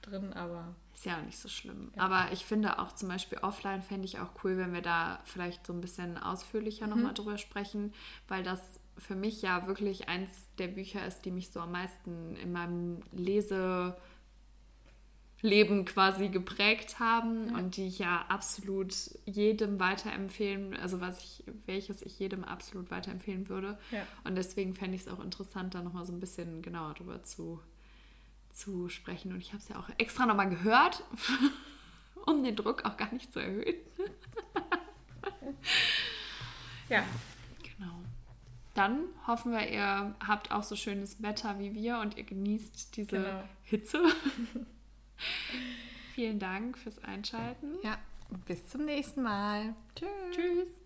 drin, 0.01 0.33
aber. 0.33 0.75
Ist 0.93 1.05
ja 1.05 1.17
auch 1.17 1.25
nicht 1.25 1.39
so 1.39 1.49
schlimm. 1.49 1.91
Ja. 1.95 2.03
Aber 2.03 2.31
ich 2.31 2.45
finde 2.45 2.79
auch 2.79 2.93
zum 2.93 3.09
Beispiel 3.09 3.39
offline 3.39 3.81
fände 3.81 4.05
ich 4.05 4.19
auch 4.19 4.29
cool, 4.43 4.57
wenn 4.57 4.73
wir 4.73 4.81
da 4.81 5.19
vielleicht 5.23 5.65
so 5.65 5.73
ein 5.73 5.81
bisschen 5.81 6.17
ausführlicher 6.17 6.85
mhm. 6.85 6.91
nochmal 6.91 7.13
drüber 7.13 7.37
sprechen, 7.37 7.93
weil 8.27 8.43
das 8.43 8.79
für 8.97 9.15
mich 9.15 9.41
ja 9.41 9.65
wirklich 9.65 10.07
eins 10.07 10.29
der 10.59 10.67
Bücher 10.67 11.05
ist, 11.05 11.25
die 11.25 11.31
mich 11.31 11.51
so 11.51 11.59
am 11.61 11.71
meisten 11.71 12.35
in 12.35 12.51
meinem 12.51 13.01
Lese 13.11 13.97
Leben 15.43 15.83
quasi 15.83 16.29
geprägt 16.29 16.99
haben 16.99 17.49
ja. 17.49 17.57
und 17.57 17.75
die 17.75 17.87
ich 17.87 17.99
ja 17.99 18.25
absolut 18.29 18.95
jedem 19.25 19.77
weiterempfehlen, 19.77 20.73
also 20.77 21.01
was 21.01 21.19
ich, 21.19 21.43
welches 21.65 22.01
ich 22.01 22.17
jedem 22.17 22.45
absolut 22.45 22.89
weiterempfehlen 22.89 23.49
würde. 23.49 23.77
Ja. 23.91 24.07
Und 24.23 24.35
deswegen 24.35 24.73
fände 24.73 24.95
ich 24.95 25.01
es 25.01 25.09
auch 25.09 25.19
interessant, 25.19 25.75
da 25.75 25.81
nochmal 25.81 26.05
so 26.05 26.13
ein 26.13 26.21
bisschen 26.21 26.61
genauer 26.61 26.93
drüber 26.93 27.23
zu, 27.23 27.59
zu 28.51 28.87
sprechen. 28.87 29.33
Und 29.33 29.39
ich 29.39 29.49
habe 29.49 29.57
es 29.61 29.67
ja 29.67 29.77
auch 29.77 29.89
extra 29.97 30.25
nochmal 30.25 30.49
gehört, 30.49 31.03
um 32.25 32.41
den 32.41 32.55
Druck 32.55 32.85
auch 32.85 32.95
gar 32.95 33.11
nicht 33.11 33.33
zu 33.33 33.41
erhöhen. 33.41 33.75
ja. 36.89 37.03
Genau. 37.77 37.99
Dann 38.75 39.07
hoffen 39.27 39.51
wir, 39.51 39.69
ihr 39.69 40.15
habt 40.25 40.53
auch 40.53 40.63
so 40.63 40.77
schönes 40.77 41.21
Wetter 41.21 41.59
wie 41.59 41.73
wir 41.73 41.97
und 41.99 42.15
ihr 42.15 42.23
genießt 42.23 42.95
diese 42.95 43.17
genau. 43.17 43.43
Hitze. 43.63 44.01
Vielen 46.13 46.39
Dank 46.39 46.77
fürs 46.77 47.03
Einschalten. 47.03 47.77
Ja, 47.83 47.97
bis 48.45 48.67
zum 48.67 48.85
nächsten 48.85 49.23
Mal. 49.23 49.75
Tschüss. 49.95 50.09
Tschüss. 50.31 50.82